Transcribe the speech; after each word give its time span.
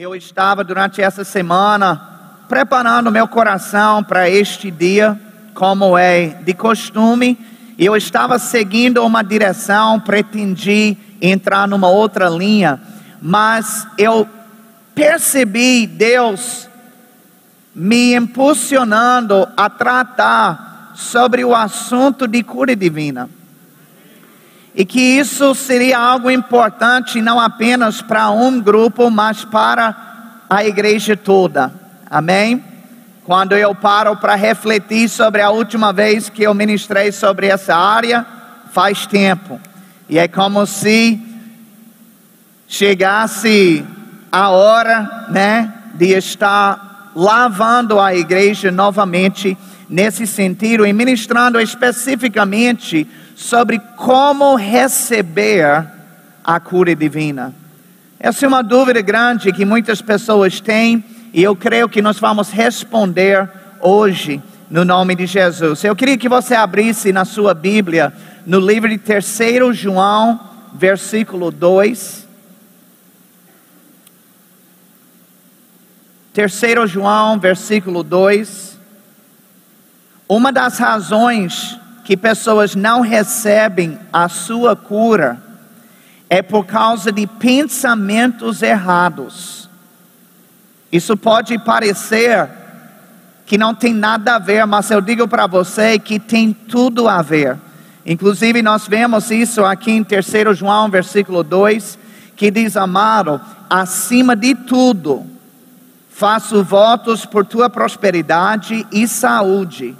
Eu 0.00 0.14
estava 0.14 0.62
durante 0.62 1.02
essa 1.02 1.24
semana 1.24 2.00
preparando 2.48 3.10
meu 3.10 3.26
coração 3.26 4.00
para 4.04 4.30
este 4.30 4.70
dia, 4.70 5.20
como 5.52 5.98
é 5.98 6.38
de 6.44 6.54
costume, 6.54 7.36
eu 7.76 7.96
estava 7.96 8.38
seguindo 8.38 9.04
uma 9.04 9.24
direção, 9.24 9.98
pretendi 9.98 10.96
entrar 11.20 11.66
numa 11.66 11.88
outra 11.88 12.28
linha, 12.28 12.80
mas 13.20 13.88
eu 13.98 14.28
percebi 14.94 15.84
Deus 15.84 16.68
me 17.74 18.14
impulsionando 18.14 19.48
a 19.56 19.68
tratar 19.68 20.92
sobre 20.94 21.44
o 21.44 21.52
assunto 21.56 22.28
de 22.28 22.44
cura 22.44 22.76
divina. 22.76 23.28
E 24.78 24.84
que 24.84 25.00
isso 25.00 25.56
seria 25.56 25.98
algo 25.98 26.30
importante 26.30 27.20
não 27.20 27.40
apenas 27.40 28.00
para 28.00 28.30
um 28.30 28.60
grupo, 28.60 29.10
mas 29.10 29.44
para 29.44 30.44
a 30.48 30.64
igreja 30.64 31.16
toda. 31.16 31.72
Amém? 32.08 32.62
Quando 33.24 33.56
eu 33.56 33.74
paro 33.74 34.14
para 34.14 34.36
refletir 34.36 35.08
sobre 35.08 35.42
a 35.42 35.50
última 35.50 35.92
vez 35.92 36.28
que 36.30 36.44
eu 36.44 36.54
ministrei 36.54 37.10
sobre 37.10 37.48
essa 37.48 37.74
área, 37.74 38.24
faz 38.70 39.04
tempo. 39.04 39.60
E 40.08 40.16
é 40.16 40.28
como 40.28 40.64
se 40.64 41.20
chegasse 42.68 43.84
a 44.30 44.50
hora, 44.50 45.26
né, 45.28 45.72
de 45.94 46.16
estar 46.16 47.10
lavando 47.16 47.98
a 47.98 48.14
igreja 48.14 48.70
novamente 48.70 49.58
nesse 49.88 50.24
sentido 50.24 50.86
e 50.86 50.92
ministrando 50.92 51.58
especificamente 51.58 53.08
sobre 53.38 53.78
como 53.94 54.56
receber 54.56 55.86
a 56.42 56.58
cura 56.58 56.92
divina. 56.96 57.54
Essa 58.18 58.44
é 58.44 58.48
uma 58.48 58.64
dúvida 58.64 59.00
grande 59.00 59.52
que 59.52 59.64
muitas 59.64 60.02
pessoas 60.02 60.60
têm 60.60 61.04
e 61.32 61.40
eu 61.40 61.54
creio 61.54 61.88
que 61.88 62.02
nós 62.02 62.18
vamos 62.18 62.50
responder 62.50 63.48
hoje 63.80 64.42
no 64.68 64.84
nome 64.84 65.14
de 65.14 65.24
Jesus. 65.24 65.84
Eu 65.84 65.94
queria 65.94 66.18
que 66.18 66.28
você 66.28 66.56
abrisse 66.56 67.12
na 67.12 67.24
sua 67.24 67.54
Bíblia 67.54 68.12
no 68.44 68.58
livro 68.58 68.88
de 68.88 68.98
3 68.98 69.38
João, 69.72 70.40
versículo 70.74 71.52
2. 71.52 72.26
3 76.32 76.90
João, 76.90 77.38
versículo 77.38 78.02
2. 78.02 78.76
Uma 80.28 80.50
das 80.50 80.76
razões 80.76 81.78
que 82.08 82.16
pessoas 82.16 82.74
não 82.74 83.02
recebem 83.02 83.98
a 84.10 84.30
sua 84.30 84.74
cura 84.74 85.42
é 86.30 86.40
por 86.40 86.64
causa 86.64 87.12
de 87.12 87.26
pensamentos 87.26 88.62
errados. 88.62 89.68
Isso 90.90 91.18
pode 91.18 91.58
parecer 91.58 92.48
que 93.44 93.58
não 93.58 93.74
tem 93.74 93.92
nada 93.92 94.36
a 94.36 94.38
ver, 94.38 94.64
mas 94.66 94.90
eu 94.90 95.02
digo 95.02 95.28
para 95.28 95.46
você 95.46 95.98
que 95.98 96.18
tem 96.18 96.50
tudo 96.50 97.06
a 97.06 97.20
ver. 97.20 97.58
Inclusive, 98.06 98.62
nós 98.62 98.88
vemos 98.88 99.30
isso 99.30 99.62
aqui 99.62 99.90
em 99.90 100.02
3 100.02 100.56
João, 100.56 100.88
versículo 100.88 101.42
2, 101.42 101.98
que 102.34 102.50
diz: 102.50 102.74
Amado, 102.74 103.38
acima 103.68 104.34
de 104.34 104.54
tudo, 104.54 105.26
faço 106.08 106.64
votos 106.64 107.26
por 107.26 107.44
tua 107.44 107.68
prosperidade 107.68 108.86
e 108.90 109.06
saúde 109.06 109.94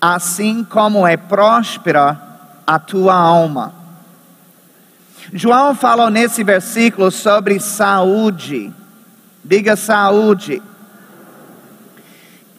assim 0.00 0.64
como 0.64 1.06
é 1.06 1.16
próspera 1.16 2.20
a 2.66 2.78
tua 2.78 3.14
alma. 3.14 3.72
João 5.32 5.74
falou 5.74 6.10
nesse 6.10 6.42
versículo 6.42 7.10
sobre 7.10 7.60
saúde. 7.60 8.72
Diga 9.44 9.76
saúde. 9.76 10.62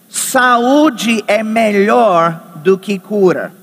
Saúde 0.07 1.23
é 1.27 1.43
melhor 1.43 2.39
do 2.57 2.77
que 2.77 2.99
cura. 2.99 3.53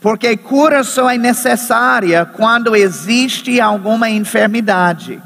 Porque 0.00 0.36
cura 0.36 0.84
só 0.84 1.10
é 1.10 1.18
necessária 1.18 2.24
quando 2.24 2.76
existe 2.76 3.60
alguma 3.60 4.08
enfermidade. 4.08 5.20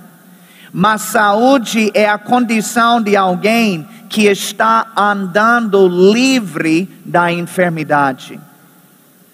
Mas 0.72 1.02
saúde 1.02 1.90
é 1.92 2.08
a 2.08 2.16
condição 2.16 3.02
de 3.02 3.14
alguém 3.14 3.86
que 4.12 4.26
está 4.26 4.88
andando 4.94 5.88
livre 5.88 6.86
da 7.02 7.32
enfermidade. 7.32 8.38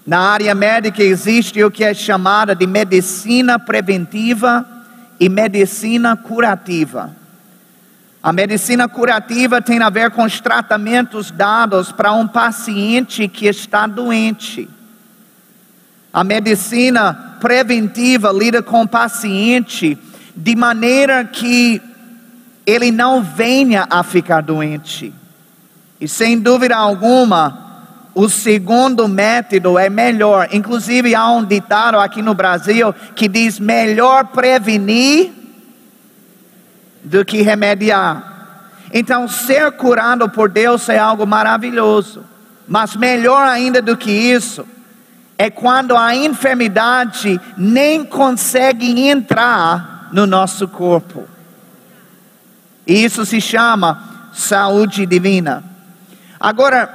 Na 0.06 0.20
área 0.20 0.54
médica 0.54 1.02
existe 1.02 1.62
o 1.64 1.70
que 1.70 1.82
é 1.82 1.92
chamada 1.92 2.54
de 2.54 2.64
medicina 2.64 3.58
preventiva 3.58 4.64
e 5.18 5.28
medicina 5.28 6.16
curativa. 6.16 7.10
A 8.22 8.32
medicina 8.32 8.88
curativa 8.88 9.60
tem 9.60 9.82
a 9.82 9.90
ver 9.90 10.12
com 10.12 10.22
os 10.22 10.40
tratamentos 10.40 11.32
dados 11.32 11.90
para 11.90 12.12
um 12.12 12.28
paciente 12.28 13.26
que 13.26 13.46
está 13.46 13.84
doente. 13.84 14.70
A 16.12 16.22
medicina 16.22 17.36
preventiva 17.40 18.30
lida 18.30 18.62
com 18.62 18.82
o 18.82 18.88
paciente 18.88 19.98
de 20.36 20.54
maneira 20.54 21.24
que 21.24 21.82
ele 22.68 22.92
não 22.92 23.22
venha 23.22 23.86
a 23.88 24.02
ficar 24.02 24.42
doente. 24.42 25.10
E 25.98 26.06
sem 26.06 26.38
dúvida 26.38 26.76
alguma, 26.76 28.10
o 28.14 28.28
segundo 28.28 29.08
método 29.08 29.78
é 29.78 29.88
melhor. 29.88 30.50
Inclusive, 30.52 31.14
há 31.14 31.30
um 31.30 31.42
ditado 31.42 31.98
aqui 31.98 32.20
no 32.20 32.34
Brasil 32.34 32.94
que 33.16 33.26
diz: 33.26 33.58
melhor 33.58 34.26
prevenir 34.26 35.32
do 37.02 37.24
que 37.24 37.40
remediar. 37.40 38.60
Então, 38.92 39.26
ser 39.26 39.72
curado 39.72 40.28
por 40.28 40.50
Deus 40.50 40.90
é 40.90 40.98
algo 40.98 41.26
maravilhoso. 41.26 42.22
Mas 42.66 42.94
melhor 42.94 43.48
ainda 43.48 43.80
do 43.80 43.96
que 43.96 44.10
isso, 44.10 44.66
é 45.38 45.48
quando 45.48 45.96
a 45.96 46.14
enfermidade 46.14 47.40
nem 47.56 48.04
consegue 48.04 49.08
entrar 49.08 50.10
no 50.12 50.26
nosso 50.26 50.68
corpo. 50.68 51.37
E 52.88 53.04
isso 53.04 53.26
se 53.26 53.38
chama 53.38 54.02
saúde 54.32 55.04
divina. 55.04 55.62
Agora, 56.40 56.88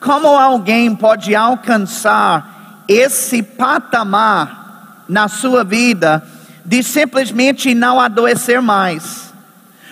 como 0.00 0.28
alguém 0.28 0.96
pode 0.96 1.34
alcançar 1.34 2.82
esse 2.88 3.42
patamar 3.42 5.04
na 5.06 5.28
sua 5.28 5.62
vida 5.62 6.26
de 6.64 6.82
simplesmente 6.82 7.74
não 7.74 8.00
adoecer 8.00 8.62
mais? 8.62 9.34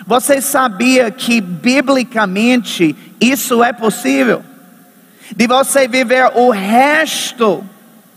Você 0.07 0.41
sabia 0.41 1.11
que 1.11 1.39
biblicamente 1.39 2.95
isso 3.21 3.63
é 3.63 3.71
possível? 3.71 4.43
De 5.35 5.45
você 5.45 5.87
viver 5.87 6.31
o 6.35 6.49
resto 6.49 7.63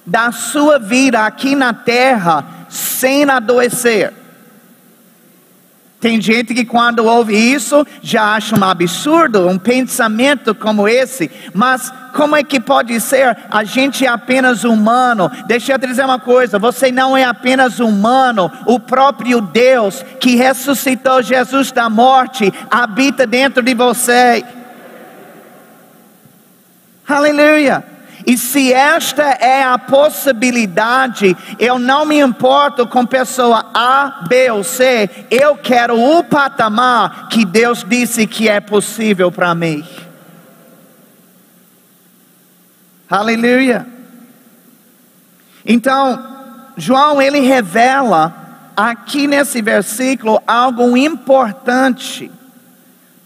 da 0.04 0.32
sua 0.32 0.78
vida 0.78 1.26
aqui 1.26 1.54
na 1.54 1.74
terra 1.74 2.44
sem 2.70 3.24
adoecer. 3.24 4.12
Tem 5.98 6.20
gente 6.20 6.52
que 6.52 6.64
quando 6.64 7.06
ouve 7.06 7.34
isso 7.34 7.86
já 8.02 8.34
acha 8.34 8.58
um 8.58 8.62
absurdo, 8.62 9.48
um 9.48 9.58
pensamento 9.58 10.54
como 10.54 10.86
esse, 10.86 11.30
mas 11.54 11.90
como 12.14 12.36
é 12.36 12.42
que 12.42 12.60
pode 12.60 13.00
ser? 13.00 13.36
A 13.50 13.64
gente 13.64 14.04
é 14.04 14.08
apenas 14.08 14.62
humano. 14.62 15.30
Deixa 15.46 15.72
eu 15.72 15.78
te 15.78 15.86
dizer 15.86 16.04
uma 16.04 16.18
coisa: 16.18 16.58
você 16.58 16.92
não 16.92 17.16
é 17.16 17.24
apenas 17.24 17.78
humano, 17.78 18.50
o 18.66 18.78
próprio 18.78 19.40
Deus 19.40 20.04
que 20.20 20.36
ressuscitou 20.36 21.22
Jesus 21.22 21.72
da 21.72 21.88
morte 21.88 22.52
habita 22.70 23.26
dentro 23.26 23.62
de 23.62 23.74
você. 23.74 24.44
Aleluia. 27.08 27.95
E 28.26 28.36
se 28.36 28.72
esta 28.72 29.22
é 29.22 29.62
a 29.62 29.78
possibilidade, 29.78 31.36
eu 31.60 31.78
não 31.78 32.04
me 32.04 32.18
importo 32.18 32.84
com 32.84 33.06
pessoa 33.06 33.70
A, 33.72 34.24
B 34.28 34.50
ou 34.50 34.64
C, 34.64 35.08
eu 35.30 35.56
quero 35.56 35.96
o 35.96 36.24
patamar 36.24 37.28
que 37.28 37.44
Deus 37.44 37.84
disse 37.88 38.26
que 38.26 38.48
é 38.48 38.58
possível 38.58 39.30
para 39.30 39.54
mim. 39.54 39.86
Aleluia. 43.08 43.86
Então, 45.64 46.26
João 46.76 47.22
ele 47.22 47.38
revela 47.38 48.34
aqui 48.76 49.28
nesse 49.28 49.62
versículo 49.62 50.42
algo 50.44 50.96
importante 50.96 52.28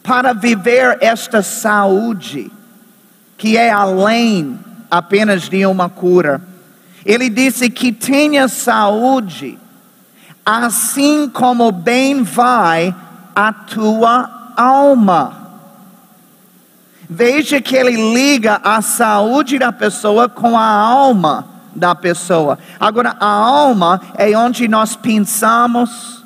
para 0.03 0.35
viver 0.35 0.99
esta 1.01 1.41
saúde 1.41 2.53
que 3.39 3.57
é 3.57 3.71
além 3.71 4.70
apenas 4.91 5.49
de 5.49 5.65
uma 5.67 5.89
cura. 5.89 6.43
Ele 7.05 7.29
disse 7.29 7.71
que 7.71 7.93
tenha 7.93 8.49
saúde, 8.49 9.59
assim 10.45 11.29
como 11.29 11.71
bem 11.73 12.23
vai 12.23 12.95
a 13.35 13.53
tua 13.53 14.53
alma. 14.57 15.41
Veja 17.09 17.61
que 17.61 17.75
ele 17.75 18.15
liga 18.15 18.61
a 18.63 18.83
saúde 18.83 19.59
da 19.59 19.73
pessoa 19.73 20.29
com 20.29 20.57
a 20.57 20.67
alma 20.67 21.47
da 21.75 21.95
pessoa. 21.95 22.59
Agora, 22.79 23.17
a 23.19 23.27
alma 23.27 24.01
é 24.17 24.37
onde 24.37 24.69
nós 24.69 24.95
pensamos, 24.95 26.23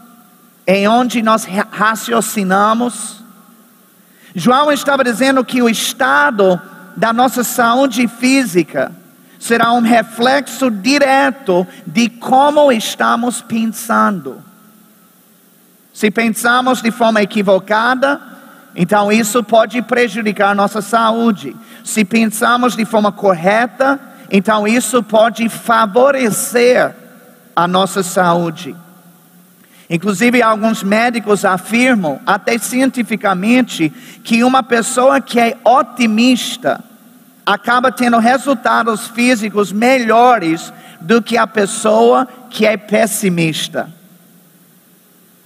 em 0.66 0.88
onde 0.88 1.22
nós 1.22 1.46
raciocinamos. 1.70 3.22
João 4.34 4.72
estava 4.72 5.04
dizendo 5.04 5.44
que 5.44 5.62
o 5.62 5.68
estado 5.68 6.60
da 6.96 7.12
nossa 7.12 7.44
saúde 7.44 8.06
física 8.08 8.92
será 9.38 9.72
um 9.72 9.80
reflexo 9.80 10.70
direto 10.70 11.66
de 11.86 12.08
como 12.08 12.72
estamos 12.72 13.42
pensando. 13.42 14.42
Se 15.92 16.10
pensamos 16.10 16.80
de 16.80 16.90
forma 16.90 17.22
equivocada, 17.22 18.20
então 18.74 19.12
isso 19.12 19.44
pode 19.44 19.80
prejudicar 19.82 20.54
nossa 20.54 20.80
saúde. 20.80 21.54
Se 21.84 22.04
pensamos 22.04 22.74
de 22.74 22.84
forma 22.84 23.12
correta, 23.12 24.00
então 24.30 24.66
isso 24.66 25.02
pode 25.02 25.48
favorecer 25.48 26.94
a 27.54 27.68
nossa 27.68 28.02
saúde. 28.02 28.74
Inclusive, 29.88 30.42
alguns 30.42 30.82
médicos 30.82 31.44
afirmam, 31.44 32.18
até 32.26 32.56
cientificamente, 32.58 33.92
que 34.22 34.42
uma 34.42 34.62
pessoa 34.62 35.20
que 35.20 35.38
é 35.38 35.56
otimista 35.62 36.82
acaba 37.44 37.92
tendo 37.92 38.18
resultados 38.18 39.06
físicos 39.08 39.70
melhores 39.70 40.72
do 41.00 41.20
que 41.20 41.36
a 41.36 41.46
pessoa 41.46 42.26
que 42.48 42.64
é 42.64 42.76
pessimista. 42.76 43.92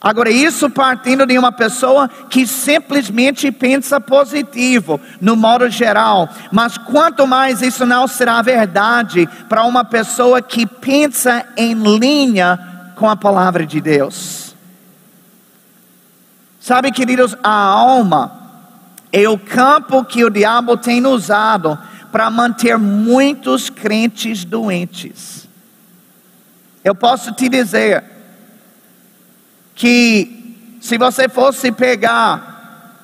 Agora, 0.00 0.31
isso 0.31 0.70
partindo 0.70 1.26
de 1.26 1.37
uma 1.37 1.50
pessoa 1.50 2.08
que 2.31 2.46
simplesmente 2.46 3.50
pensa 3.50 4.00
positivo, 4.00 5.00
no 5.20 5.35
modo 5.35 5.69
geral. 5.69 6.29
Mas 6.52 6.79
quanto 6.79 7.26
mais 7.26 7.62
isso 7.62 7.85
não 7.85 8.06
será 8.06 8.40
verdade 8.40 9.29
para 9.49 9.64
uma 9.64 9.85
pessoa 9.85 10.40
que 10.40 10.64
pensa 10.64 11.44
em 11.56 11.75
linha 11.75 12.77
com 12.99 13.09
a 13.09 13.17
palavra 13.17 13.65
de 13.65 13.81
Deus. 13.81 14.55
Sabe, 16.61 16.93
queridos, 16.93 17.35
a 17.43 17.50
alma 17.50 18.33
é 19.12 19.29
o 19.29 19.39
campo 19.39 20.05
que 20.05 20.25
o 20.25 20.31
diabo 20.31 20.77
tem 20.77 21.06
usado 21.06 21.79
para 22.12 22.31
manter 22.31 22.77
muitos 22.77 23.71
crentes 23.71 24.45
doentes. 24.45 25.49
Eu 26.85 26.95
posso 26.95 27.33
te 27.33 27.49
dizer, 27.49 28.05
que 29.79 30.79
se 30.81 30.99
você 30.99 31.29
fosse 31.29 31.71
pegar 31.71 32.97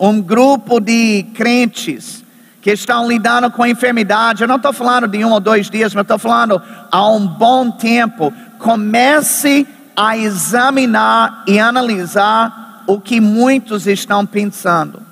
um 0.00 0.20
grupo 0.20 0.80
de 0.80 1.22
crentes 1.32 2.24
que 2.60 2.72
estão 2.72 3.08
lidando 3.08 3.52
com 3.52 3.64
enfermidade, 3.64 4.42
eu 4.42 4.48
não 4.48 4.56
estou 4.56 4.72
falando 4.72 5.06
de 5.06 5.24
um 5.24 5.30
ou 5.30 5.38
dois 5.38 5.70
dias, 5.70 5.94
mas 5.94 6.02
estou 6.02 6.18
falando 6.18 6.60
há 6.90 7.08
um 7.08 7.24
bom 7.24 7.70
tempo, 7.70 8.32
comece 8.60 9.66
a 9.96 10.16
examinar 10.16 11.42
e 11.46 11.58
analisar 11.58 12.84
o 12.86 13.00
que 13.00 13.20
muitos 13.20 13.86
estão 13.86 14.24
pensando. 14.24 15.02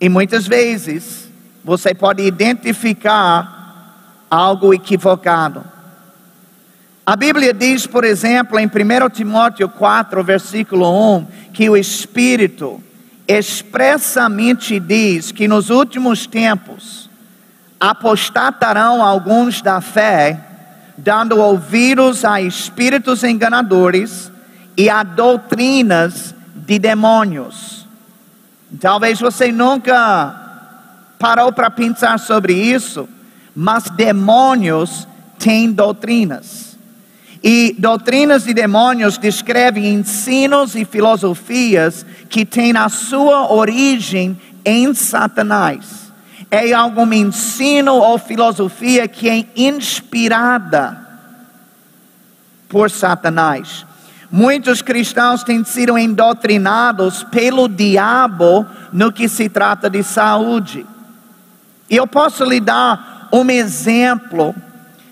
E 0.00 0.08
muitas 0.08 0.46
vezes 0.46 1.28
você 1.62 1.94
pode 1.94 2.22
identificar 2.22 4.24
algo 4.30 4.72
equivocado. 4.72 5.64
A 7.04 7.16
Bíblia 7.16 7.52
diz, 7.52 7.86
por 7.86 8.04
exemplo, 8.04 8.58
em 8.58 8.66
1 8.66 9.10
Timóteo 9.10 9.68
4, 9.68 10.24
versículo 10.24 11.18
1, 11.18 11.26
que 11.52 11.68
o 11.68 11.76
Espírito 11.76 12.82
expressamente 13.26 14.78
diz 14.78 15.32
que 15.32 15.46
nos 15.46 15.70
últimos 15.70 16.26
tempos 16.26 17.10
apostatarão 17.78 19.04
alguns 19.04 19.60
da 19.60 19.80
fé, 19.80 20.51
dando 20.96 21.38
ouvidos 21.38 22.24
a 22.24 22.40
espíritos 22.40 23.24
enganadores 23.24 24.30
e 24.76 24.88
a 24.88 25.02
doutrinas 25.02 26.34
de 26.54 26.78
demônios. 26.78 27.86
Talvez 28.80 29.20
você 29.20 29.52
nunca 29.52 30.40
parou 31.18 31.52
para 31.52 31.70
pensar 31.70 32.18
sobre 32.18 32.54
isso, 32.54 33.08
mas 33.54 33.84
demônios 33.90 35.06
têm 35.38 35.70
doutrinas. 35.70 36.78
E 37.44 37.74
doutrinas 37.78 38.44
de 38.44 38.54
demônios 38.54 39.18
descrevem 39.18 39.92
ensinos 39.92 40.76
e 40.76 40.84
filosofias 40.84 42.06
que 42.28 42.44
têm 42.44 42.76
a 42.76 42.88
sua 42.88 43.52
origem 43.52 44.40
em 44.64 44.94
Satanás. 44.94 46.01
É 46.54 46.70
algum 46.74 47.10
ensino 47.14 47.94
ou 47.94 48.18
filosofia 48.18 49.08
que 49.08 49.26
é 49.26 49.46
inspirada 49.56 51.00
por 52.68 52.90
Satanás. 52.90 53.86
Muitos 54.30 54.82
cristãos 54.82 55.42
têm 55.42 55.64
sido 55.64 55.96
endotrinados 55.96 57.22
pelo 57.22 57.70
diabo 57.70 58.66
no 58.92 59.10
que 59.10 59.30
se 59.30 59.48
trata 59.48 59.88
de 59.88 60.02
saúde. 60.02 60.84
Eu 61.88 62.06
posso 62.06 62.44
lhe 62.44 62.60
dar 62.60 63.30
um 63.32 63.50
exemplo 63.50 64.54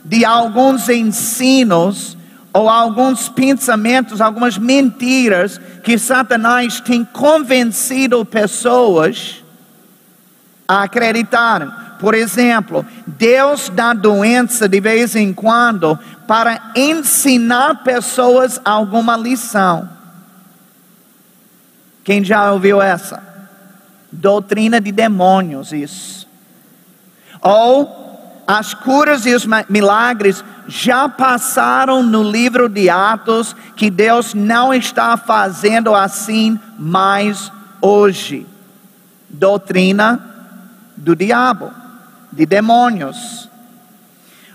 de 0.04 0.26
alguns 0.26 0.90
ensinos 0.90 2.18
ou 2.52 2.68
alguns 2.68 3.30
pensamentos, 3.30 4.20
algumas 4.20 4.58
mentiras 4.58 5.58
que 5.82 5.96
Satanás 5.96 6.82
tem 6.82 7.02
convencido 7.02 8.26
pessoas 8.26 9.39
a 10.70 10.84
acreditarem. 10.84 11.68
Por 11.98 12.14
exemplo, 12.14 12.86
Deus 13.04 13.68
dá 13.68 13.92
doença 13.92 14.68
de 14.68 14.78
vez 14.78 15.16
em 15.16 15.32
quando 15.32 15.98
para 16.28 16.70
ensinar 16.76 17.82
pessoas 17.82 18.60
alguma 18.64 19.16
lição. 19.16 19.88
Quem 22.04 22.22
já 22.22 22.52
ouviu 22.52 22.80
essa? 22.80 23.20
Doutrina 24.12 24.80
de 24.80 24.92
demônios, 24.92 25.72
isso. 25.72 26.28
Ou 27.42 28.44
as 28.46 28.72
curas 28.72 29.26
e 29.26 29.34
os 29.34 29.44
milagres 29.68 30.44
já 30.68 31.08
passaram 31.08 32.00
no 32.00 32.22
livro 32.22 32.68
de 32.68 32.88
Atos, 32.88 33.56
que 33.74 33.90
Deus 33.90 34.34
não 34.34 34.72
está 34.72 35.16
fazendo 35.16 35.96
assim 35.96 36.60
mais 36.78 37.50
hoje. 37.82 38.46
Doutrina 39.28 40.30
do 41.00 41.16
diabo, 41.16 41.70
de 42.30 42.46
demônios. 42.46 43.48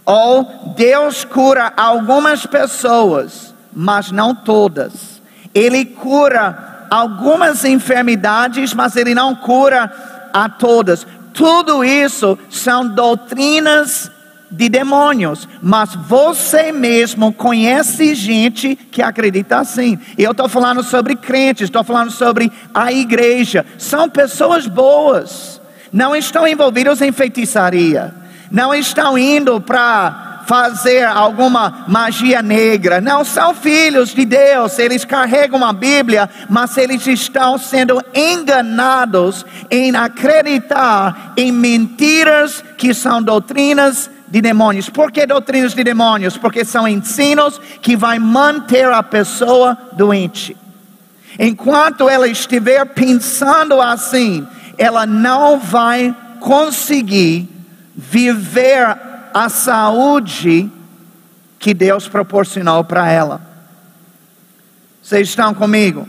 Ou 0.06 0.74
Deus 0.78 1.26
cura 1.26 1.74
algumas 1.76 2.46
pessoas, 2.46 3.54
mas 3.74 4.12
não 4.12 4.36
todas. 4.36 5.22
Ele 5.54 5.84
cura 5.84 6.88
algumas 6.90 7.66
enfermidades, 7.66 8.74
mas 8.74 8.96
ele 8.96 9.16
não 9.16 9.36
cura 9.36 9.92
a 10.32 10.48
todas. 10.48 11.08
Tudo 11.34 11.84
isso 11.84 12.38
são 12.50 12.88
doutrinas 12.88 14.12
de 14.52 14.70
demônios, 14.70 15.50
mas 15.62 15.96
você 15.96 16.72
mesmo 16.72 17.34
conhece 17.34 18.14
gente 18.16 18.76
que 18.76 19.02
acredita 19.02 19.58
assim. 19.58 20.00
Eu 20.18 20.32
estou 20.32 20.48
falando 20.48 20.84
sobre 20.84 21.16
crentes, 21.16 21.64
estou 21.64 21.84
falando 21.84 22.12
sobre 22.12 22.52
a 22.74 22.92
igreja. 22.92 23.66
São 23.78 24.10
pessoas 24.10 24.68
boas, 24.68 25.60
não 25.96 26.14
estão 26.14 26.46
envolvidos 26.46 27.02
em 27.02 27.10
feitiçaria, 27.14 28.14
não 28.52 28.76
estão 28.76 29.18
indo 29.18 29.62
para 29.62 30.44
fazer 30.46 31.06
alguma 31.06 31.86
magia 31.88 32.42
negra. 32.42 33.00
Não 33.00 33.24
são 33.24 33.56
filhos 33.56 34.10
de 34.10 34.26
Deus, 34.26 34.78
eles 34.78 35.06
carregam 35.06 35.64
a 35.64 35.72
Bíblia, 35.72 36.30
mas 36.50 36.78
eles 36.78 37.08
estão 37.08 37.58
sendo 37.58 38.04
enganados 38.14 39.46
em 39.72 39.96
acreditar 39.96 41.32
em 41.38 41.50
mentiras 41.50 42.62
que 42.78 42.94
são 42.94 43.24
doutrinas 43.24 44.12
de 44.28 44.42
demônios. 44.42 44.90
Por 44.90 45.14
que 45.14 45.26
doutrinas 45.26 45.74
de 45.74 45.82
demônios? 45.82 46.38
Porque 46.38 46.66
são 46.66 46.86
ensinos 46.86 47.60
que 47.82 47.96
vai 47.96 48.20
manter 48.20 48.92
a 48.92 49.02
pessoa 49.02 49.78
doente. 49.94 50.58
Enquanto 51.40 52.10
ela 52.10 52.28
estiver 52.28 52.86
pensando 52.86 53.82
assim, 53.82 54.46
ela 54.78 55.06
não 55.06 55.60
vai 55.60 56.16
conseguir 56.40 57.50
viver 57.96 58.98
a 59.34 59.50
saúde 59.50 60.72
que 61.60 61.74
Deus 61.74 62.08
proporcionou 62.08 62.84
para 62.84 63.10
ela. 63.10 63.42
Vocês 65.02 65.30
estão 65.30 65.54
comigo? 65.54 66.08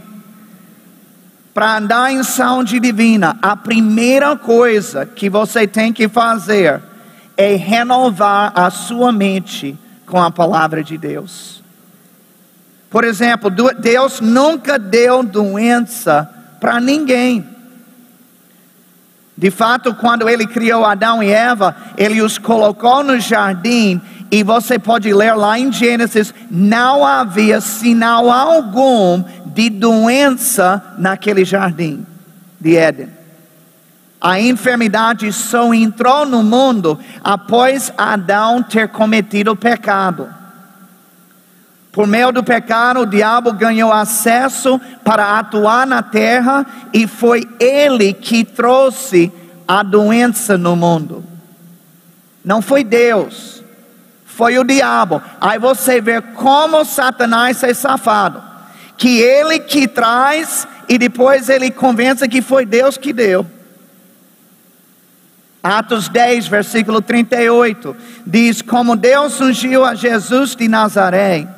Para 1.53 1.79
andar 1.79 2.13
em 2.13 2.23
saúde 2.23 2.79
divina, 2.79 3.39
a 3.41 3.57
primeira 3.57 4.37
coisa 4.37 5.07
que 5.07 5.31
você 5.31 5.67
tem 5.67 5.93
que 5.93 6.09
fazer 6.09 6.83
é 7.37 7.55
renovar 7.57 8.53
a 8.55 8.71
sua 8.71 9.11
mente 9.13 9.77
com 10.07 10.23
a 10.23 10.31
palavra 10.31 10.83
de 10.83 10.99
Deus. 10.99 11.63
Por 12.91 13.05
exemplo, 13.05 13.51
Deus 13.79 14.21
nunca 14.21 14.79
deu 14.79 15.23
doença 15.23 16.31
para 16.61 16.81
ninguém. 16.81 17.56
De 19.37 19.51
fato, 19.51 19.95
quando 19.95 20.29
ele 20.29 20.47
criou 20.47 20.85
Adão 20.85 21.23
e 21.23 21.31
Eva, 21.31 21.77
ele 21.97 22.23
os 22.23 22.39
colocou 22.39 23.05
no 23.05 23.21
jardim 23.21 24.01
e 24.31 24.43
você 24.43 24.79
pode 24.79 25.13
ler 25.13 25.35
lá 25.35 25.59
em 25.59 25.71
Gênesis: 25.71 26.35
não 26.51 27.05
havia 27.05 27.61
sinal 27.61 28.31
algum 28.31 29.23
de 29.47 29.69
doença 29.69 30.83
naquele 30.99 31.45
jardim 31.45 32.07
de 32.61 32.77
Éden. 32.77 33.11
A 34.21 34.41
enfermidade 34.41 35.31
só 35.33 35.73
entrou 35.73 36.25
no 36.27 36.43
mundo 36.43 36.99
após 37.23 37.93
Adão 37.97 38.63
ter 38.63 38.89
cometido 38.89 39.53
o 39.53 39.57
pecado. 39.57 40.29
Por 41.97 42.07
meio 42.07 42.31
do 42.31 42.45
pecado, 42.45 43.01
o 43.01 43.07
diabo 43.07 43.55
ganhou 43.55 43.91
acesso 43.91 44.79
para 45.03 45.39
atuar 45.39 45.87
na 45.87 46.03
terra 46.03 46.67
e 46.93 47.07
foi 47.07 47.49
ele 47.59 48.13
que 48.13 48.45
trouxe 48.45 49.33
a 49.67 49.83
doença 49.83 50.59
no 50.59 50.77
mundo. 50.77 51.25
Não 52.45 52.61
foi 52.61 52.85
Deus, 52.85 53.65
foi 54.27 54.59
o 54.59 54.65
diabo. 54.65 55.23
Aí 55.41 55.59
você 55.59 55.99
vê 55.99 56.21
como 56.21 56.85
Satanás 56.85 57.63
é 57.63 57.73
safado. 57.73 58.43
Que 58.99 59.19
ele 59.21 59.59
que 59.59 59.89
traz 59.89 60.69
e 60.91 60.99
depois 60.99 61.49
ele 61.49 61.71
convence 61.71 62.29
que 62.29 62.43
foi 62.43 62.67
Deus 62.67 62.99
que 62.99 63.11
deu. 63.11 63.47
Atos 65.63 66.11
10, 66.11 66.47
versículo 66.47 67.01
38, 67.01 67.97
diz: 68.27 68.61
Como 68.61 68.97
Deus 68.97 69.41
ungiu 69.41 69.83
a 69.83 69.95
Jesus 69.95 70.55
de 70.55 70.69
Nazaré, 70.69 71.56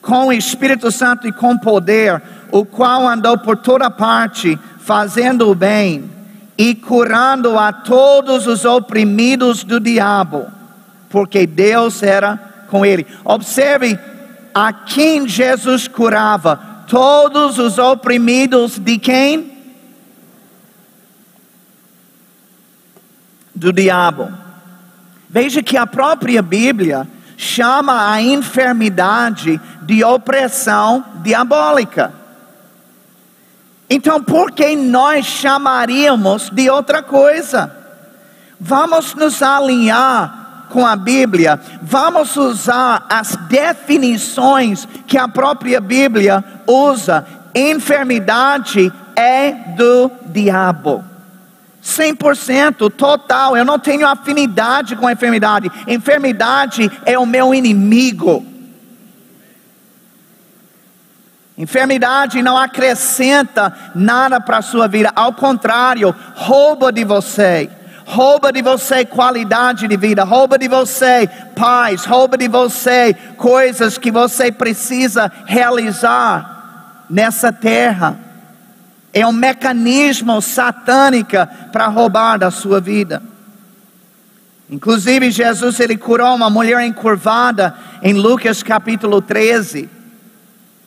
com 0.00 0.28
o 0.28 0.32
Espírito 0.32 0.90
Santo 0.90 1.28
e 1.28 1.32
com 1.32 1.56
poder, 1.58 2.22
o 2.50 2.64
qual 2.64 3.06
andou 3.06 3.38
por 3.38 3.56
toda 3.56 3.90
parte, 3.90 4.58
fazendo 4.80 5.50
o 5.50 5.54
bem 5.54 6.10
e 6.56 6.74
curando 6.74 7.58
a 7.58 7.72
todos 7.72 8.46
os 8.46 8.64
oprimidos 8.64 9.64
do 9.64 9.80
diabo, 9.80 10.46
porque 11.08 11.46
Deus 11.46 12.02
era 12.02 12.36
com 12.68 12.84
ele. 12.84 13.06
Observe 13.24 13.98
a 14.54 14.72
quem 14.72 15.28
Jesus 15.28 15.88
curava: 15.88 16.84
todos 16.86 17.58
os 17.58 17.78
oprimidos 17.78 18.78
de 18.78 18.98
quem? 18.98 19.58
Do 23.54 23.72
diabo. 23.72 24.30
Veja 25.28 25.62
que 25.62 25.76
a 25.76 25.86
própria 25.86 26.42
Bíblia 26.42 27.06
chama 27.40 28.12
a 28.12 28.20
enfermidade 28.20 29.58
de 29.80 30.04
opressão 30.04 31.02
diabólica. 31.22 32.12
Então, 33.88 34.22
por 34.22 34.52
que 34.52 34.76
nós 34.76 35.24
chamaríamos 35.24 36.50
de 36.50 36.68
outra 36.68 37.02
coisa? 37.02 37.74
Vamos 38.60 39.14
nos 39.14 39.42
alinhar 39.42 40.66
com 40.68 40.86
a 40.86 40.94
Bíblia, 40.94 41.58
vamos 41.80 42.36
usar 42.36 43.06
as 43.08 43.34
definições 43.48 44.86
que 45.06 45.16
a 45.16 45.26
própria 45.26 45.80
Bíblia 45.80 46.44
usa. 46.66 47.26
Enfermidade 47.54 48.92
é 49.16 49.50
do 49.78 50.10
diabo. 50.26 51.09
100% 51.82 52.90
total, 52.90 53.56
eu 53.56 53.64
não 53.64 53.78
tenho 53.78 54.06
afinidade 54.06 54.96
com 54.96 55.06
a 55.06 55.12
enfermidade. 55.12 55.70
Enfermidade 55.86 56.90
é 57.06 57.18
o 57.18 57.26
meu 57.26 57.54
inimigo. 57.54 58.44
Enfermidade 61.56 62.42
não 62.42 62.56
acrescenta 62.56 63.70
nada 63.94 64.40
para 64.40 64.58
a 64.58 64.62
sua 64.62 64.88
vida, 64.88 65.12
ao 65.14 65.34
contrário, 65.34 66.14
rouba 66.34 66.90
de 66.90 67.04
você. 67.04 67.70
Rouba 68.06 68.50
de 68.50 68.60
você 68.60 69.04
qualidade 69.04 69.86
de 69.86 69.96
vida, 69.96 70.24
rouba 70.24 70.58
de 70.58 70.66
você 70.66 71.28
paz, 71.54 72.04
rouba 72.04 72.36
de 72.36 72.48
você 72.48 73.14
coisas 73.36 73.98
que 73.98 74.10
você 74.10 74.50
precisa 74.50 75.30
realizar 75.46 77.04
nessa 77.08 77.52
terra. 77.52 78.29
É 79.12 79.26
um 79.26 79.32
mecanismo 79.32 80.40
satânico 80.40 81.36
para 81.72 81.86
roubar 81.88 82.38
da 82.38 82.50
sua 82.50 82.80
vida. 82.80 83.22
Inclusive, 84.70 85.32
Jesus 85.32 85.80
ele 85.80 85.96
curou 85.96 86.34
uma 86.34 86.48
mulher 86.48 86.80
encurvada 86.86 87.74
em 88.02 88.12
Lucas 88.12 88.62
capítulo 88.62 89.20
13. 89.20 89.88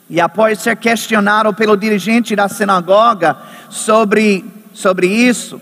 E 0.09 0.21
após 0.21 0.59
ser 0.59 0.77
questionado 0.77 1.53
pelo 1.53 1.75
dirigente 1.75 2.35
da 2.35 2.47
sinagoga 2.47 3.35
sobre, 3.69 4.45
sobre 4.73 5.07
isso, 5.07 5.59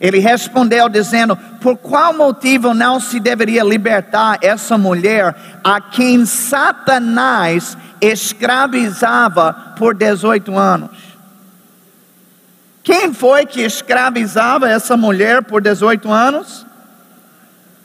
ele 0.00 0.18
respondeu 0.18 0.88
dizendo: 0.88 1.36
Por 1.60 1.76
qual 1.78 2.12
motivo 2.14 2.74
não 2.74 3.00
se 3.00 3.18
deveria 3.18 3.64
libertar 3.64 4.38
essa 4.40 4.76
mulher 4.76 5.34
a 5.64 5.80
quem 5.80 6.24
Satanás 6.26 7.76
escravizava 8.00 9.74
por 9.76 9.94
18 9.94 10.56
anos? 10.56 11.05
Quem 12.86 13.12
foi 13.12 13.44
que 13.44 13.62
escravizava 13.62 14.70
essa 14.70 14.96
mulher 14.96 15.42
por 15.42 15.60
18 15.60 16.08
anos? 16.08 16.64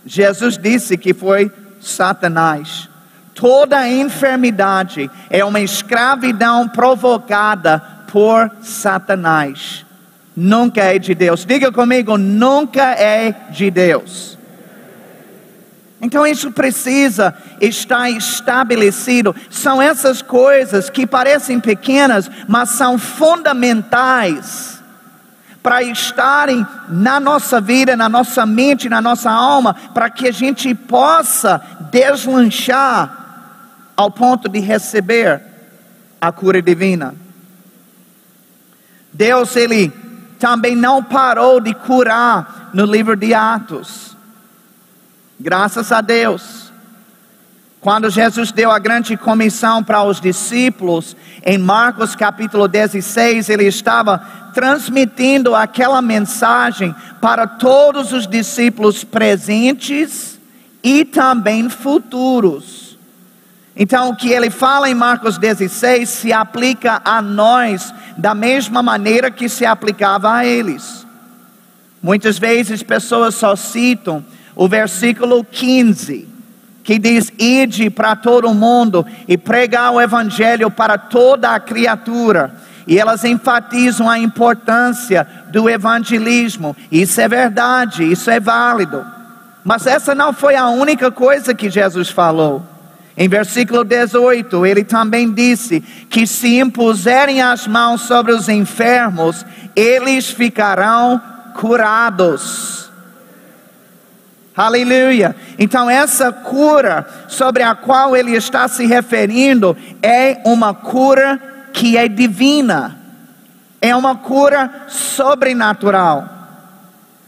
Jesus 0.05 0.59
disse 0.59 0.95
que 0.95 1.11
foi 1.11 1.51
Satanás. 1.81 2.87
Toda 3.33 3.89
enfermidade 3.89 5.09
é 5.27 5.43
uma 5.43 5.59
escravidão 5.59 6.67
provocada 6.67 7.81
por 8.11 8.51
Satanás. 8.61 9.83
Nunca 10.35 10.83
é 10.83 10.99
de 10.99 11.15
Deus. 11.15 11.47
Diga 11.47 11.71
comigo, 11.71 12.15
nunca 12.15 12.91
é 12.91 13.33
de 13.49 13.71
Deus. 13.71 14.37
Então 15.99 16.27
isso 16.27 16.51
precisa 16.51 17.33
estar 17.59 18.07
estabelecido. 18.11 19.35
São 19.49 19.81
essas 19.81 20.21
coisas 20.21 20.91
que 20.91 21.07
parecem 21.07 21.59
pequenas, 21.59 22.29
mas 22.47 22.69
são 22.69 22.99
fundamentais 22.99 24.79
para 25.61 25.83
estarem 25.83 26.65
na 26.89 27.19
nossa 27.19 27.61
vida, 27.61 27.95
na 27.95 28.09
nossa 28.09 28.45
mente, 28.45 28.89
na 28.89 29.01
nossa 29.01 29.29
alma, 29.29 29.75
para 29.93 30.09
que 30.09 30.27
a 30.27 30.31
gente 30.31 30.73
possa 30.73 31.61
deslanchar 31.91 33.21
ao 33.95 34.09
ponto 34.09 34.49
de 34.49 34.59
receber 34.59 35.41
a 36.19 36.31
cura 36.31 36.61
divina. 36.61 37.13
Deus, 39.13 39.55
Ele 39.55 39.89
também 40.39 40.75
não 40.75 41.03
parou 41.03 41.59
de 41.59 41.73
curar 41.73 42.69
no 42.73 42.85
livro 42.85 43.15
de 43.15 43.33
Atos. 43.33 44.15
Graças 45.39 45.91
a 45.91 46.01
Deus. 46.01 46.60
Quando 47.81 48.11
Jesus 48.11 48.51
deu 48.51 48.69
a 48.69 48.77
grande 48.77 49.17
comissão 49.17 49.83
para 49.83 50.03
os 50.03 50.21
discípulos, 50.21 51.17
em 51.43 51.57
Marcos 51.57 52.15
capítulo 52.15 52.67
16, 52.67 53.49
ele 53.49 53.65
estava 53.65 54.19
transmitindo 54.53 55.55
aquela 55.55 55.99
mensagem 55.99 56.93
para 57.19 57.47
todos 57.47 58.13
os 58.13 58.27
discípulos 58.27 59.03
presentes 59.03 60.39
e 60.83 61.03
também 61.03 61.69
futuros. 61.69 62.99
Então, 63.75 64.09
o 64.09 64.15
que 64.15 64.29
ele 64.29 64.51
fala 64.51 64.87
em 64.87 64.93
Marcos 64.93 65.39
16 65.39 66.07
se 66.07 66.31
aplica 66.31 67.01
a 67.03 67.19
nós 67.19 67.91
da 68.15 68.35
mesma 68.35 68.83
maneira 68.83 69.31
que 69.31 69.49
se 69.49 69.65
aplicava 69.65 70.31
a 70.31 70.45
eles. 70.45 71.07
Muitas 71.99 72.37
vezes 72.37 72.83
pessoas 72.83 73.33
só 73.33 73.55
citam 73.55 74.23
o 74.55 74.67
versículo 74.67 75.43
15, 75.43 76.30
que 76.83 76.97
diz: 76.99 77.31
Ide 77.37 77.89
para 77.89 78.15
todo 78.15 78.53
mundo 78.53 79.05
e 79.27 79.37
pregar 79.37 79.91
o 79.91 80.01
evangelho 80.01 80.69
para 80.69 80.97
toda 80.97 81.51
a 81.51 81.59
criatura. 81.59 82.53
E 82.87 82.97
elas 82.97 83.23
enfatizam 83.23 84.09
a 84.09 84.17
importância 84.17 85.27
do 85.51 85.69
evangelismo. 85.69 86.75
Isso 86.91 87.21
é 87.21 87.27
verdade, 87.27 88.03
isso 88.03 88.29
é 88.29 88.39
válido. 88.39 89.05
Mas 89.63 89.85
essa 89.85 90.15
não 90.15 90.33
foi 90.33 90.55
a 90.55 90.67
única 90.67 91.11
coisa 91.11 91.53
que 91.53 91.69
Jesus 91.69 92.09
falou. 92.09 92.65
Em 93.15 93.27
versículo 93.27 93.83
18, 93.83 94.65
ele 94.65 94.83
também 94.83 95.31
disse 95.31 95.81
que 96.09 96.25
se 96.25 96.59
impuserem 96.59 97.41
as 97.41 97.67
mãos 97.67 98.01
sobre 98.01 98.33
os 98.33 98.49
enfermos, 98.49 99.45
eles 99.75 100.29
ficarão 100.29 101.21
curados. 101.53 102.90
Aleluia. 104.55 105.35
Então, 105.57 105.89
essa 105.89 106.31
cura 106.31 107.07
sobre 107.27 107.63
a 107.63 107.73
qual 107.73 108.15
ele 108.15 108.35
está 108.35 108.67
se 108.67 108.85
referindo 108.85 109.75
é 110.01 110.41
uma 110.45 110.73
cura 110.73 111.39
que 111.73 111.97
é 111.97 112.07
divina, 112.07 112.99
é 113.81 113.95
uma 113.95 114.15
cura 114.15 114.85
sobrenatural 114.87 116.41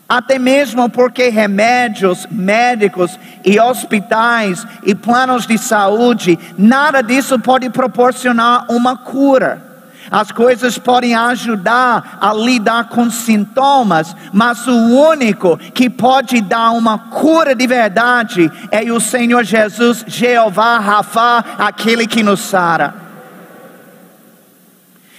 até 0.08 0.38
mesmo 0.38 0.88
porque 0.90 1.30
remédios, 1.30 2.28
médicos 2.30 3.20
e 3.44 3.60
hospitais 3.60 4.64
e 4.84 4.94
planos 4.94 5.48
de 5.48 5.58
saúde, 5.58 6.38
nada 6.56 7.02
disso 7.02 7.40
pode 7.40 7.68
proporcionar 7.72 8.66
uma 8.70 8.96
cura. 8.96 9.73
As 10.12 10.32
coisas 10.32 10.78
podem 10.78 11.16
ajudar 11.16 12.18
a 12.22 12.34
lidar 12.34 12.90
com 12.90 13.10
sintomas, 13.10 14.16
mas 14.32 14.68
o 14.68 14.76
único 14.76 15.58
que 15.58 15.90
pode 15.90 16.42
dar 16.42 16.72
uma 16.72 16.98
cura 16.98 17.56
de 17.56 17.66
verdade 17.66 18.52
é 18.72 18.84
o 18.92 19.00
Senhor 19.00 19.44
Jesus, 19.44 20.04
Jeová 20.08 20.80
Rafa, 20.80 21.44
aquele 21.58 22.06
que 22.06 22.22
nos 22.22 22.42
sara. 22.42 22.96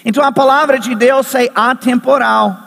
Então 0.05 0.23
a 0.23 0.31
palavra 0.31 0.79
de 0.79 0.95
Deus 0.95 1.35
é 1.35 1.49
atemporal. 1.55 2.65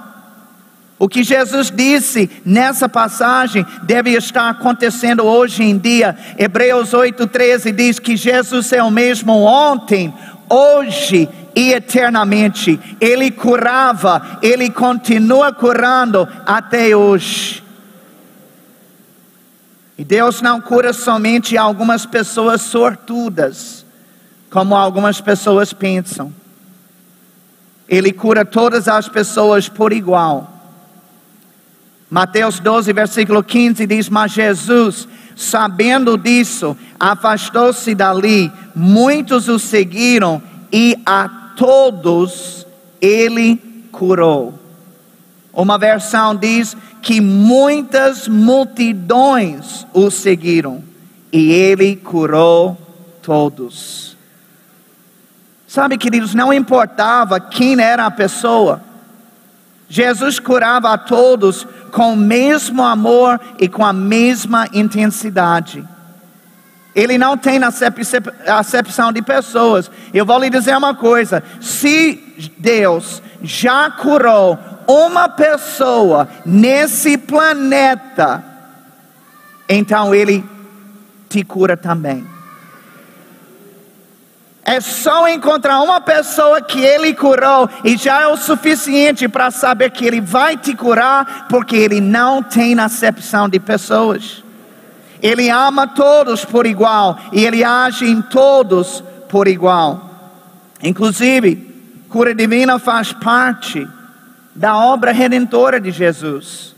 O 1.00 1.08
que 1.08 1.24
Jesus 1.24 1.70
disse 1.70 2.30
nessa 2.44 2.90
passagem 2.90 3.64
deve 3.84 4.12
estar 4.12 4.50
acontecendo 4.50 5.24
hoje 5.24 5.62
em 5.62 5.78
dia. 5.78 6.18
Hebreus 6.38 6.92
8,13 6.92 7.72
diz 7.72 8.00
que 8.00 8.18
Jesus 8.18 8.74
é 8.74 8.82
o 8.82 8.90
mesmo 8.90 9.34
ontem, 9.44 10.12
hoje 10.50 11.30
e 11.58 11.74
eternamente. 11.74 12.80
Ele 13.02 13.32
curava, 13.32 14.38
ele 14.44 14.70
continua 14.70 15.52
curando 15.52 16.28
até 16.46 16.96
hoje. 16.96 17.64
E 19.98 20.04
Deus 20.04 20.40
não 20.40 20.62
cura 20.62 20.94
somente 20.94 21.58
algumas 21.58 22.06
pessoas 22.06 22.62
sortudas, 22.62 23.84
como 24.52 24.76
algumas 24.76 25.20
pessoas 25.20 25.74
pensam. 25.74 26.32
Ele 27.90 28.14
cura 28.14 28.46
todas 28.46 28.88
as 28.88 29.10
pessoas 29.10 29.68
por 29.68 29.92
igual. 29.92 30.54
Mateus 32.08 32.60
12, 32.60 32.94
versículo 32.94 33.44
15 33.44 33.88
diz: 33.88 34.10
Mas 34.10 34.32
Jesus, 34.32 35.08
sabendo 35.36 36.16
disso, 36.20 36.78
afastou-se 37.00 37.96
dali, 37.96 38.52
muitos 38.76 39.50
o 39.50 39.58
seguiram 39.58 40.40
e 40.72 40.96
a 41.06 41.37
todos 41.58 42.66
ele 43.02 43.58
curou. 43.92 44.54
Uma 45.52 45.78
versão 45.78 46.36
diz 46.36 46.78
que 47.02 47.20
muitas 47.20 48.28
multidões 48.28 49.86
o 49.92 50.12
seguiram 50.12 50.84
e 51.34 51.52
ele 51.52 51.96
curou 51.96 52.78
todos. 53.24 54.16
Sabe, 55.68 55.98
queridos, 55.98 56.34
não 56.34 56.54
importava 56.54 57.40
quem 57.40 57.80
era 57.82 58.06
a 58.06 58.12
pessoa, 58.12 58.82
Jesus 59.90 60.40
curava 60.40 60.92
a 60.92 60.98
todos 60.98 61.66
com 61.92 62.14
o 62.14 62.18
mesmo 62.18 62.84
amor 62.84 63.40
e 63.60 63.68
com 63.68 63.86
a 63.86 63.94
mesma 63.94 64.68
intensidade. 64.74 65.88
Ele 66.98 67.16
não 67.16 67.38
tem 67.38 67.60
acepção 67.64 69.14
de 69.14 69.22
pessoas. 69.22 69.92
Eu 70.12 70.26
vou 70.26 70.40
lhe 70.40 70.50
dizer 70.50 70.76
uma 70.76 70.96
coisa: 70.96 71.44
se 71.62 72.52
Deus 72.58 73.22
já 73.44 73.92
curou 73.92 74.58
uma 74.88 75.30
pessoa 75.30 76.28
nesse 76.44 77.16
planeta, 77.16 78.44
então 79.70 80.16
Ele 80.16 80.44
te 81.30 81.44
cura 81.44 81.78
também. 81.78 82.26
É 84.66 84.82
só 84.82 85.28
encontrar 85.28 85.80
uma 85.82 86.02
pessoa 86.02 86.62
que 86.62 86.84
ele 86.84 87.14
curou 87.14 87.70
e 87.86 87.96
já 87.96 88.24
é 88.24 88.28
o 88.28 88.36
suficiente 88.36 89.26
para 89.30 89.50
saber 89.50 89.92
que 89.92 90.06
ele 90.06 90.20
vai 90.20 90.58
te 90.58 90.76
curar, 90.76 91.48
porque 91.48 91.78
ele 91.78 92.02
não 92.02 92.44
tem 92.44 92.78
acepção 92.78 93.48
de 93.48 93.62
pessoas. 93.62 94.44
Ele 95.22 95.50
ama 95.50 95.88
todos 95.88 96.46
por 96.46 96.66
igual 96.66 97.18
e 97.32 97.44
ele 97.44 97.64
age 97.64 98.06
em 98.06 98.22
todos 98.22 99.04
por 99.30 99.48
igual. 99.48 100.10
Inclusive, 100.82 101.56
cura 102.10 102.36
divina 102.36 102.80
faz 102.80 103.12
parte 103.14 103.88
da 104.56 104.78
obra 104.78 105.12
redentora 105.12 105.80
de 105.80 105.92
Jesus. 105.92 106.76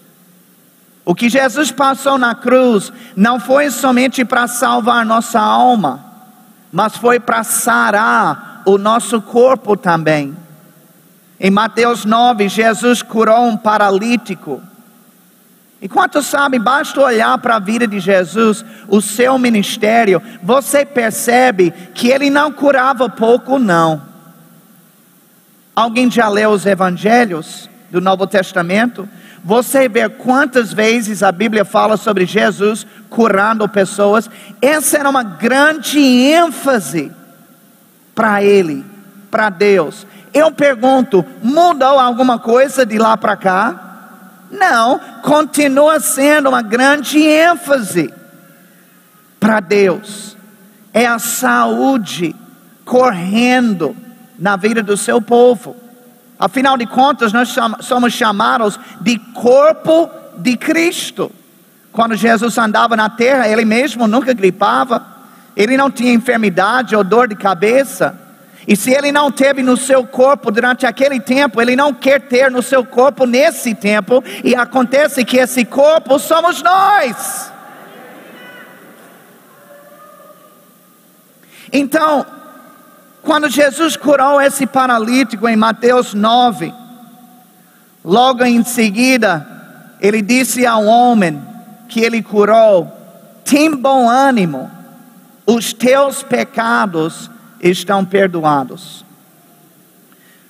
O 1.05 1.15
que 1.15 1.29
Jesus 1.29 1.71
passou 1.71 2.17
na 2.17 2.35
cruz 2.35 2.93
não 3.15 3.39
foi 3.39 3.71
somente 3.71 4.23
para 4.23 4.47
salvar 4.47 5.05
nossa 5.05 5.39
alma 5.39 6.09
mas 6.71 6.95
foi 6.95 7.19
para 7.19 7.43
sarar 7.43 8.61
o 8.65 8.77
nosso 8.77 9.21
corpo 9.21 9.75
também. 9.75 10.35
Em 11.39 11.49
Mateus 11.49 12.05
9, 12.05 12.49
Jesus 12.49 13.01
curou 13.01 13.45
um 13.47 13.57
paralítico. 13.57 14.61
E 15.81 15.87
quanto 15.87 16.21
sabe, 16.21 16.59
basta 16.59 16.99
olhar 16.99 17.37
para 17.37 17.55
a 17.55 17.59
vida 17.59 17.87
de 17.87 17.99
Jesus, 17.99 18.65
o 18.87 19.01
seu 19.01 19.37
ministério, 19.37 20.21
você 20.43 20.85
percebe 20.85 21.71
que 21.93 22.09
ele 22.09 22.29
não 22.29 22.51
curava 22.51 23.07
pouco, 23.07 23.57
não. 23.57 24.01
Alguém 25.73 26.11
já 26.11 26.27
leu 26.27 26.49
os 26.49 26.65
evangelhos 26.65 27.69
do 27.89 28.01
Novo 28.01 28.27
Testamento? 28.27 29.07
Você 29.41 29.87
vê 29.87 30.09
quantas 30.09 30.73
vezes 30.73 31.23
a 31.23 31.31
Bíblia 31.31 31.63
fala 31.63 31.95
sobre 31.95 32.25
Jesus 32.25 32.85
curando 33.09 33.67
pessoas. 33.69 34.29
Essa 34.61 34.97
era 34.97 35.09
uma 35.09 35.23
grande 35.23 35.97
ênfase 35.97 37.09
para 38.13 38.43
ele, 38.43 38.85
para 39.31 39.49
Deus. 39.49 40.05
Eu 40.33 40.51
pergunto: 40.51 41.25
mudou 41.41 41.97
alguma 41.97 42.37
coisa 42.37 42.85
de 42.85 42.97
lá 42.97 43.15
para 43.15 43.37
cá? 43.37 43.88
Não, 44.51 44.99
continua 45.21 45.99
sendo 45.99 46.49
uma 46.49 46.61
grande 46.61 47.19
ênfase 47.19 48.13
para 49.39 49.59
Deus. 49.59 50.35
É 50.93 51.05
a 51.05 51.19
saúde 51.19 52.35
correndo 52.83 53.95
na 54.37 54.55
vida 54.55 54.81
do 54.81 54.97
seu 54.97 55.21
povo. 55.21 55.75
Afinal 56.39 56.77
de 56.77 56.85
contas, 56.85 57.33
nós 57.33 57.53
somos 57.81 58.13
chamados 58.13 58.79
de 59.01 59.19
corpo 59.33 60.09
de 60.37 60.55
Cristo. 60.57 61.31
Quando 61.91 62.15
Jesus 62.15 62.57
andava 62.57 62.95
na 62.95 63.09
terra, 63.09 63.47
ele 63.47 63.65
mesmo 63.65 64.07
nunca 64.07 64.33
gripava, 64.33 65.05
ele 65.55 65.75
não 65.75 65.91
tinha 65.91 66.13
enfermidade 66.13 66.95
ou 66.95 67.03
dor 67.03 67.27
de 67.27 67.35
cabeça. 67.35 68.17
E 68.69 68.75
se 68.75 68.91
ele 68.91 69.11
não 69.11 69.31
teve 69.31 69.63
no 69.63 69.75
seu 69.75 70.05
corpo 70.05 70.51
durante 70.51 70.85
aquele 70.85 71.19
tempo, 71.19 71.59
ele 71.59 71.75
não 71.75 71.91
quer 71.91 72.21
ter 72.21 72.51
no 72.51 72.61
seu 72.61 72.85
corpo 72.85 73.25
nesse 73.25 73.73
tempo, 73.73 74.23
e 74.43 74.53
acontece 74.53 75.25
que 75.25 75.37
esse 75.37 75.65
corpo 75.65 76.19
somos 76.19 76.61
nós. 76.61 77.51
Então, 81.73 82.23
quando 83.23 83.49
Jesus 83.49 83.97
curou 83.97 84.39
esse 84.39 84.67
paralítico 84.67 85.49
em 85.49 85.55
Mateus 85.55 86.13
9, 86.13 86.71
logo 88.05 88.45
em 88.45 88.63
seguida, 88.63 89.47
ele 89.99 90.21
disse 90.21 90.63
ao 90.63 90.85
homem 90.85 91.41
que 91.87 92.01
ele 92.01 92.21
curou: 92.21 92.87
tem 93.43 93.75
bom 93.75 94.07
ânimo, 94.07 94.69
os 95.47 95.73
teus 95.73 96.21
pecados 96.21 97.31
estão 97.61 98.05
perdoados. 98.05 99.05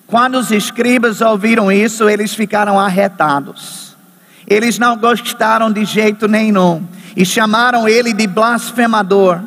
Quando 0.07 0.39
os 0.39 0.51
escribas 0.51 1.21
ouviram 1.21 1.71
isso, 1.71 2.09
eles 2.09 2.33
ficaram 2.33 2.79
arretados. 2.79 3.95
Eles 4.47 4.79
não 4.79 4.97
gostaram 4.97 5.71
de 5.71 5.85
jeito 5.85 6.27
nenhum 6.27 6.83
e 7.15 7.23
chamaram 7.23 7.87
ele 7.87 8.13
de 8.13 8.25
blasfemador. 8.25 9.39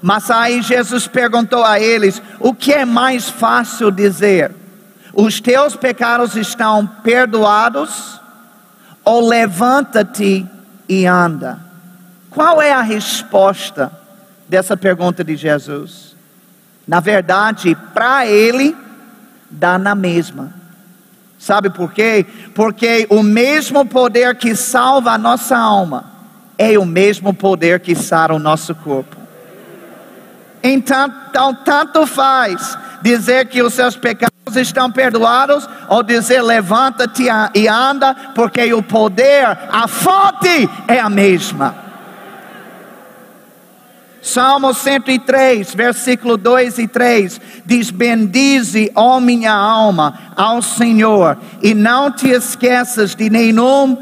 Mas 0.00 0.30
aí 0.30 0.62
Jesus 0.62 1.08
perguntou 1.08 1.64
a 1.64 1.80
eles: 1.80 2.22
o 2.38 2.54
que 2.54 2.72
é 2.72 2.84
mais 2.84 3.28
fácil 3.28 3.90
dizer? 3.90 4.52
Os 5.12 5.40
teus 5.40 5.74
pecados 5.74 6.36
estão 6.36 6.86
perdoados? 6.86 8.20
Ou 9.04 9.28
levanta-te 9.28 10.46
e 10.88 11.06
anda? 11.06 11.58
Qual 12.30 12.60
é 12.60 12.72
a 12.72 12.82
resposta 12.82 13.92
dessa 14.48 14.76
pergunta 14.76 15.22
de 15.22 15.36
Jesus? 15.36 16.13
Na 16.86 17.00
verdade, 17.00 17.76
para 17.92 18.26
ele, 18.26 18.76
dá 19.50 19.78
na 19.78 19.94
mesma. 19.94 20.52
Sabe 21.38 21.70
por 21.70 21.92
quê? 21.92 22.24
Porque 22.54 23.06
o 23.10 23.22
mesmo 23.22 23.84
poder 23.84 24.34
que 24.36 24.54
salva 24.54 25.12
a 25.12 25.18
nossa 25.18 25.56
alma 25.56 26.12
é 26.56 26.78
o 26.78 26.86
mesmo 26.86 27.34
poder 27.34 27.80
que 27.80 27.94
sara 27.94 28.34
o 28.34 28.38
nosso 28.38 28.74
corpo. 28.74 29.16
Então, 30.62 31.12
então, 31.28 31.54
tanto 31.54 32.06
faz 32.06 32.78
dizer 33.02 33.48
que 33.48 33.62
os 33.62 33.74
seus 33.74 33.96
pecados 33.96 34.56
estão 34.56 34.90
perdoados, 34.90 35.68
ou 35.88 36.02
dizer 36.02 36.40
levanta-te 36.40 37.24
e 37.54 37.68
anda, 37.68 38.14
porque 38.34 38.72
o 38.72 38.82
poder, 38.82 39.46
a 39.70 39.86
fonte 39.86 40.70
é 40.88 40.98
a 40.98 41.10
mesma. 41.10 41.83
Salmo 44.24 44.72
103, 44.72 45.74
versículo 45.74 46.38
2 46.38 46.78
e 46.78 46.88
3 46.88 47.38
diz: 47.66 47.90
Bendize, 47.90 48.90
ó 48.94 49.20
minha 49.20 49.52
alma, 49.52 50.18
ao 50.34 50.62
Senhor, 50.62 51.36
e 51.62 51.74
não 51.74 52.10
te 52.10 52.30
esqueças 52.30 53.14
de 53.14 53.28
nenhum 53.28 53.98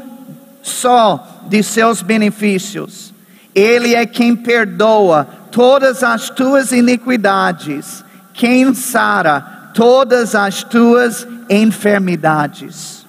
só 0.61 1.41
de 1.49 1.61
seus 1.61 2.01
benefícios. 2.01 3.13
Ele 3.53 3.95
é 3.95 4.05
quem 4.05 4.33
perdoa 4.33 5.27
todas 5.51 6.01
as 6.03 6.29
tuas 6.29 6.71
iniquidades, 6.71 8.01
quem 8.33 8.73
sara 8.73 9.71
todas 9.73 10.35
as 10.35 10.63
tuas 10.63 11.27
enfermidades. 11.49 13.05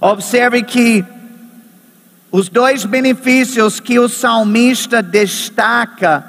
Observe 0.00 0.64
que 0.64 1.04
os 2.32 2.48
dois 2.48 2.86
benefícios 2.86 3.78
que 3.78 3.98
o 3.98 4.08
salmista 4.08 5.02
destaca 5.02 6.24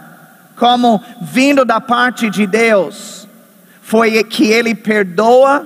como 0.58 1.02
vindo 1.22 1.63
da 1.63 1.80
parte 1.80 2.30
de 2.30 2.46
Deus 2.46 3.26
foi 3.82 4.22
que 4.26 4.46
ele 4.52 4.76
perdoa 4.76 5.66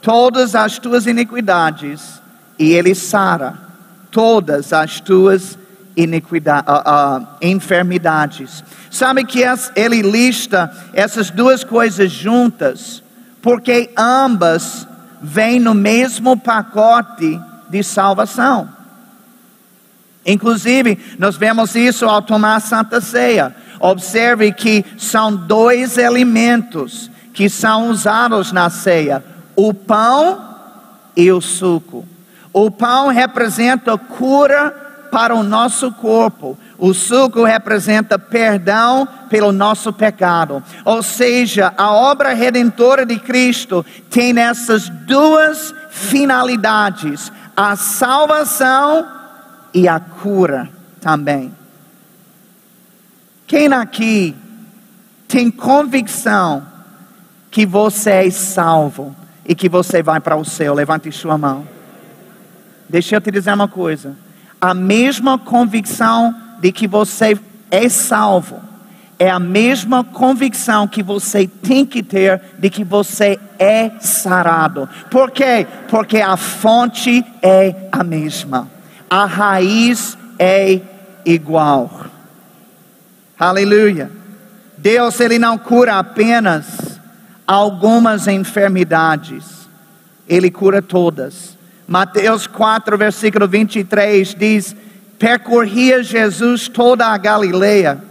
todas 0.00 0.54
as 0.54 0.78
tuas 0.78 1.06
iniquidades 1.06 2.22
e 2.56 2.72
ele 2.72 2.94
sara 2.94 3.58
todas 4.12 4.72
as 4.72 5.00
tuas 5.00 5.58
uh, 5.96 5.98
uh, 5.98 7.26
enfermidades. 7.42 8.62
Sabe 8.88 9.24
que 9.24 9.42
ele 9.74 10.02
lista 10.02 10.72
essas 10.92 11.30
duas 11.30 11.64
coisas 11.64 12.12
juntas, 12.12 13.02
porque 13.42 13.90
ambas 13.96 14.86
vêm 15.20 15.58
no 15.58 15.74
mesmo 15.74 16.36
pacote 16.36 17.40
de 17.68 17.82
salvação. 17.82 18.68
Inclusive, 20.26 20.98
nós 21.18 21.36
vemos 21.36 21.74
isso 21.74 22.06
ao 22.06 22.22
tomar 22.22 22.56
a 22.56 22.60
Santa 22.60 23.00
Ceia. 23.00 23.54
Observe 23.78 24.52
que 24.52 24.84
são 24.96 25.34
dois 25.34 25.98
elementos 25.98 27.10
que 27.34 27.50
são 27.50 27.90
usados 27.90 28.52
na 28.52 28.70
ceia: 28.70 29.22
o 29.54 29.74
pão 29.74 30.56
e 31.16 31.30
o 31.30 31.40
suco. 31.40 32.06
O 32.52 32.70
pão 32.70 33.08
representa 33.08 33.98
cura 33.98 34.82
para 35.10 35.34
o 35.34 35.42
nosso 35.42 35.92
corpo. 35.92 36.58
O 36.78 36.94
suco 36.94 37.44
representa 37.44 38.18
perdão 38.18 39.06
pelo 39.28 39.52
nosso 39.52 39.92
pecado. 39.92 40.62
Ou 40.84 41.02
seja, 41.02 41.72
a 41.76 41.92
obra 41.92 42.32
redentora 42.32 43.04
de 43.04 43.18
Cristo 43.18 43.84
tem 44.08 44.38
essas 44.38 44.88
duas 44.88 45.74
finalidades: 45.90 47.30
a 47.56 47.76
salvação 47.76 49.06
e 49.74 49.88
a 49.88 49.98
cura 49.98 50.70
também. 51.00 51.52
Quem 53.46 53.72
aqui 53.72 54.34
tem 55.28 55.50
convicção 55.50 56.66
que 57.50 57.66
você 57.66 58.10
é 58.10 58.30
salvo 58.30 59.14
e 59.44 59.54
que 59.54 59.68
você 59.68 60.02
vai 60.02 60.20
para 60.20 60.36
o 60.36 60.44
céu? 60.44 60.72
Levante 60.72 61.10
sua 61.12 61.36
mão. 61.36 61.66
Deixa 62.88 63.16
eu 63.16 63.20
te 63.20 63.30
dizer 63.30 63.52
uma 63.52 63.68
coisa 63.68 64.16
a 64.64 64.72
mesma 64.72 65.38
convicção 65.38 66.34
de 66.58 66.72
que 66.72 66.88
você 66.88 67.38
é 67.70 67.86
salvo, 67.90 68.58
é 69.18 69.28
a 69.28 69.38
mesma 69.38 70.02
convicção 70.02 70.88
que 70.88 71.02
você 71.02 71.46
tem 71.46 71.84
que 71.84 72.02
ter 72.02 72.40
de 72.58 72.70
que 72.70 72.82
você 72.82 73.38
é 73.58 73.90
sarado. 74.00 74.88
Por 75.10 75.30
quê? 75.30 75.66
Porque 75.88 76.16
a 76.16 76.38
fonte 76.38 77.22
é 77.42 77.88
a 77.92 78.02
mesma, 78.02 78.70
a 79.08 79.24
raiz 79.24 80.16
é 80.38 80.80
igual. 81.24 82.06
Aleluia. 83.38 84.10
Deus 84.76 85.18
ele 85.20 85.38
não 85.38 85.56
cura 85.56 85.98
apenas 85.98 87.00
algumas 87.46 88.26
enfermidades, 88.26 89.68
ele 90.28 90.50
cura 90.50 90.82
todas. 90.82 91.56
Mateus 91.86 92.46
4, 92.46 92.96
versículo 92.96 93.46
23 93.46 94.34
diz: 94.34 94.76
Percorria 95.18 96.02
Jesus 96.02 96.68
toda 96.68 97.06
a 97.06 97.16
Galileia, 97.16 98.02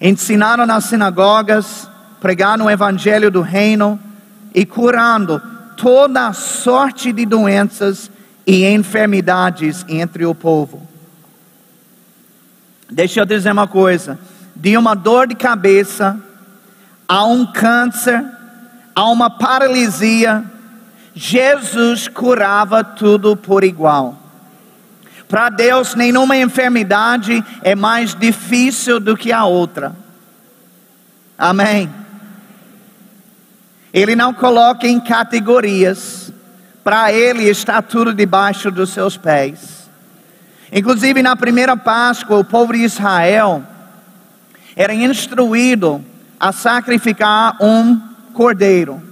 ensinando 0.00 0.66
nas 0.66 0.84
sinagogas, 0.84 1.88
pregando 2.20 2.64
o 2.64 2.70
evangelho 2.70 3.30
do 3.30 3.40
reino 3.40 3.98
e 4.54 4.64
curando 4.64 5.40
toda 5.76 6.32
sorte 6.32 7.12
de 7.12 7.26
doenças 7.26 8.10
e 8.46 8.64
enfermidades 8.64 9.84
entre 9.88 10.24
o 10.24 10.34
povo. 10.34 10.86
Deixa 12.90 13.20
eu 13.20 13.26
dizer 13.26 13.50
uma 13.52 13.66
coisa: 13.66 14.18
de 14.54 14.76
uma 14.76 14.94
dor 14.94 15.26
de 15.26 15.34
cabeça, 15.34 16.18
a 17.08 17.24
um 17.24 17.44
câncer, 17.44 18.24
a 18.94 19.08
uma 19.08 19.28
paralisia, 19.28 20.44
Jesus 21.14 22.06
curava 22.08 22.84
tudo 22.84 23.36
por 23.36 23.64
igual. 23.64 24.22
Para 25.28 25.48
Deus, 25.48 25.94
nenhuma 25.94 26.36
enfermidade 26.36 27.44
é 27.62 27.74
mais 27.74 28.14
difícil 28.14 29.00
do 29.00 29.16
que 29.16 29.32
a 29.32 29.44
outra. 29.44 29.94
Amém. 31.36 31.90
Ele 33.92 34.14
não 34.14 34.32
coloca 34.32 34.86
em 34.86 35.00
categorias. 35.00 36.25
Para 36.86 37.12
Ele 37.12 37.48
está 37.48 37.82
tudo 37.82 38.14
debaixo 38.14 38.70
dos 38.70 38.90
seus 38.90 39.16
pés. 39.16 39.90
Inclusive 40.72 41.20
na 41.20 41.34
primeira 41.34 41.76
Páscoa, 41.76 42.38
o 42.38 42.44
povo 42.44 42.74
de 42.74 42.78
Israel 42.78 43.64
era 44.76 44.94
instruído 44.94 46.00
a 46.38 46.52
sacrificar 46.52 47.56
um 47.60 48.00
cordeiro. 48.32 49.02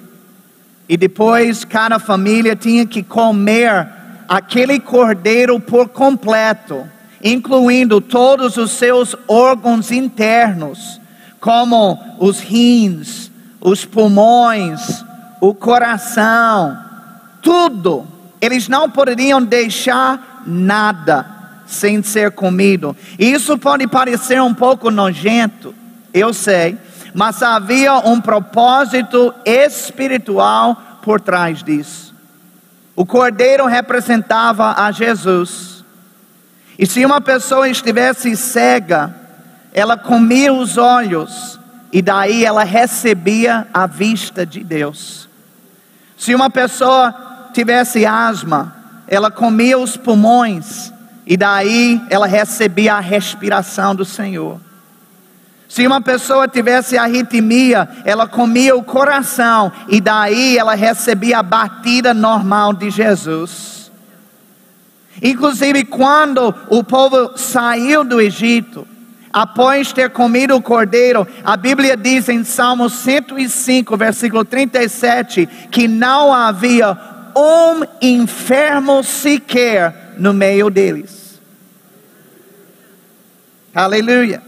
E 0.89 0.97
depois 0.97 1.65
cada 1.65 1.99
família 1.99 2.55
tinha 2.55 2.87
que 2.87 3.03
comer 3.03 3.89
aquele 4.29 4.79
cordeiro 4.79 5.59
por 5.59 5.89
completo, 5.89 6.89
incluindo 7.25 8.01
todos 8.01 8.57
os 8.57 8.71
seus 8.71 9.17
órgãos 9.27 9.91
internos, 9.91 11.01
como 11.41 11.99
os 12.21 12.39
rins, 12.39 13.33
os 13.61 13.85
pulmões, 13.85 15.05
o 15.41 15.53
coração, 15.53 16.84
tudo. 17.45 18.05
Eles 18.41 18.67
não 18.67 18.91
poderiam 18.91 19.41
deixar 19.41 20.43
nada 20.45 21.27
sem 21.65 22.03
ser 22.03 22.33
comido. 22.33 22.97
Isso 23.17 23.57
pode 23.57 23.87
parecer 23.87 24.43
um 24.43 24.53
pouco 24.53 24.91
nojento, 24.91 25.73
eu 26.13 26.35
sei 26.35 26.77
mas 27.15 27.41
havia 27.45 27.95
um 27.99 28.21
propósito 28.21 29.33
espiritual 29.45 30.77
por 31.01 31.21
trás 31.21 31.63
disso. 31.63 32.13
O 32.97 33.07
cordeiro 33.07 33.67
representava 33.67 34.75
a 34.77 34.91
Jesus. 34.91 35.85
E 36.77 36.85
se 36.87 37.05
uma 37.05 37.21
pessoa 37.21 37.69
estivesse 37.69 38.37
cega, 38.37 39.15
ela 39.73 39.97
comia 39.97 40.53
os 40.53 40.77
olhos 40.77 41.61
e 41.93 42.03
daí 42.03 42.45
ela 42.45 42.65
recebia 42.65 43.69
a 43.73 43.87
vista 43.87 44.45
de 44.45 44.65
Deus. 44.65 45.29
Se 46.17 46.35
uma 46.35 46.51
pessoa 46.51 47.15
tivesse 47.55 48.05
asma, 48.05 48.75
ela 49.07 49.31
comia 49.31 49.79
os 49.79 49.97
pulmões 49.97 50.93
e 51.27 51.37
daí 51.37 52.03
ela 52.11 52.27
recebia 52.27 52.95
a 52.95 53.01
respiração 53.01 53.95
do 53.95 54.05
Senhor. 54.05 54.61
Se 55.69 55.87
uma 55.87 56.01
pessoa 56.01 56.47
tivesse 56.47 56.97
arritmia, 56.99 57.89
ela 58.05 58.29
comia 58.29 58.77
o 58.77 58.83
coração 58.83 59.73
e 59.89 60.01
daí 60.01 60.59
ela 60.59 60.75
recebia 60.75 61.39
a 61.39 61.43
batida 61.43 62.13
normal 62.13 62.73
de 62.75 62.91
Jesus. 62.91 63.91
Inclusive, 65.23 65.85
quando 65.85 66.55
o 66.69 66.85
povo 66.85 67.37
saiu 67.37 68.05
do 68.05 68.21
Egito, 68.21 68.87
após 69.33 69.93
ter 69.93 70.11
comido 70.11 70.55
o 70.55 70.63
cordeiro, 70.63 71.27
a 71.45 71.57
Bíblia 71.57 71.97
diz 71.97 72.29
em 72.29 72.45
Salmo 72.45 72.89
105, 72.89 73.97
versículo 73.97 74.45
37, 74.45 75.49
que 75.71 75.89
não 75.89 76.33
havia 76.33 77.14
um 77.37 77.85
enfermo 78.01 79.03
sequer 79.03 80.15
no 80.19 80.33
meio 80.33 80.71
deles. 80.71 81.41
Aleluia. 83.75 84.43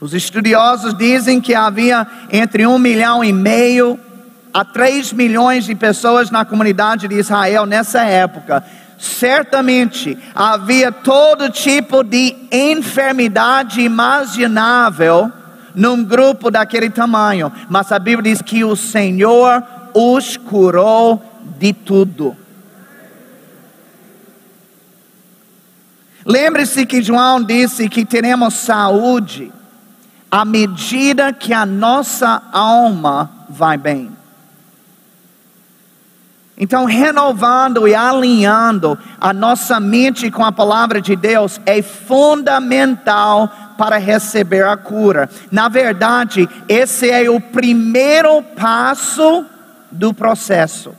Os 0.00 0.14
estudiosos 0.14 0.94
dizem 0.94 1.40
que 1.40 1.54
havia 1.54 2.06
entre 2.30 2.66
um 2.66 2.78
milhão 2.78 3.24
e 3.24 3.32
meio 3.32 3.98
a 4.54 4.64
três 4.64 5.12
milhões 5.12 5.64
de 5.64 5.74
pessoas 5.74 6.30
na 6.30 6.44
comunidade 6.44 7.08
de 7.08 7.16
Israel 7.16 7.66
nessa 7.66 8.02
época. 8.04 8.64
Certamente 8.98 10.16
havia 10.34 10.90
todo 10.90 11.50
tipo 11.50 12.02
de 12.02 12.34
enfermidade 12.50 13.80
imaginável 13.80 15.32
num 15.74 16.02
grupo 16.02 16.50
daquele 16.50 16.90
tamanho, 16.90 17.52
mas 17.68 17.92
a 17.92 17.98
Bíblia 17.98 18.32
diz 18.32 18.42
que 18.42 18.64
o 18.64 18.74
Senhor 18.74 19.62
os 19.94 20.36
curou 20.36 21.22
de 21.58 21.72
tudo. 21.72 22.36
Lembre-se 26.24 26.84
que 26.84 27.02
João 27.02 27.42
disse 27.42 27.88
que 27.88 28.04
teremos 28.04 28.54
saúde 28.54 29.50
à 30.30 30.44
medida 30.44 31.32
que 31.32 31.54
a 31.54 31.64
nossa 31.64 32.42
alma 32.52 33.30
vai 33.48 33.78
bem. 33.78 34.12
Então, 36.60 36.84
renovando 36.84 37.86
e 37.86 37.94
alinhando 37.94 38.98
a 39.20 39.32
nossa 39.32 39.78
mente 39.78 40.28
com 40.28 40.44
a 40.44 40.50
palavra 40.50 41.00
de 41.00 41.14
Deus 41.14 41.60
é 41.64 41.80
fundamental 41.80 43.48
para 43.78 43.96
receber 43.96 44.66
a 44.66 44.76
cura. 44.76 45.30
Na 45.52 45.68
verdade, 45.68 46.48
esse 46.68 47.08
é 47.08 47.30
o 47.30 47.40
primeiro 47.40 48.42
passo 48.42 49.46
do 49.90 50.12
processo. 50.12 50.92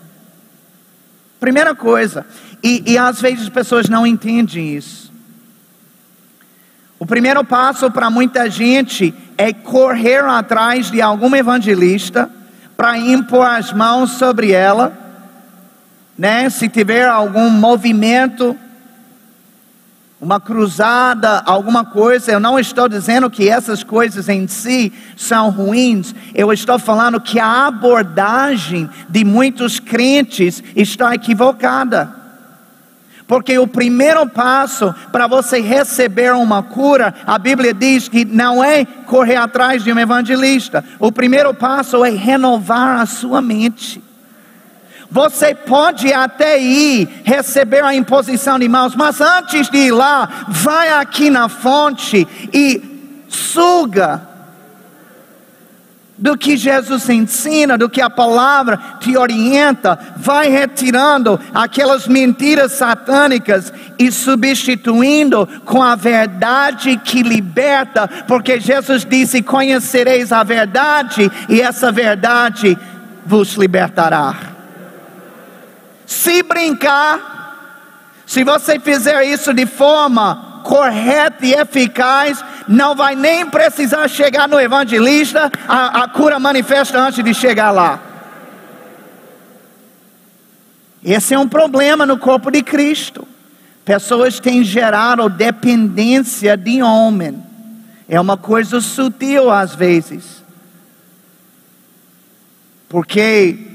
Primeira 1.40 1.74
coisa, 1.74 2.26
e, 2.62 2.84
e 2.92 2.98
às 2.98 3.22
vezes 3.22 3.44
as 3.44 3.50
pessoas 3.50 3.88
não 3.88 4.06
entendem 4.06 4.76
isso. 4.76 5.10
O 7.00 7.06
primeiro 7.06 7.44
passo 7.46 7.90
para 7.90 8.10
muita 8.10 8.50
gente 8.50 9.14
é 9.38 9.54
correr 9.54 10.24
atrás 10.26 10.92
de 10.92 11.02
algum 11.02 11.34
evangelista 11.34 12.30
para 12.76 12.98
impor 12.98 13.46
as 13.46 13.72
mãos 13.72 14.12
sobre 14.12 14.52
ela, 14.52 14.92
né? 16.18 16.50
Se 16.50 16.68
tiver 16.68 17.08
algum 17.08 17.50
movimento, 17.50 18.58
uma 20.22 20.40
cruzada, 20.40 21.42
alguma 21.46 21.86
coisa, 21.86 22.32
eu 22.32 22.40
não 22.40 22.60
estou 22.60 22.90
dizendo 22.90 23.30
que 23.30 23.48
essas 23.48 23.84
coisas 23.84 24.28
em 24.28 24.48
si 24.48 24.92
são 25.16 25.50
ruins, 25.50 26.14
eu 26.36 26.52
estou 26.52 26.78
falando 26.78 27.22
que 27.22 27.40
a 27.40 27.68
abordagem 27.68 28.90
de 29.08 29.24
muitos 29.24 29.80
crentes 29.80 30.62
está 30.76 31.16
equivocada. 31.16 32.20
Porque 33.26 33.58
o 33.60 33.68
primeiro 33.68 34.28
passo 34.28 34.94
para 35.12 35.28
você 35.28 35.62
receber 35.62 36.34
uma 36.34 36.64
cura, 36.64 37.14
a 37.26 37.38
Bíblia 37.38 37.74
diz 37.74 38.10
que 38.10 38.26
não 38.26 38.62
é 38.64 38.84
correr 38.84 39.36
atrás 39.36 39.84
de 39.84 39.94
um 39.94 40.00
evangelista. 40.00 40.84
O 40.98 41.12
primeiro 41.12 41.54
passo 41.54 42.04
é 42.04 42.10
renovar 42.10 43.00
a 43.00 43.06
sua 43.06 43.40
mente. 43.40 44.09
Você 45.12 45.56
pode 45.56 46.14
até 46.14 46.60
ir 46.60 47.22
receber 47.24 47.84
a 47.84 47.96
imposição 47.96 48.60
de 48.60 48.70
mãos, 48.70 48.96
mas 48.96 49.20
antes 49.20 49.70
de 49.70 49.78
ir 49.78 49.92
lá, 49.92 50.46
vai 50.48 50.90
aqui 50.90 51.30
na 51.32 51.50
fonte 51.50 52.28
e 52.54 53.26
suga 53.28 54.30
do 56.20 56.38
que 56.38 56.58
Jesus 56.58 57.10
ensina, 57.10 57.78
do 57.78 57.90
que 57.90 58.02
a 58.02 58.10
palavra 58.10 58.78
te 59.00 59.18
orienta, 59.18 59.98
vai 60.18 60.50
retirando 60.50 61.40
aquelas 61.54 62.08
mentiras 62.08 62.74
satânicas 62.74 63.72
e 63.98 64.12
substituindo 64.12 65.48
com 65.64 65.82
a 65.82 65.96
verdade 65.96 66.98
que 66.98 67.24
liberta, 67.24 68.08
porque 68.28 68.60
Jesus 68.60 69.06
disse: 69.06 69.42
Conhecereis 69.42 70.32
a 70.32 70.44
verdade, 70.44 71.32
e 71.48 71.62
essa 71.62 71.92
verdade 71.92 72.78
vos 73.26 73.54
libertará. 73.54 74.59
Se 76.10 76.42
brincar, 76.42 78.24
se 78.26 78.44
você 78.44 78.80
fizer 78.80 79.26
isso 79.26 79.54
de 79.54 79.68
forma 79.68 80.62
correta 80.64 81.46
e 81.46 81.54
eficaz, 81.54 82.44
não 82.68 82.96
vai 82.96 83.16
nem 83.16 83.46
precisar 83.46 84.08
chegar 84.08 84.48
no 84.48 84.60
evangelista, 84.60 85.52
a, 85.68 86.06
a 86.06 86.08
cura 86.08 86.40
manifesta 86.40 87.00
antes 87.00 87.24
de 87.24 87.32
chegar 87.32 87.70
lá. 87.70 88.00
Esse 91.04 91.36
é 91.36 91.40
um 91.40 91.48
problema 91.48 92.08
no 92.08 92.18
corpo 92.18 92.50
de 92.50 92.64
Cristo. 92.64 93.28
Pessoas 93.86 94.40
têm 94.40 94.64
gerado 94.64 95.30
dependência 95.30 96.58
de 96.58 96.82
homem. 96.82 97.40
É 98.08 98.20
uma 98.20 98.36
coisa 98.36 98.82
sutil 98.82 99.52
às 99.52 99.76
vezes. 99.76 100.44
Porque 102.90 103.69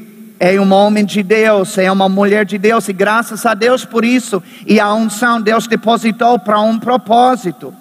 é 0.47 0.61
um 0.61 0.71
homem 0.75 1.07
de 1.07 1.23
Deus, 1.23 1.79
é 1.79 1.91
uma 1.91 2.07
mulher 2.07 2.45
de 2.45 2.59
Deus, 2.59 2.87
e 2.87 2.93
graças 2.93 3.47
a 3.47 3.55
Deus 3.55 3.87
por 3.87 4.05
isso, 4.05 4.43
e 4.67 4.79
a 4.79 4.93
unção 4.93 5.41
Deus 5.41 5.67
depositou 5.67 6.39
para 6.39 6.61
um 6.61 6.79
propósito. 6.79 7.73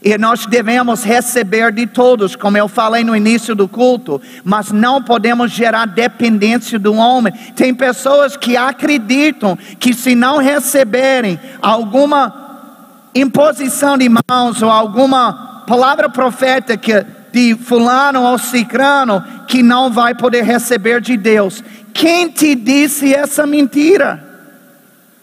E 0.00 0.16
nós 0.16 0.46
devemos 0.46 1.02
receber 1.02 1.72
de 1.72 1.84
todos, 1.86 2.36
como 2.36 2.56
eu 2.56 2.68
falei 2.68 3.02
no 3.02 3.16
início 3.16 3.56
do 3.56 3.66
culto, 3.66 4.22
mas 4.44 4.70
não 4.70 5.02
podemos 5.02 5.50
gerar 5.50 5.86
dependência 5.86 6.78
do 6.78 6.94
homem. 6.94 7.32
Tem 7.56 7.74
pessoas 7.74 8.36
que 8.36 8.56
acreditam 8.56 9.58
que 9.80 9.92
se 9.92 10.14
não 10.14 10.36
receberem 10.36 11.40
alguma 11.60 13.10
imposição 13.12 13.98
de 13.98 14.08
mãos 14.08 14.62
ou 14.62 14.70
alguma 14.70 15.64
palavra 15.66 16.08
profética 16.08 17.23
de 17.34 17.56
fulano 17.56 18.22
ou 18.22 18.38
cicrano, 18.38 19.20
que 19.48 19.60
não 19.60 19.90
vai 19.90 20.14
poder 20.14 20.44
receber 20.44 21.00
de 21.00 21.16
Deus. 21.16 21.64
Quem 21.92 22.28
te 22.28 22.54
disse 22.54 23.12
essa 23.12 23.44
mentira? 23.44 24.22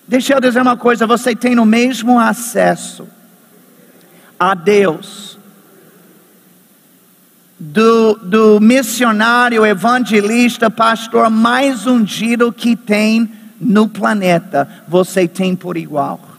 Deixa 0.06 0.34
eu 0.34 0.42
dizer 0.42 0.62
uma 0.62 0.76
coisa: 0.76 1.08
você 1.08 1.34
tem 1.34 1.58
o 1.58 1.66
mesmo 1.66 2.20
acesso 2.20 3.08
a 4.38 4.54
Deus, 4.54 5.40
do, 7.58 8.16
do 8.16 8.60
missionário, 8.60 9.66
evangelista, 9.66 10.70
pastor 10.70 11.30
mais 11.30 11.88
ungido 11.88 12.52
que 12.52 12.76
tem 12.76 13.32
no 13.58 13.88
planeta, 13.88 14.68
você 14.86 15.30
tem 15.30 15.56
por 15.56 15.78
igual. 15.78 16.31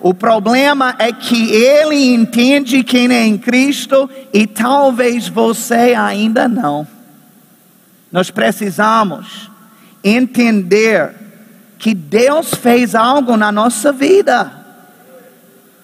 O 0.00 0.14
problema 0.14 0.94
é 0.98 1.12
que 1.12 1.52
ele 1.52 2.14
entende 2.14 2.82
quem 2.82 3.12
é 3.12 3.22
em 3.22 3.36
Cristo 3.36 4.08
e 4.32 4.46
talvez 4.46 5.28
você 5.28 5.94
ainda 5.94 6.48
não. 6.48 6.86
Nós 8.10 8.30
precisamos 8.30 9.50
entender 10.02 11.14
que 11.78 11.94
Deus 11.94 12.54
fez 12.54 12.94
algo 12.94 13.36
na 13.36 13.52
nossa 13.52 13.92
vida. 13.92 14.50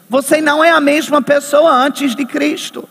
Você 0.08 0.40
não 0.40 0.64
é 0.64 0.70
a 0.70 0.80
mesma 0.80 1.20
pessoa 1.20 1.70
antes 1.70 2.14
de 2.14 2.24
Cristo. 2.24 2.88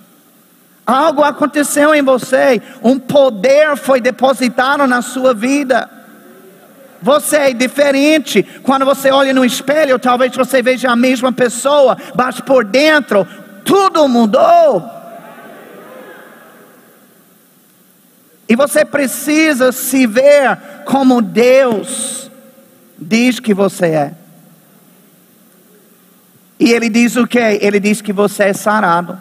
Algo 0.85 1.23
aconteceu 1.23 1.95
em 1.95 2.03
você, 2.03 2.61
um 2.83 2.99
poder 2.99 3.75
foi 3.75 3.99
depositado 3.99 4.85
na 4.85 5.01
sua 5.01 5.33
vida. 5.33 5.89
Você 7.05 7.35
é 7.37 7.53
diferente. 7.53 8.41
Quando 8.63 8.83
você 8.83 9.11
olha 9.11 9.31
no 9.31 9.45
espelho, 9.45 9.99
talvez 9.99 10.35
você 10.35 10.63
veja 10.63 10.89
a 10.89 10.95
mesma 10.95 11.31
pessoa, 11.31 11.95
mas 12.15 12.41
por 12.41 12.65
dentro 12.65 13.27
tudo 13.63 14.07
mudou. 14.07 14.83
E 18.49 18.55
você 18.55 18.83
precisa 18.83 19.71
se 19.71 20.07
ver 20.07 20.57
como 20.85 21.21
Deus 21.21 22.31
diz 22.97 23.39
que 23.39 23.53
você 23.53 23.85
é. 23.85 24.13
E 26.59 26.73
ele 26.73 26.89
diz 26.89 27.15
o 27.17 27.27
que? 27.27 27.37
Ele 27.37 27.79
diz 27.79 28.01
que 28.01 28.11
você 28.11 28.45
é 28.45 28.53
sarado. 28.53 29.15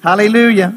Aleluia. 0.00 0.72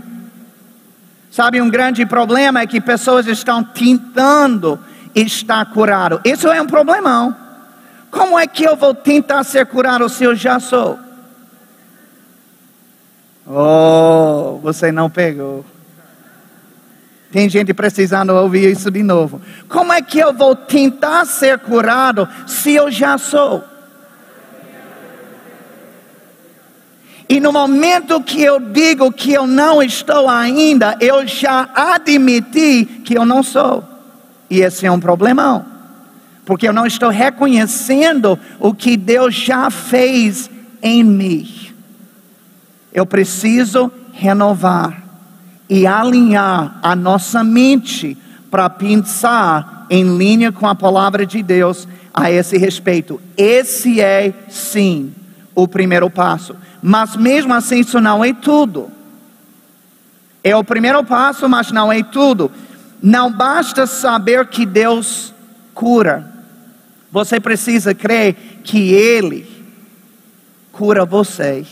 Sabe, 1.31 1.61
um 1.61 1.69
grande 1.69 2.05
problema 2.05 2.59
é 2.59 2.67
que 2.67 2.81
pessoas 2.81 3.25
estão 3.25 3.63
tentando 3.63 4.77
estar 5.15 5.65
curado. 5.71 6.19
Isso 6.25 6.49
é 6.49 6.61
um 6.61 6.67
problemão. 6.67 7.33
Como 8.11 8.37
é 8.37 8.45
que 8.45 8.65
eu 8.65 8.75
vou 8.75 8.93
tentar 8.93 9.45
ser 9.45 9.65
curado 9.65 10.09
se 10.09 10.25
eu 10.25 10.35
já 10.35 10.59
sou? 10.59 10.99
Oh, 13.47 14.59
você 14.61 14.91
não 14.91 15.09
pegou. 15.09 15.65
Tem 17.31 17.47
gente 17.47 17.73
precisando 17.73 18.31
ouvir 18.31 18.69
isso 18.69 18.91
de 18.91 19.01
novo. 19.01 19.41
Como 19.69 19.93
é 19.93 20.01
que 20.01 20.19
eu 20.19 20.33
vou 20.33 20.53
tentar 20.53 21.23
ser 21.23 21.59
curado 21.59 22.27
se 22.45 22.73
eu 22.73 22.91
já 22.91 23.17
sou? 23.17 23.63
E 27.31 27.39
no 27.39 27.53
momento 27.53 28.21
que 28.21 28.43
eu 28.43 28.59
digo 28.59 29.09
que 29.09 29.31
eu 29.31 29.47
não 29.47 29.81
estou 29.81 30.27
ainda, 30.27 30.97
eu 30.99 31.25
já 31.25 31.69
admiti 31.73 32.83
que 33.05 33.17
eu 33.17 33.25
não 33.25 33.41
sou. 33.41 33.85
E 34.49 34.59
esse 34.59 34.85
é 34.85 34.91
um 34.91 34.99
problemão. 34.99 35.65
Porque 36.43 36.67
eu 36.67 36.73
não 36.73 36.85
estou 36.85 37.07
reconhecendo 37.09 38.37
o 38.59 38.73
que 38.73 38.97
Deus 38.97 39.33
já 39.33 39.69
fez 39.69 40.49
em 40.83 41.05
mim. 41.05 41.47
Eu 42.91 43.05
preciso 43.05 43.89
renovar 44.11 45.01
e 45.69 45.87
alinhar 45.87 46.79
a 46.83 46.97
nossa 46.97 47.45
mente 47.45 48.17
para 48.49 48.69
pensar 48.69 49.85
em 49.89 50.17
linha 50.17 50.51
com 50.51 50.67
a 50.67 50.75
palavra 50.75 51.25
de 51.25 51.41
Deus 51.41 51.87
a 52.13 52.29
esse 52.29 52.57
respeito. 52.57 53.21
Esse 53.37 54.01
é, 54.01 54.33
sim, 54.49 55.13
o 55.55 55.65
primeiro 55.65 56.09
passo. 56.09 56.57
Mas 56.81 57.15
mesmo 57.15 57.53
assim, 57.53 57.79
isso 57.79 57.99
não 57.99 58.23
é 58.23 58.33
tudo. 58.33 58.91
É 60.43 60.55
o 60.55 60.63
primeiro 60.63 61.03
passo, 61.03 61.47
mas 61.47 61.71
não 61.71 61.91
é 61.91 62.01
tudo. 62.03 62.51
Não 63.01 63.31
basta 63.31 63.85
saber 63.85 64.47
que 64.47 64.65
Deus 64.65 65.33
cura. 65.73 66.31
Você 67.11 67.39
precisa 67.39 67.93
crer 67.93 68.61
que 68.63 68.93
Ele 68.93 69.47
cura 70.71 71.05
você. 71.05 71.65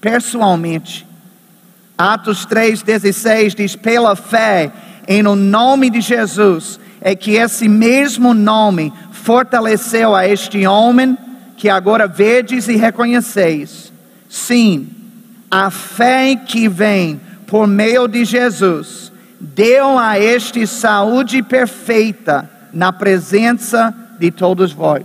Pessoalmente 0.00 1.06
Atos 2.00 2.46
3,16 2.46 3.54
diz: 3.54 3.76
pela 3.76 4.16
fé 4.16 4.72
em 5.06 5.26
o 5.26 5.36
nome 5.36 5.90
de 5.90 6.00
Jesus, 6.00 6.80
é 6.98 7.14
que 7.14 7.32
esse 7.32 7.68
mesmo 7.68 8.32
nome 8.32 8.90
fortaleceu 9.12 10.14
a 10.14 10.26
este 10.26 10.66
homem 10.66 11.16
que 11.60 11.68
agora 11.68 12.08
vedes 12.08 12.68
e 12.68 12.76
reconheceis. 12.76 13.92
Sim, 14.30 14.88
a 15.50 15.70
fé 15.70 16.34
que 16.34 16.66
vem 16.66 17.20
por 17.46 17.66
meio 17.66 18.08
de 18.08 18.24
Jesus 18.24 19.12
deu 19.38 19.98
a 19.98 20.18
este 20.18 20.66
saúde 20.66 21.42
perfeita 21.42 22.50
na 22.72 22.90
presença 22.90 23.94
de 24.18 24.30
todos 24.30 24.72
vós. 24.72 25.04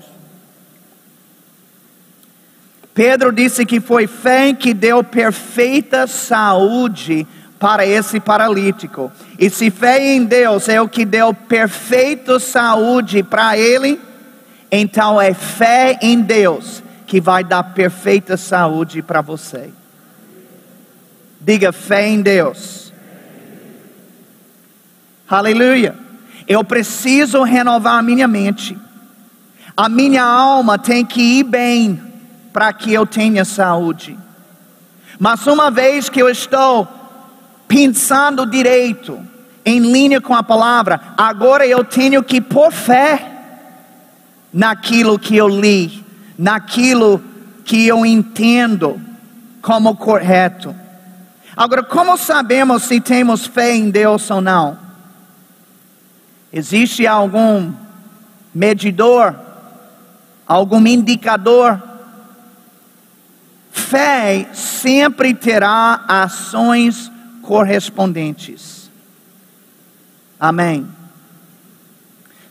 Pedro 2.93 3.33
disse 3.33 3.65
que 3.65 3.81
foi 3.81 4.07
fé 4.07 4.53
que 4.53 4.73
deu 4.73 5.03
perfeita 5.03 6.07
saúde 6.07 7.27
para 7.59 7.85
esse 7.85 8.17
paralítico. 8.21 9.11
E 9.37 9.49
se 9.49 9.69
fé 9.69 10.13
em 10.13 10.23
Deus 10.23 10.69
é 10.69 10.79
o 10.79 10.87
que 10.87 11.03
deu 11.03 11.33
perfeita 11.33 12.39
saúde 12.39 13.23
para 13.23 13.57
ele, 13.57 13.99
então 14.75 15.21
é 15.21 15.33
fé 15.33 15.97
em 16.01 16.21
Deus 16.21 16.83
que 17.07 17.21
vai 17.21 17.43
dar 17.43 17.63
perfeita 17.63 18.35
saúde 18.35 19.01
para 19.01 19.21
você. 19.21 19.71
Diga 21.39 21.71
fé 21.71 22.07
em 22.07 22.21
Deus. 22.21 22.91
Aleluia. 25.29 25.95
Eu 26.47 26.63
preciso 26.63 27.43
renovar 27.43 27.99
a 27.99 28.01
minha 28.01 28.27
mente. 28.27 28.77
A 29.77 29.87
minha 29.87 30.23
alma 30.23 30.77
tem 30.77 31.05
que 31.05 31.39
ir 31.39 31.43
bem 31.43 32.01
para 32.51 32.73
que 32.73 32.93
eu 32.93 33.05
tenha 33.05 33.45
saúde. 33.45 34.17
Mas 35.19 35.45
uma 35.47 35.69
vez 35.69 36.09
que 36.09 36.21
eu 36.21 36.29
estou 36.29 36.87
pensando 37.67 38.45
direito, 38.45 39.19
em 39.65 39.79
linha 39.79 40.21
com 40.21 40.35
a 40.35 40.43
palavra, 40.43 40.99
agora 41.17 41.65
eu 41.65 41.83
tenho 41.83 42.23
que 42.23 42.39
pôr 42.39 42.71
fé 42.71 43.34
naquilo 44.55 45.19
que 45.19 45.35
eu 45.35 45.47
li, 45.47 46.03
naquilo 46.39 47.21
que 47.63 47.85
eu 47.85 48.03
entendo 48.05 48.99
como 49.61 49.95
correto. 49.95 50.73
Agora, 51.55 51.83
como 51.83 52.17
sabemos 52.17 52.83
se 52.83 52.99
temos 52.99 53.45
fé 53.45 53.75
em 53.75 53.91
Deus 53.91 54.31
ou 54.31 54.41
não? 54.41 54.79
Existe 56.51 57.05
algum 57.05 57.71
medidor, 58.53 59.35
algum 60.47 60.87
indicador 60.87 61.81
Fé 63.75 64.47
sempre 64.53 65.33
terá 65.33 66.05
ações 66.07 67.11
correspondentes. 67.41 68.89
Amém. 70.39 70.87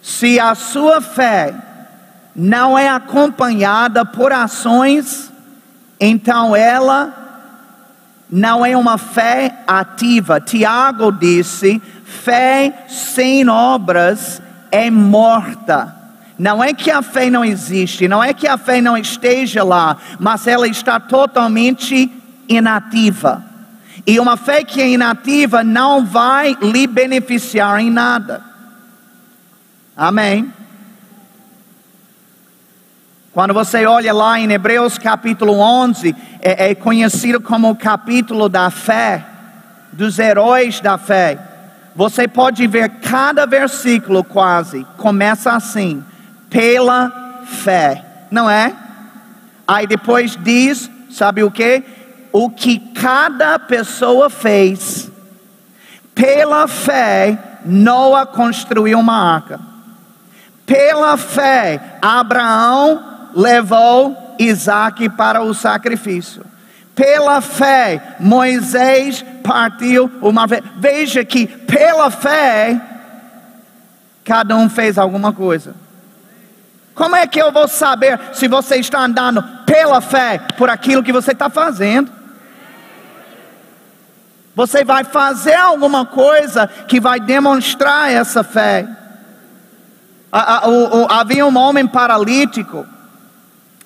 Se 0.03 0.39
a 0.39 0.55
sua 0.55 1.01
fé 1.01 1.55
não 2.35 2.77
é 2.77 2.89
acompanhada 2.89 4.05
por 4.05 4.33
ações, 4.33 5.31
então 6.01 6.55
ela 6.57 7.25
não 8.31 8.67
é 8.67 8.77
uma 8.77 8.99
fé 8.99 9.63
ativa. 9.67 10.41
Tiago 10.41 11.13
disse: 11.13 11.81
fé 12.05 12.87
sem 12.89 13.49
obras 13.49 14.43
é 14.71 14.91
morta. 14.91 15.95
Não 16.37 16.63
é 16.63 16.73
que 16.73 16.91
a 16.91 17.01
fé 17.01 17.31
não 17.31 17.45
existe, 17.45 18.09
não 18.09 18.23
é 18.23 18.35
que 18.35 18.49
a 18.49 18.59
fé 18.59 18.81
não 18.81 18.99
esteja 18.99 19.63
lá, 19.63 19.97
mas 20.19 20.49
ela 20.49 20.67
está 20.67 20.99
totalmente 20.99 22.11
inativa. 22.49 23.45
E 24.05 24.19
uma 24.19 24.37
fé 24.37 24.65
que 24.65 24.83
é 24.83 24.89
inativa 24.89 25.63
não 25.63 26.05
vai 26.05 26.57
lhe 26.61 26.89
beneficiar 26.89 27.81
em 27.81 27.91
nada. 27.91 28.43
Amém? 29.97 30.53
Quando 33.35 33.53
você 33.53 33.85
olha 33.85 34.15
lá 34.15 34.39
em 34.39 34.53
Hebreus 34.53 34.97
capítulo 34.97 35.59
11, 35.59 36.15
é, 36.41 36.71
é 36.71 36.75
conhecido 36.77 37.41
como 37.41 37.69
o 37.69 37.75
capítulo 37.75 38.49
da 38.49 38.71
fé, 38.71 39.25
dos 39.93 40.21
heróis 40.21 40.81
da 40.81 40.97
fé. 40.97 41.37
Você 41.97 42.29
pode 42.29 42.65
ver 42.69 42.89
cada 43.01 43.45
versículo 43.45 44.23
quase, 44.23 44.87
começa 44.97 45.51
assim 45.51 46.05
pela 46.49 47.43
fé, 47.45 48.05
não 48.31 48.49
é? 48.49 48.73
Aí 49.67 49.89
depois 49.89 50.39
diz, 50.41 50.89
sabe 51.11 51.43
o 51.43 51.51
que? 51.51 51.83
O 52.31 52.49
que 52.49 52.79
cada 52.79 53.59
pessoa 53.59 54.31
fez. 54.31 55.11
Pela 56.15 56.69
fé, 56.69 57.37
Noa 57.65 58.27
construiu 58.27 59.01
uma 59.01 59.35
arca. 59.35 59.59
Pela 60.65 61.17
fé, 61.17 61.99
Abraão 62.01 63.14
levou 63.35 64.37
Isaac 64.39 65.09
para 65.11 65.43
o 65.43 65.53
sacrifício. 65.53 66.45
Pela 66.95 67.41
fé, 67.41 68.17
Moisés 68.21 69.25
partiu 69.43 70.11
o 70.21 70.31
mar. 70.31 70.49
Veja 70.77 71.25
que 71.25 71.47
pela 71.47 72.11
fé, 72.11 72.81
cada 74.25 74.57
um 74.57 74.71
fez 74.71 74.97
alguma 74.97 75.33
coisa. 75.33 75.75
Como 76.95 77.17
é 77.17 77.27
que 77.27 77.43
eu 77.43 77.51
vou 77.51 77.67
saber 77.67 78.21
se 78.33 78.47
você 78.47 78.77
está 78.77 79.01
andando 79.01 79.43
pela 79.67 80.01
fé 80.01 80.39
por 80.57 80.71
aquilo 80.71 81.03
que 81.03 81.13
você 81.13 81.33
está 81.33 81.51
fazendo? 81.51 82.13
Você 84.55 84.85
vai 84.85 85.03
fazer 85.03 85.57
alguma 85.57 86.07
coisa 86.07 86.69
que 86.69 87.01
vai 87.01 87.19
demonstrar 87.19 88.13
essa 88.13 88.45
fé. 88.45 88.87
Havia 91.11 91.45
um 91.45 91.59
homem 91.59 91.89
paralítico 91.89 92.87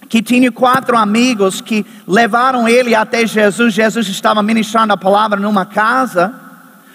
que 0.08 0.22
tinha 0.22 0.50
quatro 0.50 0.96
amigos 0.96 1.60
que 1.60 1.84
levaram 2.06 2.66
ele 2.66 2.94
até 2.94 3.26
Jesus. 3.26 3.74
Jesus 3.74 4.08
estava 4.08 4.42
ministrando 4.42 4.92
a 4.92 4.96
palavra 4.96 5.38
numa 5.38 5.66
casa. 5.66 6.32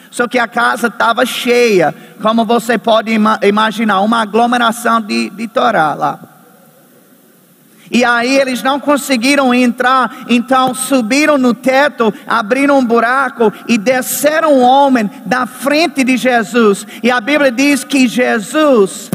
Só 0.10 0.28
que 0.28 0.38
a 0.38 0.48
casa 0.48 0.88
estava 0.88 1.26
cheia, 1.26 1.94
como 2.22 2.46
você 2.46 2.78
pode 2.78 3.12
ima 3.12 3.40
imaginar, 3.42 4.02
uma 4.02 4.22
aglomeração 4.22 5.02
de, 5.02 5.30
de 5.32 5.48
Torá 5.48 5.94
lá. 5.96 6.20
E 7.90 8.04
aí 8.04 8.36
eles 8.36 8.64
não 8.64 8.80
conseguiram 8.80 9.54
entrar, 9.54 10.26
então 10.28 10.74
subiram 10.74 11.38
no 11.38 11.54
teto, 11.54 12.12
abriram 12.28 12.80
um 12.80 12.86
buraco 12.86 13.54
e 13.68 13.78
desceram 13.78 14.54
um 14.54 14.62
homem 14.62 15.10
da 15.26 15.46
frente 15.46 16.04
de 16.04 16.18
Jesus. 16.18 16.88
E 17.04 17.12
a 17.12 17.20
Bíblia 17.20 17.52
diz 17.52 17.84
que 17.84 18.08
Jesus, 18.08 19.12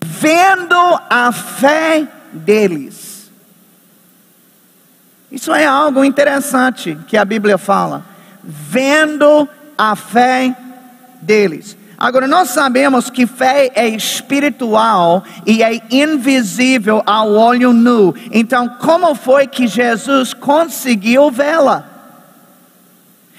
vendo 0.00 0.76
a 1.10 1.32
fé 1.32 2.06
deles, 2.34 3.30
isso 5.30 5.52
é 5.52 5.66
algo 5.66 6.04
interessante 6.04 6.96
que 7.08 7.16
a 7.16 7.24
Bíblia 7.24 7.58
fala 7.58 8.04
vendo 8.42 9.48
a 9.76 9.96
fé 9.96 10.54
deles. 11.20 11.76
Agora, 11.98 12.28
nós 12.28 12.50
sabemos 12.50 13.08
que 13.08 13.26
fé 13.26 13.70
é 13.74 13.88
espiritual 13.88 15.24
e 15.46 15.62
é 15.62 15.80
invisível 15.90 17.02
ao 17.06 17.30
olho 17.32 17.72
nu. 17.72 18.14
Então, 18.30 18.68
como 18.68 19.14
foi 19.14 19.46
que 19.46 19.66
Jesus 19.66 20.34
conseguiu 20.34 21.30
vê-la? 21.30 21.93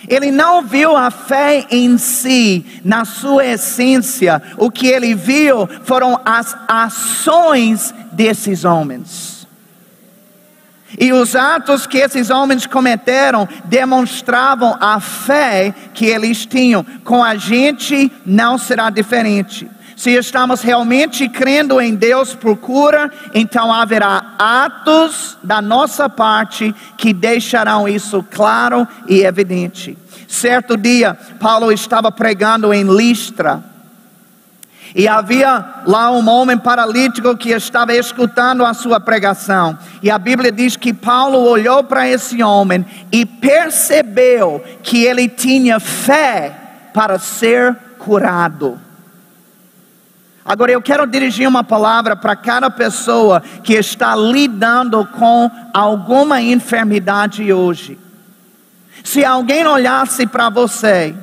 Ele 0.07 0.31
não 0.31 0.61
viu 0.61 0.95
a 0.95 1.09
fé 1.09 1.65
em 1.69 1.97
si, 1.97 2.65
na 2.83 3.05
sua 3.05 3.45
essência. 3.45 4.41
O 4.57 4.69
que 4.69 4.87
ele 4.87 5.15
viu 5.15 5.67
foram 5.83 6.19
as 6.25 6.55
ações 6.67 7.93
desses 8.11 8.63
homens. 8.65 9.35
E 10.97 11.11
os 11.11 11.35
atos 11.35 11.85
que 11.85 11.97
esses 11.97 12.29
homens 12.29 12.65
cometeram 12.65 13.47
demonstravam 13.65 14.77
a 14.79 14.99
fé 14.99 15.73
que 15.93 16.05
eles 16.05 16.45
tinham. 16.45 16.85
Com 17.03 17.23
a 17.23 17.35
gente 17.35 18.11
não 18.25 18.57
será 18.57 18.89
diferente. 18.89 19.69
Se 19.95 20.11
estamos 20.11 20.61
realmente 20.61 21.29
crendo 21.29 21.79
em 21.79 21.95
Deus 21.95 22.35
por 22.35 22.57
cura, 22.57 23.11
então 23.33 23.71
haverá 23.71 24.33
atos 24.37 25.37
da 25.41 25.61
nossa 25.61 26.09
parte 26.09 26.75
que 26.97 27.13
deixarão 27.13 27.87
isso 27.87 28.23
claro 28.29 28.85
e 29.07 29.21
evidente. 29.21 29.97
Certo 30.27 30.75
dia, 30.75 31.17
Paulo 31.39 31.71
estava 31.71 32.11
pregando 32.11 32.73
em 32.73 32.83
Listra. 32.83 33.63
E 34.93 35.07
havia 35.07 35.83
lá 35.85 36.11
um 36.11 36.27
homem 36.29 36.57
paralítico 36.57 37.35
que 37.35 37.49
estava 37.49 37.93
escutando 37.93 38.65
a 38.65 38.73
sua 38.73 38.99
pregação. 38.99 39.77
E 40.01 40.09
a 40.09 40.17
Bíblia 40.17 40.51
diz 40.51 40.77
que 40.77 40.93
Paulo 40.93 41.39
olhou 41.39 41.83
para 41.83 42.07
esse 42.07 42.41
homem 42.41 42.85
e 43.11 43.25
percebeu 43.25 44.63
que 44.81 45.03
ele 45.03 45.27
tinha 45.27 45.79
fé 45.79 46.55
para 46.93 47.19
ser 47.19 47.75
curado. 47.97 48.84
Agora 50.45 50.71
eu 50.71 50.79
quero 50.79 51.07
dirigir 51.07 51.47
uma 51.47 51.63
palavra 51.63 52.15
para 52.15 52.35
cada 52.35 52.69
pessoa 52.69 53.41
que 53.63 53.73
está 53.73 54.15
lidando 54.15 55.03
com 55.07 55.49
alguma 55.73 56.39
enfermidade 56.39 57.51
hoje. 57.51 57.97
Se 59.03 59.25
alguém 59.25 59.65
olhasse 59.65 60.27
para 60.27 60.49
você, 60.51 61.15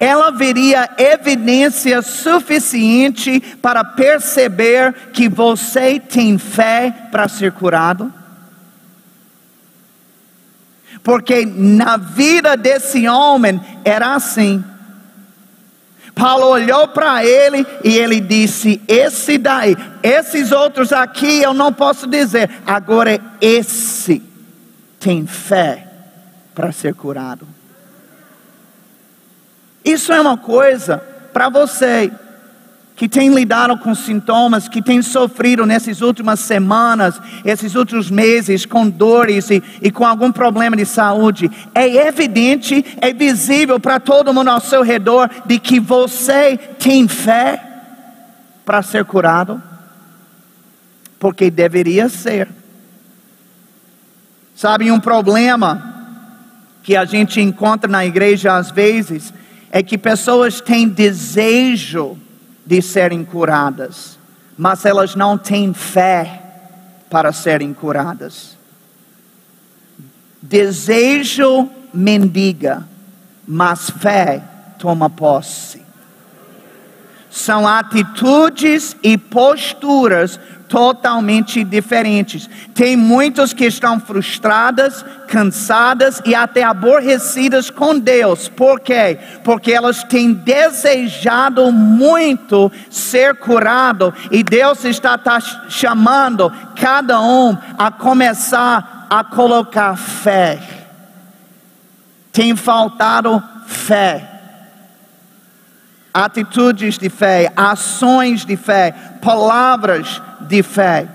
ela 0.00 0.30
veria 0.30 0.88
evidência 0.96 2.00
suficiente 2.00 3.40
para 3.60 3.84
perceber 3.84 5.10
que 5.12 5.28
você 5.28 6.00
tem 6.00 6.38
fé 6.38 7.08
para 7.10 7.28
ser 7.28 7.52
curado? 7.52 8.12
Porque 11.02 11.44
na 11.46 11.98
vida 11.98 12.56
desse 12.56 13.06
homem 13.06 13.60
era 13.84 14.14
assim. 14.14 14.64
Paulo 16.16 16.46
olhou 16.46 16.88
para 16.88 17.22
ele 17.22 17.66
e 17.84 17.98
ele 17.98 18.20
disse: 18.20 18.80
Esse 18.88 19.36
daí, 19.36 19.76
esses 20.02 20.50
outros 20.50 20.90
aqui 20.90 21.42
eu 21.42 21.52
não 21.52 21.70
posso 21.70 22.06
dizer, 22.06 22.50
agora 22.66 23.20
esse 23.38 24.22
tem 24.98 25.26
fé 25.26 25.86
para 26.54 26.72
ser 26.72 26.94
curado. 26.94 27.46
Isso 29.84 30.10
é 30.10 30.18
uma 30.18 30.38
coisa 30.38 30.96
para 31.34 31.50
você 31.50 32.10
que 32.96 33.06
tem 33.06 33.28
lidado 33.28 33.76
com 33.76 33.94
sintomas, 33.94 34.68
que 34.68 34.80
tem 34.80 35.02
sofrido 35.02 35.66
nessas 35.66 36.00
últimas 36.00 36.40
semanas, 36.40 37.20
esses 37.44 37.74
últimos 37.74 38.10
meses 38.10 38.64
com 38.64 38.88
dores 38.88 39.50
e, 39.50 39.62
e 39.82 39.90
com 39.90 40.06
algum 40.06 40.32
problema 40.32 40.74
de 40.74 40.86
saúde, 40.86 41.50
é 41.74 42.08
evidente, 42.08 42.82
é 42.98 43.12
visível 43.12 43.78
para 43.78 44.00
todo 44.00 44.32
mundo 44.32 44.48
ao 44.48 44.60
seu 44.60 44.82
redor 44.82 45.28
de 45.44 45.58
que 45.58 45.78
você 45.78 46.56
tem 46.56 47.06
fé 47.06 47.62
para 48.64 48.82
ser 48.82 49.04
curado, 49.04 49.62
porque 51.18 51.50
deveria 51.50 52.08
ser. 52.08 52.48
Sabe, 54.54 54.90
um 54.90 54.98
problema 54.98 55.94
que 56.82 56.96
a 56.96 57.04
gente 57.04 57.42
encontra 57.42 57.90
na 57.90 58.06
igreja 58.06 58.56
às 58.56 58.70
vezes 58.70 59.34
é 59.70 59.82
que 59.82 59.98
pessoas 59.98 60.62
têm 60.62 60.88
desejo 60.88 62.18
de 62.66 62.82
serem 62.82 63.24
curadas, 63.24 64.18
mas 64.58 64.84
elas 64.84 65.14
não 65.14 65.38
têm 65.38 65.72
fé 65.72 66.42
para 67.08 67.32
serem 67.32 67.72
curadas. 67.72 68.58
Desejo 70.42 71.70
mendiga, 71.94 72.86
mas 73.46 73.88
fé 73.88 74.42
toma 74.78 75.08
posse. 75.08 75.85
São 77.36 77.68
atitudes 77.68 78.96
e 79.02 79.18
posturas 79.18 80.40
totalmente 80.70 81.62
diferentes. 81.62 82.48
Tem 82.74 82.96
muitos 82.96 83.52
que 83.52 83.66
estão 83.66 84.00
frustradas, 84.00 85.04
cansadas 85.28 86.22
e 86.24 86.34
até 86.34 86.62
aborrecidas 86.62 87.68
com 87.68 87.98
Deus. 87.98 88.48
Por 88.48 88.80
quê? 88.80 89.18
Porque 89.44 89.70
elas 89.70 90.02
têm 90.02 90.32
desejado 90.32 91.70
muito 91.70 92.72
ser 92.88 93.34
curado 93.36 94.14
e 94.30 94.42
Deus 94.42 94.86
está 94.86 95.18
tá 95.18 95.38
chamando 95.68 96.50
cada 96.74 97.20
um 97.20 97.54
a 97.76 97.90
começar 97.90 99.06
a 99.10 99.22
colocar 99.22 99.94
fé. 99.94 100.58
Tem 102.32 102.56
faltado 102.56 103.42
fé 103.66 104.35
atitudes 106.16 106.96
de 106.96 107.10
fé, 107.10 107.52
ações 107.54 108.46
de 108.46 108.56
fé, 108.56 108.94
palavras 109.20 110.22
de 110.40 110.62
fé. 110.62 111.06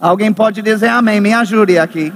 Alguém 0.00 0.32
pode 0.32 0.62
dizer 0.62 0.88
amém, 0.88 1.20
me 1.20 1.34
ajude 1.34 1.78
aqui. 1.78 2.10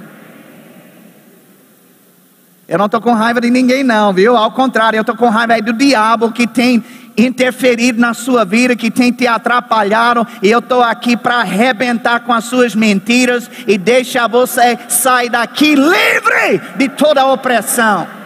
Eu 2.67 2.79
não 2.79 2.87
estou 2.87 3.03
com 3.03 3.13
raiva 3.13 3.39
de 3.39 3.51
ninguém, 3.51 3.85
não, 3.85 4.15
viu? 4.15 4.35
Ao 4.35 4.51
contrário, 4.51 4.97
eu 4.97 5.03
estou 5.03 5.15
com 5.15 5.29
raiva 5.29 5.61
do 5.61 5.75
diabo 5.75 6.33
que 6.33 6.47
tem 6.47 6.83
interferido 7.19 8.01
na 8.01 8.15
sua 8.15 8.45
vida, 8.45 8.75
que 8.75 8.91
tem 8.91 9.13
te 9.13 9.27
atrapalhado, 9.27 10.27
e 10.43 10.51
eu 10.51 10.61
estou 10.61 10.83
aqui 10.83 11.17
para 11.17 11.41
arrebentar 11.41 12.21
com 12.21 12.33
as 12.33 12.45
suas 12.45 12.75
mentiras 12.75 13.51
e 13.67 13.77
deixar 13.77 14.27
você 14.27 14.79
sair 14.89 15.29
daqui 15.29 15.75
livre 15.75 16.63
de 16.77 16.89
toda 16.89 17.23
a 17.23 17.33
opressão. 17.33 18.18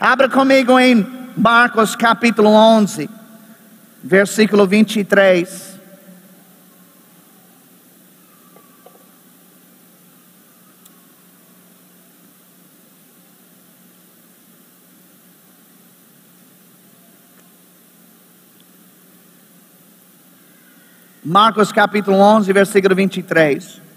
Abra 0.00 0.28
comigo 0.28 0.78
em 0.78 1.06
Marcos 1.36 1.96
capítulo 1.96 2.50
11 2.50 3.18
versículo 4.02 4.66
23. 4.66 5.76
Marcos 21.24 21.70
capítulo 21.70 22.16
11, 22.16 22.50
versículo 22.54 22.94
23. 22.94 23.87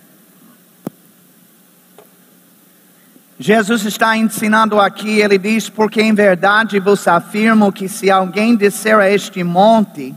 Jesus 3.42 3.86
está 3.88 4.16
ensinando 4.16 4.80
aqui, 4.80 5.20
ele 5.20 5.36
diz: 5.36 5.68
Porque 5.68 6.00
em 6.00 6.14
verdade 6.14 6.80
vos 6.80 7.08
afirmo 7.08 7.72
que 7.72 7.90
se 7.90 8.12
alguém 8.12 8.56
disser 8.56 8.96
a 9.00 9.10
este 9.10 9.44
monte, 9.44 10.14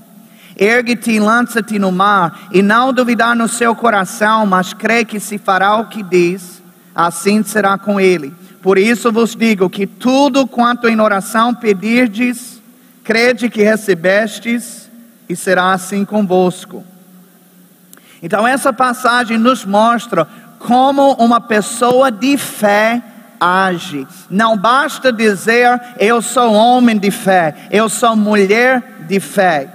ergue-te 0.54 1.12
e 1.12 1.18
lança-te 1.18 1.78
no 1.78 1.90
mar, 1.90 2.48
e 2.52 2.60
não 2.60 2.92
duvidar 2.92 3.34
no 3.34 3.48
seu 3.48 3.74
coração, 3.74 4.44
mas 4.44 4.74
crê 4.74 5.06
que 5.06 5.18
se 5.18 5.38
fará 5.38 5.76
o 5.76 5.86
que 5.86 6.02
diz, 6.02 6.62
assim 6.94 7.42
será 7.42 7.78
com 7.78 7.98
ele. 7.98 8.34
Por 8.60 8.76
isso 8.76 9.10
vos 9.10 9.34
digo 9.34 9.70
que 9.70 9.86
tudo 9.86 10.46
quanto 10.46 10.86
em 10.86 11.00
oração 11.00 11.54
pedirdes, 11.54 12.60
crede 13.02 13.48
que 13.48 13.62
recebestes, 13.62 14.90
e 15.26 15.34
será 15.34 15.72
assim 15.72 16.04
convosco. 16.04 16.84
Então, 18.22 18.46
essa 18.46 18.70
passagem 18.70 19.38
nos 19.38 19.64
mostra 19.64 20.28
como 20.58 21.14
uma 21.14 21.40
pessoa 21.40 22.10
de 22.10 22.36
fé 22.36 23.02
age. 23.40 24.06
Não 24.30 24.56
basta 24.56 25.12
dizer 25.12 25.80
eu 25.98 26.20
sou 26.22 26.52
homem 26.52 26.98
de 26.98 27.10
fé, 27.10 27.54
eu 27.70 27.88
sou 27.88 28.16
mulher 28.16 29.04
de 29.08 29.20
fé. 29.20 29.70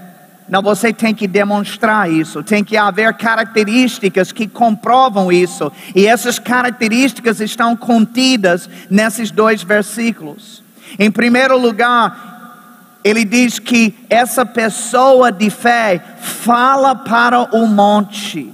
Não, 0.50 0.64
você 0.64 0.92
tem 0.92 1.14
que 1.14 1.28
demonstrar 1.28 2.12
isso, 2.12 2.42
tem 2.42 2.64
que 2.64 2.76
haver 2.76 3.14
características 3.14 4.32
que 4.32 4.48
comprovam 4.48 5.32
isso, 5.32 5.72
e 5.96 6.08
essas 6.08 6.40
características 6.40 7.40
estão 7.40 7.76
contidas 7.76 8.68
nesses 8.90 9.30
dois 9.30 9.62
versículos. 9.62 10.64
Em 10.98 11.12
primeiro 11.12 11.56
lugar, 11.56 12.98
ele 13.04 13.24
diz 13.24 13.60
que 13.60 13.96
essa 14.10 14.44
pessoa 14.44 15.32
de 15.32 15.52
fé 15.52 16.04
fala 16.20 16.96
para 16.96 17.56
o 17.56 17.68
monte. 17.68 18.52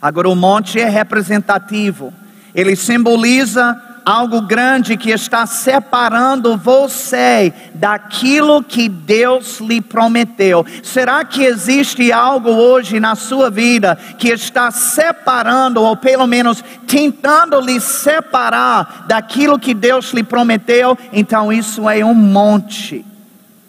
Agora, 0.00 0.28
o 0.28 0.36
monte 0.36 0.78
é 0.78 0.88
representativo 0.88 2.12
ele 2.56 2.74
simboliza 2.74 3.78
algo 4.02 4.40
grande 4.40 4.96
que 4.96 5.10
está 5.10 5.44
separando 5.44 6.56
você 6.56 7.52
daquilo 7.74 8.62
que 8.62 8.88
Deus 8.88 9.58
lhe 9.60 9.82
prometeu. 9.82 10.64
Será 10.82 11.22
que 11.22 11.44
existe 11.44 12.10
algo 12.10 12.48
hoje 12.48 12.98
na 12.98 13.14
sua 13.14 13.50
vida 13.50 13.98
que 14.16 14.28
está 14.28 14.70
separando, 14.70 15.82
ou 15.82 15.96
pelo 15.98 16.26
menos 16.26 16.64
tentando 16.86 17.60
lhe 17.60 17.78
separar 17.78 19.04
daquilo 19.06 19.58
que 19.58 19.74
Deus 19.74 20.12
lhe 20.12 20.22
prometeu? 20.22 20.96
Então 21.12 21.52
isso 21.52 21.90
é 21.90 22.02
um 22.02 22.14
monte 22.14 23.04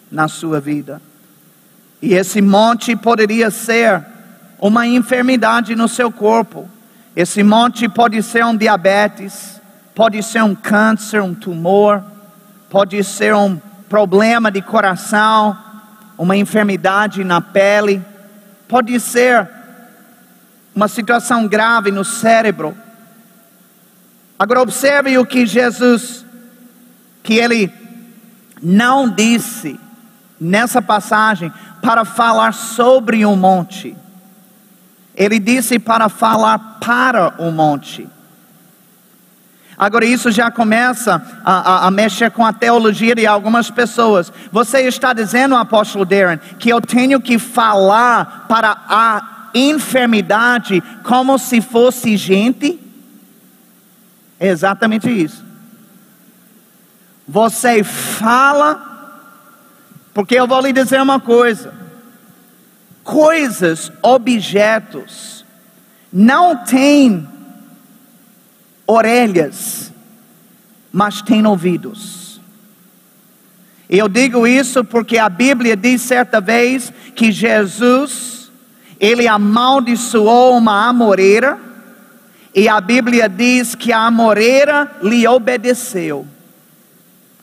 na 0.10 0.30
sua 0.30 0.62
vida. 0.62 1.02
E 2.02 2.14
esse 2.14 2.42
monte 2.42 2.96
poderia 2.96 3.52
ser 3.52 4.06
uma 4.62 4.88
enfermidade 4.88 5.76
no 5.76 5.90
seu 5.90 6.10
corpo 6.10 6.70
esse 7.18 7.42
monte 7.42 7.90
pode 7.90 8.22
ser 8.22 8.46
um 8.46 8.56
diabetes, 8.56 9.60
pode 9.96 10.22
ser 10.22 10.44
um 10.44 10.54
câncer, 10.54 11.20
um 11.20 11.34
tumor, 11.34 12.04
pode 12.70 13.04
ser 13.04 13.34
um 13.34 13.58
problema 13.90 14.52
de 14.52 14.62
coração, 14.62 15.58
uma 16.16 16.38
enfermidade 16.38 17.24
na 17.24 17.42
pele, 17.42 18.06
pode 18.68 19.00
ser 19.00 19.50
uma 20.76 20.88
situação 20.88 21.48
grave 21.48 21.90
no 21.90 22.06
cérebro. 22.06 22.78
Agora 24.38 24.62
observe 24.62 25.18
o 25.18 25.26
que 25.26 25.44
Jesus, 25.44 26.24
que 27.24 27.34
ele 27.34 27.74
não 28.62 29.10
disse 29.10 29.80
nessa 30.40 30.84
passagem 30.84 31.52
para 31.82 32.06
falar 32.06 32.54
sobre 32.54 33.26
um 33.26 33.36
monte. 33.36 33.98
Ele 35.18 35.40
disse 35.40 35.80
para 35.80 36.08
falar 36.08 36.78
para 36.80 37.34
o 37.40 37.52
monte. 37.52 38.08
Agora, 39.76 40.06
isso 40.06 40.32
já 40.32 40.50
começa 40.50 41.22
a, 41.44 41.54
a, 41.54 41.88
a, 41.88 41.92
mexer 41.92 42.32
com 42.32 42.46
a 42.46 42.54
teologia 42.54 43.16
de 43.16 43.28
algumas 43.28 43.70
pessoas. 43.70 44.32
Você 44.52 44.82
está 44.82 45.14
dizendo, 45.14 45.56
apóstolo 45.56 46.06
Darren, 46.06 46.40
que 46.60 46.70
eu 46.70 46.80
tenho 46.80 47.20
que 47.20 47.38
falar 47.38 48.46
para 48.48 48.76
a 48.88 49.50
enfermidade 49.54 50.82
como 51.04 51.38
se 51.38 51.62
fosse 51.62 52.16
gente? 52.16 52.80
É 54.40 54.48
exatamente 54.48 55.10
isso. 55.10 55.44
Você 57.28 57.84
fala, 57.84 58.82
porque 60.12 60.36
eu 60.36 60.48
vou 60.48 60.62
lhe 60.62 60.74
dizer 60.74 61.02
uma 61.02 61.20
coisa: 61.20 61.77
coisas, 63.08 63.90
objetos, 64.02 65.46
não 66.12 66.58
têm 66.58 67.26
orelhas, 68.86 69.94
mas 70.92 71.22
têm 71.22 71.48
ouvidos. 71.48 72.42
Eu 73.90 74.10
digo 74.10 74.46
isso 74.46 74.84
porque 74.84 75.18
a 75.18 75.30
Bíblia 75.30 75.78
diz 75.78 76.02
certa 76.02 76.42
vez 76.42 76.92
que 77.16 77.32
Jesus, 77.32 78.52
ele 79.00 79.26
amaldiçoou 79.26 80.58
uma 80.58 80.90
amoreira, 80.90 81.58
e 82.54 82.68
a 82.68 82.82
Bíblia 82.82 83.30
diz 83.30 83.74
que 83.74 83.94
a 83.94 84.02
amoreira 84.02 84.92
lhe 85.02 85.26
obedeceu. 85.26 86.28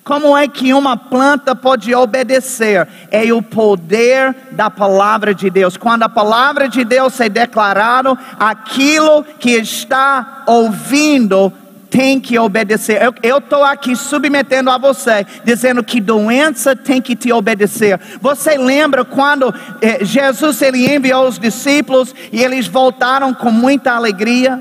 Como 0.05 0.37
é 0.37 0.47
que 0.47 0.75
uma 0.75 0.99
planta 0.99 1.57
pode 1.57 1.95
obedecer? 1.95 2.87
É 3.11 3.33
o 3.33 3.41
poder 3.41 4.37
da 4.53 4.69
palavra 4.69 5.35
de 5.35 5.49
Deus. 5.49 5.79
Quando 5.79 6.03
a 6.03 6.11
palavra 6.11 6.69
de 6.69 6.85
Deus 6.85 7.19
é 7.21 7.29
declarado, 7.31 8.17
aquilo 8.39 9.25
que 9.25 9.53
está 9.53 10.43
ouvindo 10.47 11.51
tem 11.89 12.21
que 12.21 12.39
obedecer. 12.39 13.01
Eu 13.23 13.39
estou 13.39 13.65
aqui 13.65 13.97
submetendo 13.97 14.69
a 14.69 14.77
você, 14.77 15.27
dizendo 15.43 15.83
que 15.83 16.03
doença 16.03 16.77
tem 16.77 17.01
que 17.01 17.17
te 17.17 17.33
obedecer. 17.33 17.99
Você 18.21 18.59
lembra 18.59 19.07
quando 19.07 19.55
eh, 19.81 20.05
Jesus 20.05 20.61
ele 20.61 20.93
enviou 20.93 21.27
os 21.27 21.39
discípulos 21.39 22.15
e 22.31 22.43
eles 22.43 22.67
voltaram 22.67 23.33
com 23.33 23.51
muita 23.51 23.93
alegria? 23.93 24.61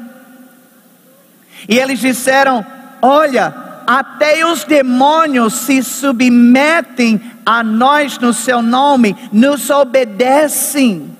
E 1.68 1.80
eles 1.80 2.00
disseram: 2.00 2.66
Olha, 3.02 3.72
até 3.88 4.46
os 4.46 4.64
demônios 4.64 5.54
se 5.54 5.84
submetem 5.84 7.22
a 7.46 7.64
nós 7.64 8.18
no 8.18 8.34
seu 8.34 8.62
nome, 8.62 9.16
nos 9.32 9.70
obedecem. 9.70 11.18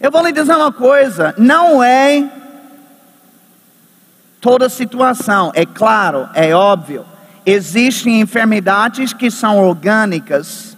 Eu 0.00 0.10
vou 0.10 0.24
lhe 0.24 0.32
dizer 0.32 0.54
uma 0.54 0.72
coisa: 0.72 1.34
não 1.36 1.82
é 1.82 2.28
toda 4.40 4.68
situação, 4.68 5.50
é 5.54 5.66
claro, 5.66 6.28
é 6.34 6.54
óbvio. 6.54 7.04
Existem 7.44 8.20
enfermidades 8.20 9.12
que 9.12 9.30
são 9.30 9.58
orgânicas, 9.58 10.76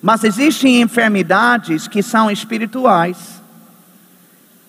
mas 0.00 0.22
existem 0.22 0.80
enfermidades 0.80 1.88
que 1.88 2.02
são 2.02 2.30
espirituais 2.30 3.37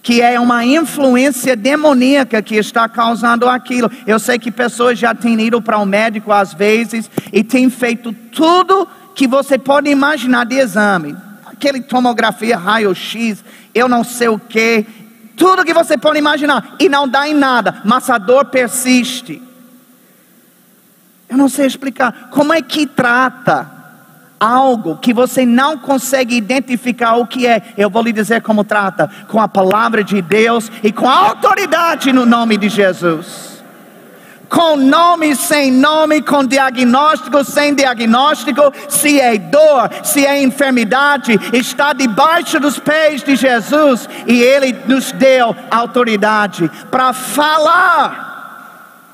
que 0.10 0.24
é 0.24 0.40
uma 0.40 0.66
influência 0.66 1.56
demoníaca 1.56 2.42
que 2.42 2.56
está 2.56 2.90
causando 2.90 3.48
aquilo. 3.48 3.92
Eu 4.08 4.18
sei 4.18 4.40
que 4.40 4.50
pessoas 4.50 4.98
já 4.98 5.14
têm 5.14 5.40
ido 5.40 5.62
para 5.62 5.78
o 5.78 5.84
um 5.84 5.86
médico 5.86 6.32
às 6.32 6.52
vezes 6.52 7.08
e 7.32 7.44
têm 7.44 7.70
feito 7.70 8.12
tudo 8.12 8.88
que 9.14 9.28
você 9.28 9.56
pode 9.56 9.88
imaginar 9.88 10.48
de 10.48 10.56
exame. 10.56 11.16
Aquele 11.46 11.80
tomografia, 11.82 12.58
raio-x, 12.58 13.44
eu 13.72 13.88
não 13.88 14.04
sei 14.04 14.30
o 14.30 14.40
que, 14.40 14.84
tudo 15.38 15.64
que 15.64 15.76
você 15.76 15.96
pode 15.96 16.18
imaginar 16.18 16.76
e 16.80 16.90
não 16.90 17.08
dá 17.08 17.28
em 17.28 17.36
nada, 17.36 17.80
mas 17.86 18.10
a 18.10 18.18
dor 18.18 18.46
persiste. 18.46 19.40
Eu 21.30 21.38
não 21.38 21.48
sei 21.48 21.68
explicar 21.68 22.30
como 22.32 22.52
é 22.52 22.64
que 22.64 22.88
trata 22.88 23.79
algo 24.40 24.98
que 24.98 25.14
você 25.14 25.46
não 25.46 25.78
consegue 25.78 26.36
identificar 26.36 27.16
o 27.18 27.28
que 27.28 27.46
é, 27.46 27.62
eu 27.78 27.90
vou 27.90 28.02
lhe 28.02 28.14
dizer 28.14 28.42
como 28.42 28.64
trata: 28.64 29.10
com 29.28 29.40
a 29.40 29.48
palavra 29.48 30.04
de 30.04 30.22
Deus 30.22 30.72
e 30.82 30.92
com 30.92 31.08
a 31.08 31.28
autoridade 31.30 32.14
no 32.14 32.26
nome 32.26 32.58
de 32.58 32.70
Jesus. 32.70 33.50
Com 34.48 34.78
nome, 34.78 35.36
sem 35.36 35.72
nome, 35.72 36.24
com 36.24 36.44
diagnóstico, 36.44 37.44
sem 37.44 37.76
diagnóstico, 37.76 38.74
se 38.88 39.20
é 39.20 39.38
dor, 39.38 39.92
se 40.04 40.26
é 40.26 40.42
enfermidade, 40.42 41.40
está 41.54 41.94
debaixo 41.94 42.60
dos 42.60 42.80
pés 42.80 43.22
de 43.22 43.36
Jesus 43.36 44.10
e 44.26 44.42
Ele 44.42 44.76
nos 44.88 45.12
deu 45.12 45.56
autoridade 45.70 46.68
para 46.90 47.14
falar 47.14 48.28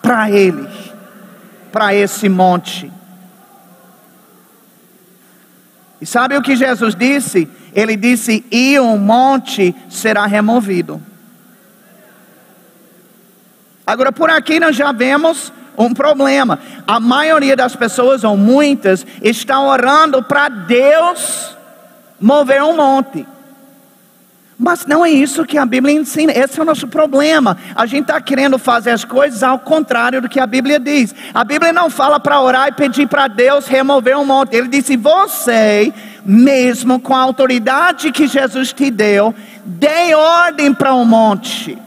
para 0.01 0.31
Ele, 0.31 0.69
para 1.69 1.93
esse 1.93 2.29
monte 2.29 2.94
e 6.05 6.07
sabe 6.07 6.37
o 6.37 6.41
que 6.43 6.55
Jesus 6.55 6.93
disse? 6.93 7.49
Ele 7.73 7.95
disse: 7.95 8.45
E 8.51 8.79
um 8.79 8.95
monte 8.95 9.75
será 9.89 10.27
removido. 10.27 11.01
Agora, 13.87 14.11
por 14.11 14.29
aqui 14.29 14.59
nós 14.59 14.75
já 14.75 14.91
vemos 14.91 15.51
um 15.75 15.95
problema. 15.95 16.59
A 16.85 16.99
maioria 16.99 17.55
das 17.55 17.75
pessoas, 17.75 18.23
ou 18.23 18.37
muitas, 18.37 19.03
estão 19.19 19.65
orando 19.65 20.21
para 20.21 20.47
Deus 20.47 21.57
mover 22.21 22.61
um 22.61 22.77
monte. 22.77 23.25
Mas 24.57 24.85
não 24.85 25.05
é 25.05 25.09
isso 25.09 25.45
que 25.45 25.57
a 25.57 25.65
Bíblia 25.65 25.93
ensina, 25.93 26.31
esse 26.31 26.57
é 26.57 26.61
o 26.61 26.65
nosso 26.65 26.87
problema. 26.87 27.57
A 27.75 27.85
gente 27.85 28.03
está 28.03 28.21
querendo 28.21 28.57
fazer 28.57 28.91
as 28.91 29.03
coisas 29.03 29.43
ao 29.43 29.59
contrário 29.59 30.21
do 30.21 30.29
que 30.29 30.39
a 30.39 30.47
Bíblia 30.47 30.79
diz. 30.79 31.13
A 31.33 31.43
Bíblia 31.43 31.73
não 31.73 31.89
fala 31.89 32.21
para 32.21 32.39
orar 32.39 32.69
e 32.69 32.71
pedir 32.71 33.05
para 33.07 33.27
Deus 33.27 33.67
remover 33.67 34.17
um 34.17 34.23
monte. 34.23 34.55
Ele 34.55 34.69
disse: 34.69 34.95
Você, 34.95 35.93
mesmo 36.25 37.01
com 37.01 37.13
a 37.13 37.19
autoridade 37.19 38.13
que 38.13 38.27
Jesus 38.27 38.71
te 38.71 38.89
deu, 38.89 39.35
dê 39.65 40.15
ordem 40.15 40.73
para 40.73 40.95
um 40.95 41.03
monte. 41.03 41.77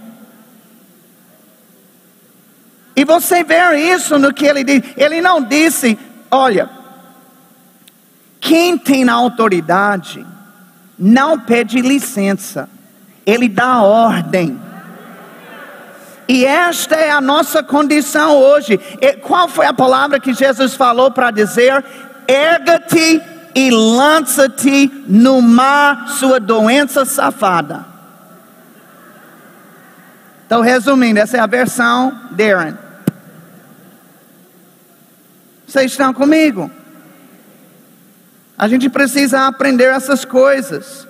E 2.94 3.02
você 3.02 3.42
vê 3.42 3.94
isso 3.94 4.18
no 4.18 4.34
que 4.34 4.44
ele 4.44 4.62
diz. 4.62 4.82
Ele 4.94 5.22
não 5.22 5.42
disse: 5.42 5.98
Olha, 6.30 6.68
quem 8.38 8.76
tem 8.76 9.08
a 9.08 9.14
autoridade 9.14 10.26
não 10.98 11.38
pede 11.38 11.80
licença, 11.80 12.68
ele 13.24 13.48
dá 13.48 13.82
ordem. 13.82 14.58
E 16.28 16.44
esta 16.44 16.94
é 16.96 17.10
a 17.10 17.20
nossa 17.20 17.62
condição 17.62 18.36
hoje. 18.36 18.78
E 19.00 19.12
qual 19.14 19.48
foi 19.48 19.66
a 19.66 19.72
palavra 19.72 20.20
que 20.20 20.34
Jesus 20.34 20.74
falou 20.74 21.10
para 21.10 21.30
dizer? 21.30 21.82
Erga-te 22.26 23.22
e 23.54 23.70
lança-te 23.70 25.04
no 25.08 25.40
mar, 25.40 26.08
sua 26.08 26.38
doença 26.38 27.04
safada. 27.06 27.86
Então, 30.46 30.60
resumindo, 30.60 31.18
essa 31.18 31.36
é 31.36 31.40
a 31.40 31.46
versão 31.46 32.18
Darren. 32.30 32.74
Vocês 35.66 35.90
estão 35.90 36.14
comigo? 36.14 36.70
A 38.58 38.66
gente 38.66 38.88
precisa 38.88 39.46
aprender 39.46 39.84
essas 39.84 40.24
coisas. 40.24 41.06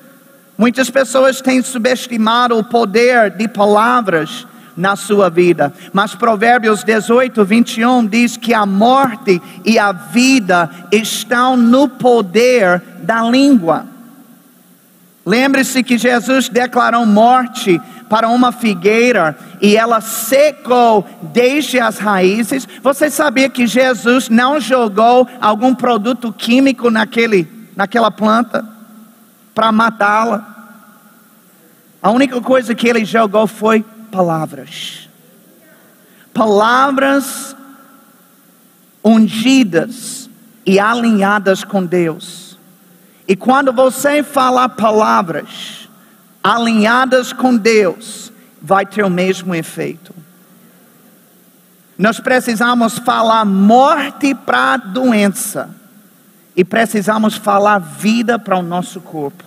Muitas 0.57 0.91
pessoas 0.91 1.41
têm 1.41 1.63
subestimado 1.63 2.59
o 2.59 2.65
poder 2.65 3.31
de 3.31 3.49
palavras 3.49 4.47
na 4.77 4.95
sua 4.95 5.29
vida, 5.29 5.73
mas 5.93 6.15
Provérbios 6.15 6.85
18, 6.85 7.45
21 7.45 8.07
diz 8.07 8.37
que 8.37 8.55
a 8.55 8.65
morte 8.65 9.43
e 9.65 9.77
a 9.77 9.91
vida 9.91 10.71
estão 10.93 11.57
no 11.57 11.89
poder 11.89 12.81
da 13.03 13.23
língua. 13.23 13.87
Lembre-se 15.27 15.83
que 15.83 15.99
Jesus 15.99 16.49
declarou 16.49 17.05
morte 17.05 17.81
para 18.09 18.29
uma 18.29 18.51
figueira 18.51 19.37
e 19.61 19.77
ela 19.77 20.01
secou 20.01 21.07
desde 21.23 21.79
as 21.79 21.99
raízes. 21.99 22.67
Você 22.83 23.11
sabia 23.11 23.49
que 23.49 23.67
Jesus 23.67 24.29
não 24.29 24.61
jogou 24.61 25.29
algum 25.41 25.75
produto 25.75 26.33
químico 26.33 26.91
naquele, 26.91 27.49
naquela 27.77 28.11
planta 28.11 28.67
para 29.55 29.71
matá-la? 29.71 30.57
A 32.03 32.11
única 32.11 32.41
coisa 32.41 32.75
que 32.75 32.89
ele 32.89 33.05
jogou 33.05 33.47
foi 33.47 33.85
palavras. 34.11 35.09
Palavras 36.33 37.57
ungidas 39.05 40.31
e 40.65 40.79
alinhadas 40.79 41.65
com 41.65 41.85
Deus. 41.85 42.59
E 43.27 43.35
quando 43.35 43.73
você 43.73 44.23
fala 44.23 44.69
palavras 44.69 45.88
alinhadas 46.43 47.33
com 47.33 47.57
Deus, 47.57 48.33
vai 48.61 48.87
ter 48.87 49.05
o 49.05 49.11
mesmo 49.11 49.55
efeito. 49.55 50.15
Nós 51.97 52.21
precisamos 52.21 52.99
falar 52.99 53.45
morte 53.45 54.35
para 54.35 54.75
a 54.75 54.77
doença 54.77 55.69
e 56.55 56.65
precisamos 56.65 57.35
falar 57.35 57.79
vida 57.79 58.39
para 58.39 58.57
o 58.57 58.63
nosso 58.63 59.01
corpo. 59.01 59.45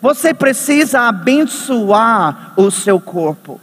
Você 0.00 0.34
precisa 0.34 1.02
abençoar 1.02 2.52
o 2.56 2.70
seu 2.70 3.00
corpo. 3.00 3.60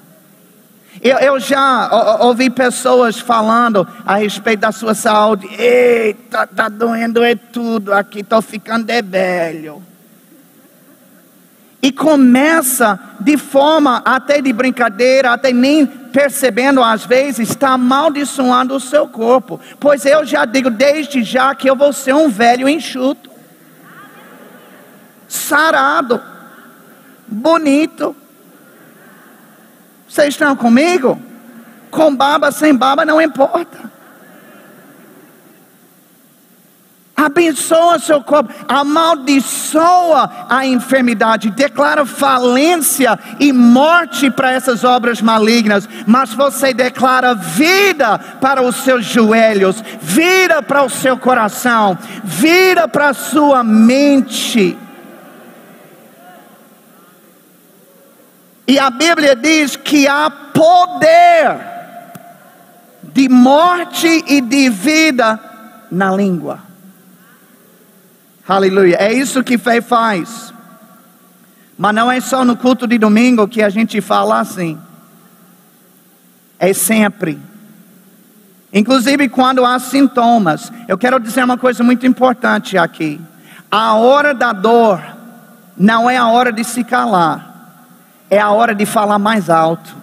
Eu, 1.02 1.18
eu 1.18 1.40
já 1.40 2.18
ouvi 2.22 2.50
pessoas 2.50 3.20
falando 3.20 3.88
a 4.06 4.16
respeito 4.16 4.62
da 4.62 4.72
sua 4.72 4.94
saúde. 4.94 5.48
Eita, 5.48 6.48
tá 6.48 6.70
doendo 6.70 7.24
é 7.24 7.36
tudo 7.36 7.94
aqui, 7.94 8.20
estou 8.20 8.42
ficando 8.42 8.90
é 8.90 9.02
velho. 9.02 9.84
E 11.82 11.92
começa 11.92 13.00
de 13.20 13.38
forma 13.38 14.02
até 14.04 14.42
de 14.42 14.52
brincadeira, 14.52 15.32
até 15.32 15.54
nem 15.54 15.86
percebendo 15.86 16.84
às 16.84 17.06
vezes, 17.06 17.50
está 17.50 17.70
amaldiçoando 17.70 18.76
o 18.76 18.80
seu 18.80 19.08
corpo. 19.08 19.60
Pois 19.80 20.06
eu 20.06 20.26
já 20.26 20.46
digo 20.46 20.70
desde 20.70 21.24
já 21.24 21.56
que 21.56 21.70
eu 21.70 21.76
vou 21.76 21.94
ser 21.94 22.14
um 22.14 22.30
velho 22.30 22.68
enxuto, 22.68 23.30
sarado, 25.28 26.22
bonito. 27.28 28.16
Vocês 30.08 30.30
estão 30.30 30.56
comigo? 30.56 31.22
Com 31.92 32.14
barba, 32.16 32.52
sem 32.52 32.76
barba, 32.76 33.06
não 33.06 33.22
importa. 33.22 33.89
Abençoa 37.20 38.00
seu 38.00 38.24
corpo, 38.24 38.50
amaldiçoa 38.66 40.48
a 40.50 40.66
enfermidade, 40.66 41.50
declara 41.50 42.06
falência 42.06 43.20
e 43.38 43.52
morte 43.52 44.32
para 44.32 44.54
essas 44.54 44.86
obras 44.86 45.22
malignas, 45.22 45.88
mas 46.08 46.34
você 46.34 46.74
declara 46.74 47.36
vida 47.36 48.18
para 48.40 48.62
os 48.62 48.78
seus 48.78 49.04
joelhos, 49.04 49.84
vida 50.02 50.62
para 50.62 50.84
o 50.84 50.90
seu 50.90 51.18
coração, 51.18 51.98
vida 52.24 52.88
para 52.88 53.10
a 53.10 53.14
sua 53.14 53.66
mente. 53.66 54.78
E 58.66 58.80
a 58.80 58.90
Bíblia 58.90 59.36
diz 59.36 59.76
que 59.76 60.08
há 60.08 60.30
poder 60.30 61.58
de 63.04 63.28
morte 63.28 64.24
e 64.26 64.40
de 64.40 64.70
vida 64.70 65.38
na 65.92 66.16
língua. 66.16 66.69
Aleluia. 68.50 68.96
É 68.96 69.14
isso 69.14 69.44
que 69.44 69.60
fé 69.60 69.80
faz. 69.80 70.52
Mas 71.78 71.94
não 71.94 72.12
é 72.12 72.20
só 72.20 72.44
no 72.44 72.58
culto 72.58 72.88
de 72.88 72.98
domingo 72.98 73.48
que 73.48 73.62
a 73.62 73.70
gente 73.70 74.02
fala 74.02 74.40
assim. 74.40 74.76
É 76.58 76.74
sempre. 76.74 77.40
Inclusive 78.74 79.30
quando 79.30 79.64
há 79.64 79.78
sintomas. 79.78 80.72
Eu 80.88 80.98
quero 80.98 81.20
dizer 81.20 81.44
uma 81.44 81.60
coisa 81.60 81.84
muito 81.84 82.08
importante 82.08 82.76
aqui. 82.76 83.22
A 83.70 83.94
hora 83.94 84.34
da 84.34 84.52
dor 84.52 85.00
não 85.78 86.10
é 86.10 86.18
a 86.18 86.28
hora 86.28 86.52
de 86.52 86.64
se 86.64 86.84
calar. 86.84 87.86
É 88.32 88.40
a 88.40 88.50
hora 88.50 88.74
de 88.74 88.86
falar 88.88 89.20
mais 89.20 89.48
alto. 89.48 89.96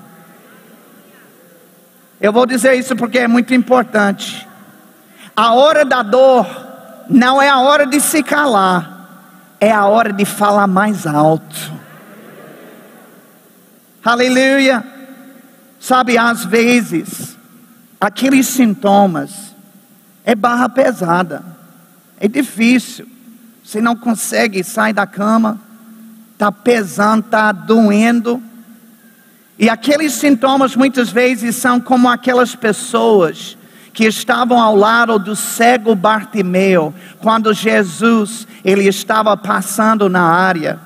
Eu 2.21 2.33
vou 2.33 2.47
dizer 2.47 2.75
isso 2.75 2.95
porque 2.95 3.19
é 3.19 3.27
muito 3.27 3.53
importante. 3.53 4.47
A 5.35 5.53
hora 5.53 5.85
da 5.85 6.03
dor 6.05 6.66
não 7.09 7.41
é 7.41 7.49
a 7.49 7.59
hora 7.59 7.87
de 7.87 8.01
se 8.01 8.23
calar, 8.23 9.57
é 9.61 9.73
a 9.73 9.87
hora 9.87 10.13
de 10.13 10.25
falar 10.25 10.67
mais 10.67 11.07
alto. 11.07 11.73
Aleluia. 14.05 14.85
Sabe, 15.81 16.17
às 16.19 16.45
vezes, 16.45 17.37
aqueles 18.01 18.47
sintomas 18.47 19.55
é 20.25 20.35
barra 20.35 20.69
pesada, 20.69 21.45
é 22.19 22.27
difícil. 22.27 23.09
Você 23.65 23.81
não 23.81 23.97
consegue 23.97 24.63
sair 24.63 24.93
da 24.93 25.07
cama, 25.07 25.61
está 26.33 26.53
pesando, 26.53 27.25
está 27.25 27.51
doendo. 27.51 28.43
E 29.59 29.69
aqueles 29.69 30.13
sintomas 30.13 30.77
muitas 30.77 31.11
vezes 31.11 31.57
são 31.57 31.81
como 31.81 32.09
aquelas 32.09 32.55
pessoas 32.55 33.56
que 33.97 34.05
estavam 34.05 34.61
ao 34.61 34.77
lado 34.77 35.19
do 35.19 35.35
cego 35.35 35.95
Bartimeu, 35.95 36.93
quando 37.19 37.55
Jesus 37.55 38.47
ele 38.63 38.87
estava 38.87 39.35
passando 39.39 40.07
na 40.07 40.21
área. 40.21 40.79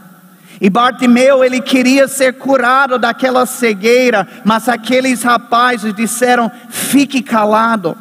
E 0.61 0.71
Bartimeu 0.71 1.43
ele 1.43 1.61
queria 1.61 2.07
ser 2.07 2.35
curado 2.35 3.01
daquela 3.01 3.47
cegueira, 3.47 4.29
mas 4.45 4.69
aqueles 4.69 5.25
rapazes 5.25 5.93
disseram: 5.93 6.53
"Fique 6.69 7.21
calado". 7.21 7.99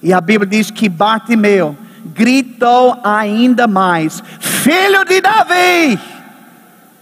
E 0.00 0.12
a 0.12 0.20
Bíblia 0.20 0.48
diz 0.48 0.70
que 0.70 0.88
Bartimeu 0.88 1.76
gritou 2.14 2.96
ainda 3.02 3.66
mais: 3.66 4.22
"Filho 4.38 5.04
de 5.04 5.20
Davi, 5.20 5.98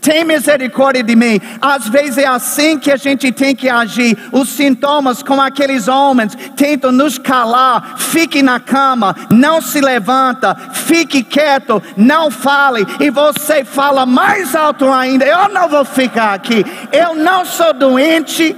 tem 0.01 0.25
misericórdia 0.25 1.03
de 1.03 1.15
mim. 1.15 1.41
Às 1.61 1.89
vezes 1.89 2.19
é 2.19 2.27
assim 2.27 2.79
que 2.79 2.91
a 2.91 2.97
gente 2.97 3.31
tem 3.31 3.55
que 3.55 3.69
agir. 3.69 4.17
Os 4.33 4.49
sintomas, 4.49 5.23
como 5.23 5.43
aqueles 5.43 5.89
homens, 5.89 6.37
tentam 6.57 6.91
nos 6.91 7.19
calar. 7.19 7.99
Fique 7.99 8.43
na 8.43 8.59
cama, 8.59 9.15
não 9.31 9.61
se 9.61 9.81
levanta, 9.81 10.55
fique 10.73 11.23
quieto, 11.23 11.83
não 11.97 12.31
fale. 12.31 12.87
E 12.99 13.11
você 13.11 13.65
fala 13.65 14.07
mais 14.07 14.55
alto 14.55 14.91
ainda: 14.91 15.25
Eu 15.25 15.49
não 15.49 15.69
vou 15.69 15.85
ficar 15.85 16.35
aqui. 16.35 16.65
Eu 16.93 17.15
não 17.15 17.45
sou 17.45 17.73
doente. 17.73 18.57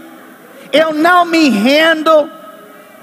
Eu 0.73 0.95
não 0.95 1.25
me 1.25 1.51
rendo. 1.51 2.31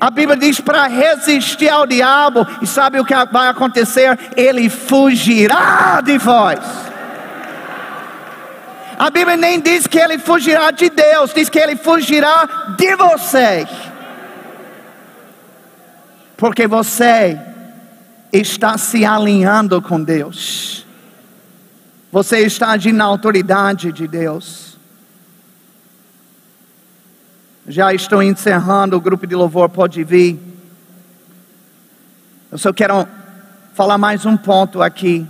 A 0.01 0.09
Bíblia 0.09 0.37
diz 0.37 0.61
para 0.61 0.87
resistir 0.87 1.69
ao 1.69 1.85
diabo. 1.85 2.47
E 2.61 2.67
sabe 2.67 2.99
o 2.99 3.05
que 3.05 3.13
vai 3.31 3.49
acontecer? 3.49 4.17
Ele 4.35 4.69
fugirá 4.69 6.01
de 6.01 6.17
vós. 6.17 6.88
A 8.99 9.09
Bíblia 9.09 9.37
nem 9.37 9.61
diz 9.61 9.87
que 9.87 9.97
ele 9.97 10.19
fugirá 10.19 10.71
de 10.71 10.89
Deus, 10.89 11.33
diz 11.33 11.47
que 11.47 11.57
ele 11.57 11.77
fugirá 11.77 12.75
de 12.77 12.97
você. 12.97 13.65
Porque 16.35 16.67
você 16.67 17.39
está 18.33 18.77
se 18.77 19.05
alinhando 19.05 19.81
com 19.81 20.03
Deus. 20.03 20.85
Você 22.11 22.39
está 22.39 22.71
agindo 22.71 22.97
na 22.97 23.05
autoridade 23.05 23.93
de 23.93 24.05
Deus. 24.05 24.77
Já 27.65 27.93
estou 27.93 28.21
encerrando, 28.21 28.97
o 28.97 29.01
grupo 29.01 29.25
de 29.25 29.33
louvor 29.33 29.69
pode 29.69 30.03
vir. 30.03 30.37
Eu 32.51 32.57
só 32.57 32.73
quero 32.73 33.07
falar 33.73 33.97
mais 33.97 34.25
um 34.25 34.35
ponto 34.35 34.81
aqui. 34.81 35.25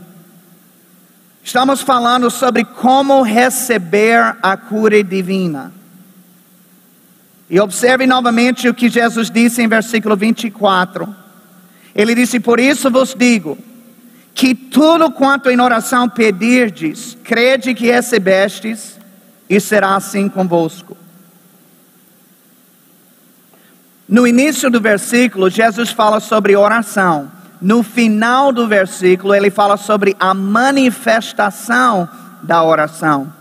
Estamos 1.43 1.81
falando 1.81 2.29
sobre 2.29 2.63
como 2.63 3.21
receber 3.21 4.35
a 4.41 4.57
cura 4.57 5.03
divina. 5.03 5.71
E 7.49 7.59
observe 7.59 8.05
novamente 8.05 8.69
o 8.69 8.73
que 8.73 8.89
Jesus 8.89 9.31
disse 9.31 9.61
em 9.61 9.67
versículo 9.67 10.15
24. 10.15 11.15
Ele 11.95 12.13
disse: 12.13 12.39
Por 12.39 12.59
isso 12.59 12.91
vos 12.91 13.15
digo, 13.17 13.57
que 14.35 14.53
tudo 14.53 15.11
quanto 15.11 15.49
em 15.49 15.59
oração 15.59 16.07
pedirdes, 16.07 17.17
crede 17.23 17.73
que 17.73 17.87
recebestes, 17.87 18.99
e 19.49 19.59
será 19.59 19.95
assim 19.95 20.29
convosco. 20.29 20.95
No 24.07 24.27
início 24.27 24.69
do 24.69 24.79
versículo, 24.79 25.49
Jesus 25.49 25.89
fala 25.89 26.19
sobre 26.19 26.55
oração 26.55 27.38
no 27.61 27.83
final 27.83 28.51
do 28.51 28.67
versículo, 28.67 29.35
ele 29.35 29.49
fala 29.49 29.75
sobre 29.75 30.15
a 30.19 30.33
manifestação 30.33 32.07
da 32.41 32.63
oração. 32.63 33.33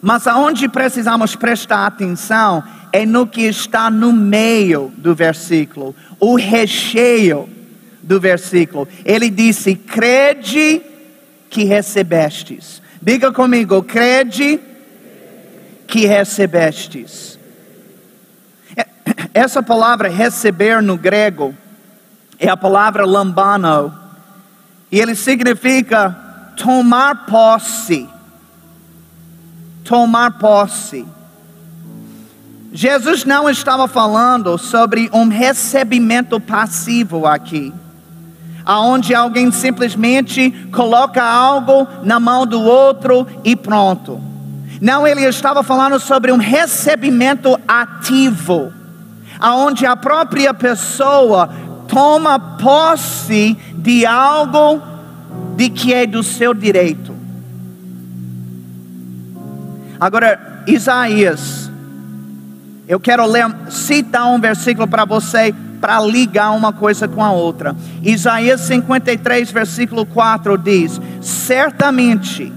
Mas 0.00 0.26
aonde 0.26 0.68
precisamos 0.68 1.36
prestar 1.36 1.86
atenção 1.86 2.62
é 2.92 3.04
no 3.04 3.26
que 3.26 3.42
está 3.42 3.90
no 3.90 4.12
meio 4.12 4.92
do 4.96 5.14
versículo, 5.14 5.94
o 6.20 6.36
recheio 6.36 7.48
do 8.02 8.20
versículo. 8.20 8.86
Ele 9.04 9.28
disse: 9.28 9.74
crede 9.74 10.80
que 11.50 11.64
recebestes. 11.64 12.82
Diga 13.00 13.32
comigo, 13.32 13.82
crede 13.82 14.60
que 15.86 16.06
recebestes. 16.06 17.38
É, 18.76 18.86
essa 19.34 19.62
palavra 19.62 20.08
receber 20.08 20.82
no 20.82 20.96
grego 20.96 21.54
é 22.38 22.48
a 22.48 22.56
palavra 22.56 23.04
lambano, 23.04 23.92
e 24.90 25.00
ele 25.00 25.14
significa 25.14 26.16
tomar 26.56 27.26
posse. 27.26 28.08
Tomar 29.84 30.38
posse. 30.38 31.06
Jesus 32.72 33.24
não 33.24 33.48
estava 33.48 33.86
falando 33.86 34.58
sobre 34.58 35.08
um 35.12 35.28
recebimento 35.28 36.40
passivo 36.40 37.26
aqui, 37.26 37.72
aonde 38.64 39.14
alguém 39.14 39.52
simplesmente 39.52 40.50
coloca 40.72 41.22
algo 41.22 41.86
na 42.02 42.18
mão 42.18 42.44
do 42.46 42.60
outro 42.60 43.26
e 43.44 43.54
pronto. 43.54 44.20
Não, 44.80 45.06
ele 45.06 45.24
estava 45.24 45.62
falando 45.62 46.00
sobre 46.00 46.32
um 46.32 46.36
recebimento 46.36 47.58
ativo, 47.66 48.72
aonde 49.38 49.86
a 49.86 49.96
própria 49.96 50.52
pessoa 50.52 51.48
toma 51.88 52.38
posse 52.38 53.56
de 53.76 54.04
algo 54.06 54.80
de 55.56 55.68
que 55.68 55.92
é 55.92 56.06
do 56.06 56.22
seu 56.22 56.52
direito. 56.52 57.14
Agora, 59.98 60.62
Isaías, 60.66 61.70
eu 62.86 63.00
quero 63.00 63.24
ler, 63.26 63.46
citar 63.70 64.26
um 64.26 64.40
versículo 64.40 64.86
para 64.86 65.04
você 65.04 65.54
para 65.80 66.00
ligar 66.00 66.52
uma 66.52 66.72
coisa 66.72 67.06
com 67.06 67.22
a 67.22 67.30
outra. 67.30 67.76
Isaías 68.02 68.62
53, 68.62 69.50
versículo 69.50 70.06
4 70.06 70.56
diz: 70.56 71.00
Certamente 71.20 72.52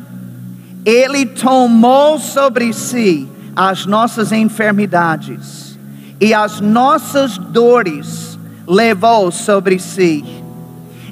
Ele 0.85 1.25
tomou 1.25 2.19
sobre 2.19 2.71
si 2.73 3.27
as 3.55 3.85
nossas 3.85 4.31
enfermidades 4.31 5.77
e 6.21 6.33
as 6.33 6.61
nossas 6.61 7.37
dores 7.37 8.36
levou 8.67 9.31
sobre 9.31 9.79
si. 9.79 10.23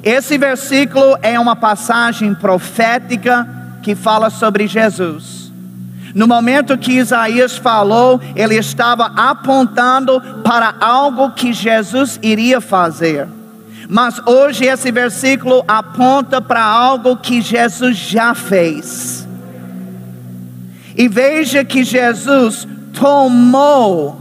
Esse 0.02 0.36
versículo 0.36 1.16
é 1.22 1.40
uma 1.40 1.56
passagem 1.56 2.34
profética 2.34 3.48
que 3.82 3.94
fala 3.94 4.30
sobre 4.30 4.66
Jesus. 4.66 5.50
No 6.14 6.28
momento 6.28 6.78
que 6.78 6.92
Isaías 6.92 7.56
falou, 7.56 8.20
ele 8.34 8.54
estava 8.54 9.06
apontando 9.16 10.20
para 10.44 10.74
algo 10.80 11.32
que 11.32 11.52
Jesus 11.52 12.18
iria 12.22 12.60
fazer. 12.60 13.26
Mas 13.88 14.20
hoje 14.26 14.64
esse 14.64 14.90
versículo 14.90 15.64
aponta 15.66 16.40
para 16.40 16.62
algo 16.62 17.16
que 17.16 17.40
Jesus 17.40 17.96
já 17.96 18.34
fez. 18.34 19.26
E 20.96 21.08
veja 21.08 21.64
que 21.64 21.84
Jesus 21.84 22.66
tomou 22.92 24.18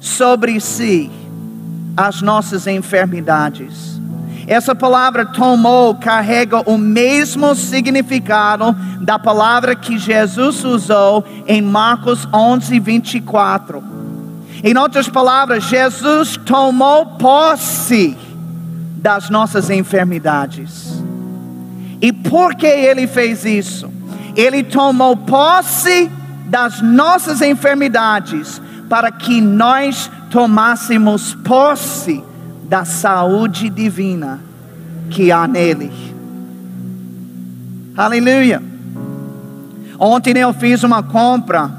sobre 0.00 0.60
si 0.60 1.10
as 1.96 2.20
nossas 2.20 2.66
enfermidades. 2.66 4.00
Essa 4.46 4.74
palavra 4.74 5.26
tomou 5.26 5.94
carrega 5.96 6.60
o 6.70 6.78
mesmo 6.78 7.54
significado 7.54 8.76
da 9.00 9.18
palavra 9.18 9.74
que 9.74 9.98
Jesus 9.98 10.64
usou 10.64 11.24
em 11.48 11.60
Marcos 11.60 12.28
11, 12.32 12.78
24. 12.78 13.82
Em 14.62 14.76
outras 14.78 15.08
palavras, 15.08 15.64
Jesus 15.64 16.36
tomou 16.36 17.06
posse 17.06 18.16
das 18.96 19.28
nossas 19.30 19.68
enfermidades. 19.68 21.02
E 22.00 22.12
por 22.12 22.54
que 22.54 22.66
ele 22.66 23.06
fez 23.06 23.44
isso? 23.44 23.90
Ele 24.36 24.62
tomou 24.62 25.16
posse 25.16 26.10
das 26.46 26.80
nossas 26.80 27.40
enfermidades 27.42 28.60
para 28.88 29.10
que 29.10 29.40
nós 29.40 30.10
tomássemos 30.30 31.34
posse 31.34 32.22
da 32.64 32.84
saúde 32.84 33.68
divina 33.68 34.40
que 35.10 35.30
há 35.30 35.46
nele. 35.46 35.92
Aleluia. 37.96 38.62
Ontem 39.98 40.36
eu 40.38 40.52
fiz 40.52 40.82
uma 40.82 41.02
compra 41.02 41.70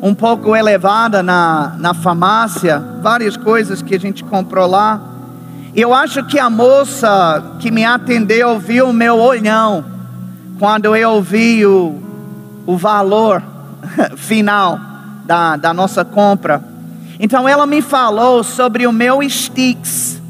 um 0.00 0.14
pouco 0.14 0.54
elevada 0.54 1.22
na, 1.22 1.74
na 1.78 1.92
farmácia, 1.92 2.82
várias 3.02 3.36
coisas 3.36 3.82
que 3.82 3.94
a 3.94 4.00
gente 4.00 4.24
comprou 4.24 4.66
lá. 4.66 5.00
Eu 5.74 5.92
acho 5.92 6.24
que 6.24 6.38
a 6.38 6.48
moça 6.48 7.56
que 7.58 7.70
me 7.70 7.84
atendeu 7.84 8.58
viu 8.58 8.88
o 8.88 8.92
meu 8.92 9.16
olhão 9.16 9.84
quando 10.58 10.96
eu 10.96 11.20
vi 11.20 11.66
o, 11.66 12.00
o 12.64 12.76
valor 12.76 13.42
final 14.16 14.87
da, 15.28 15.56
da 15.56 15.74
nossa 15.74 16.06
compra. 16.06 16.64
Então 17.20 17.46
ela 17.46 17.66
me 17.66 17.82
falou 17.82 18.42
sobre 18.42 18.86
o 18.86 18.92
meu 18.92 19.20
Stix. 19.28 20.22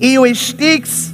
E 0.00 0.16
o 0.16 0.32
Stix, 0.32 1.12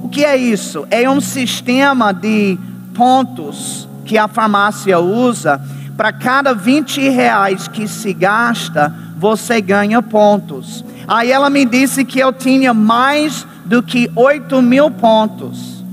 o 0.00 0.08
que 0.08 0.24
é 0.24 0.36
isso? 0.36 0.86
É 0.88 1.10
um 1.10 1.20
sistema 1.20 2.12
de 2.12 2.56
pontos 2.94 3.88
que 4.04 4.16
a 4.16 4.28
farmácia 4.28 5.00
usa. 5.00 5.60
Para 5.96 6.12
cada 6.12 6.54
20 6.54 7.08
reais 7.08 7.66
que 7.66 7.88
se 7.88 8.12
gasta, 8.12 8.94
você 9.16 9.60
ganha 9.60 10.00
pontos. 10.00 10.84
Aí 11.08 11.32
ela 11.32 11.50
me 11.50 11.64
disse 11.64 12.04
que 12.04 12.20
eu 12.20 12.32
tinha 12.32 12.72
mais 12.72 13.44
do 13.64 13.82
que 13.82 14.08
8 14.14 14.62
mil 14.62 14.92
pontos. 14.92 15.84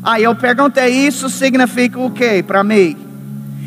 Aí 0.00 0.22
eu 0.22 0.34
perguntei: 0.36 1.06
Isso 1.06 1.28
significa 1.28 1.98
o 1.98 2.10
que 2.10 2.42
para 2.42 2.62
mim? 2.62 3.03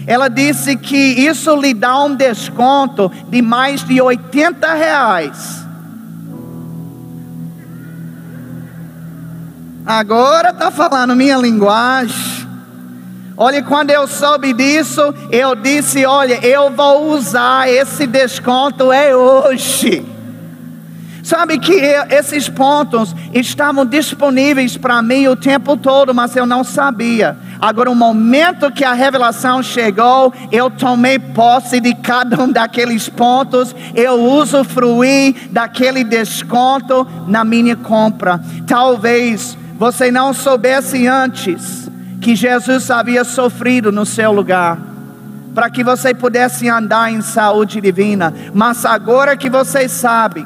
Ela 0.08 0.30
disse 0.30 0.78
que 0.78 0.95
isso 0.95 1.53
lhe 1.58 1.74
dá 1.74 2.01
um 2.05 2.16
desconto 2.16 3.12
de 3.28 3.41
mais 3.41 3.84
de 3.84 4.01
80 4.01 4.74
reais. 4.74 5.68
Agora 9.86 10.51
está 10.51 10.72
falando 10.72 11.14
minha 11.14 11.36
linguagem. 11.36 12.47
Olha, 13.36 13.62
quando 13.62 13.91
eu 13.91 14.08
soube 14.08 14.53
disso, 14.53 15.01
eu 15.30 15.53
disse: 15.55 16.05
Olha, 16.05 16.39
eu 16.45 16.72
vou 16.72 17.12
usar 17.12 17.70
esse 17.70 18.08
desconto 18.08 18.93
é 18.93 19.14
hoje. 19.14 20.05
Sabe 21.22 21.60
que 21.60 21.74
esses 22.10 22.47
pontos 22.47 23.14
estavam 23.34 23.86
disponíveis 23.86 24.78
para 24.78 25.01
mim 25.01 25.28
o 25.28 25.36
tempo 25.36 25.76
todo, 25.76 26.16
mas 26.16 26.34
eu 26.38 26.45
não 26.45 26.64
sabia. 26.64 27.38
Agora, 27.60 27.89
o 27.89 27.95
momento 27.95 28.72
que 28.72 28.84
a 28.84 28.93
revelação 28.93 29.64
chegou, 29.64 30.34
eu 30.51 30.70
tomei 30.70 31.18
posse 31.18 31.80
de 31.80 31.93
cada 31.95 32.43
um 32.43 32.51
daqueles 32.51 33.10
pontos, 33.10 33.76
eu 33.95 34.22
usufruí 34.24 35.36
daquele 35.51 36.03
desconto 36.03 37.08
na 37.28 37.43
minha 37.43 37.76
compra. 37.76 38.39
Talvez 38.68 39.58
você 39.78 40.12
não 40.12 40.34
soubesse 40.34 41.08
antes 41.08 41.89
que 42.22 42.36
Jesus 42.36 42.89
havia 42.91 43.24
sofrido 43.24 43.91
no 43.91 44.05
seu 44.05 44.32
lugar, 44.32 44.78
para 45.53 45.70
que 45.70 45.84
você 45.84 46.14
pudesse 46.14 46.70
andar 46.70 47.12
em 47.12 47.22
saúde 47.22 47.82
divina, 47.82 48.34
mas 48.53 48.86
agora 48.86 49.36
que 49.36 49.49
você 49.49 49.88
sabe, 49.89 50.45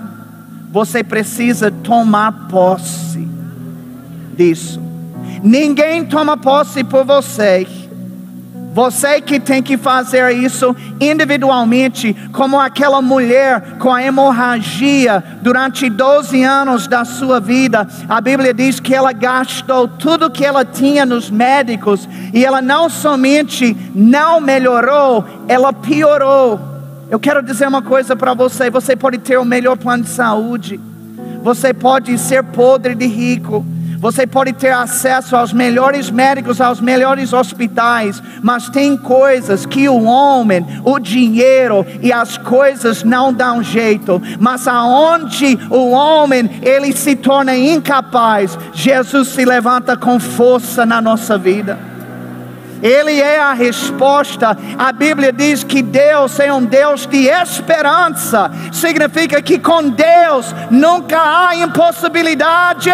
você 0.71 1.03
precisa 1.03 1.69
tomar 1.69 2.47
posse 2.47 3.27
disso. 4.35 4.90
Ninguém 5.43 6.05
toma 6.05 6.37
posse 6.37 6.83
por 6.83 7.03
você. 7.03 7.67
Você 8.73 9.19
que 9.19 9.37
tem 9.37 9.61
que 9.61 9.77
fazer 9.77 10.31
isso 10.31 10.73
individualmente, 10.99 12.15
como 12.31 12.57
aquela 12.57 13.01
mulher 13.01 13.77
com 13.79 13.91
a 13.91 14.01
hemorragia 14.01 15.21
durante 15.41 15.89
12 15.89 16.41
anos 16.41 16.87
da 16.87 17.03
sua 17.03 17.41
vida. 17.41 17.85
A 18.07 18.21
Bíblia 18.21 18.53
diz 18.53 18.79
que 18.79 18.95
ela 18.95 19.11
gastou 19.11 19.89
tudo 19.89 20.31
que 20.31 20.45
ela 20.45 20.63
tinha 20.63 21.05
nos 21.05 21.29
médicos 21.29 22.07
e 22.33 22.45
ela 22.45 22.61
não 22.61 22.89
somente 22.89 23.75
não 23.93 24.39
melhorou, 24.39 25.25
ela 25.49 25.73
piorou. 25.73 26.57
Eu 27.09 27.19
quero 27.19 27.43
dizer 27.43 27.67
uma 27.67 27.81
coisa 27.81 28.15
para 28.15 28.33
você: 28.33 28.69
você 28.69 28.95
pode 28.95 29.17
ter 29.17 29.37
o 29.37 29.43
melhor 29.43 29.75
plano 29.75 30.03
de 30.03 30.09
saúde, 30.09 30.79
você 31.43 31.73
pode 31.73 32.17
ser 32.17 32.41
podre 32.41 32.95
de 32.95 33.05
rico 33.05 33.65
você 34.01 34.25
pode 34.25 34.53
ter 34.53 34.71
acesso 34.71 35.35
aos 35.35 35.53
melhores 35.53 36.09
médicos, 36.09 36.59
aos 36.59 36.81
melhores 36.81 37.33
hospitais, 37.33 38.19
mas 38.41 38.67
tem 38.67 38.97
coisas 38.97 39.63
que 39.63 39.87
o 39.87 40.05
homem, 40.05 40.65
o 40.83 40.97
dinheiro 40.97 41.85
e 42.01 42.11
as 42.11 42.35
coisas 42.35 43.03
não 43.03 43.31
dão 43.31 43.61
jeito. 43.61 44.19
Mas 44.39 44.67
aonde 44.67 45.55
o 45.69 45.91
homem 45.91 46.49
ele 46.63 46.91
se 46.93 47.15
torna 47.15 47.55
incapaz, 47.55 48.57
Jesus 48.73 49.27
se 49.27 49.45
levanta 49.45 49.95
com 49.95 50.19
força 50.19 50.83
na 50.83 50.99
nossa 50.99 51.37
vida. 51.37 51.77
Ele 52.81 53.21
é 53.21 53.39
a 53.39 53.53
resposta. 53.53 54.57
A 54.79 54.91
Bíblia 54.91 55.31
diz 55.31 55.63
que 55.63 55.83
Deus 55.83 56.39
é 56.39 56.51
um 56.51 56.65
Deus 56.65 57.05
de 57.05 57.27
esperança. 57.27 58.49
Significa 58.71 59.39
que 59.43 59.59
com 59.59 59.89
Deus 59.89 60.55
nunca 60.71 61.19
há 61.21 61.55
impossibilidade. 61.55 62.89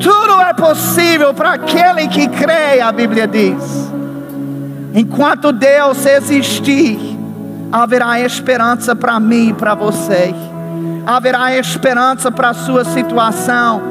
Tudo 0.00 0.40
é 0.40 0.52
possível 0.54 1.34
para 1.34 1.54
aquele 1.54 2.08
que 2.08 2.28
crê, 2.28 2.80
a 2.80 2.92
Bíblia 2.92 3.26
diz. 3.26 3.92
Enquanto 4.94 5.52
Deus 5.52 6.06
existir, 6.06 6.98
haverá 7.70 8.20
esperança 8.20 8.94
para 8.94 9.18
mim 9.20 9.50
e 9.50 9.54
para 9.54 9.74
você. 9.74 10.34
Haverá 11.06 11.56
esperança 11.56 12.30
para 12.30 12.50
a 12.50 12.54
sua 12.54 12.84
situação. 12.84 13.82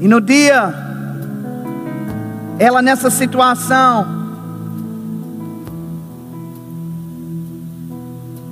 E 0.00 0.08
no 0.08 0.20
dia, 0.20 0.74
ela 2.58 2.82
nessa 2.82 3.08
situação, 3.10 4.06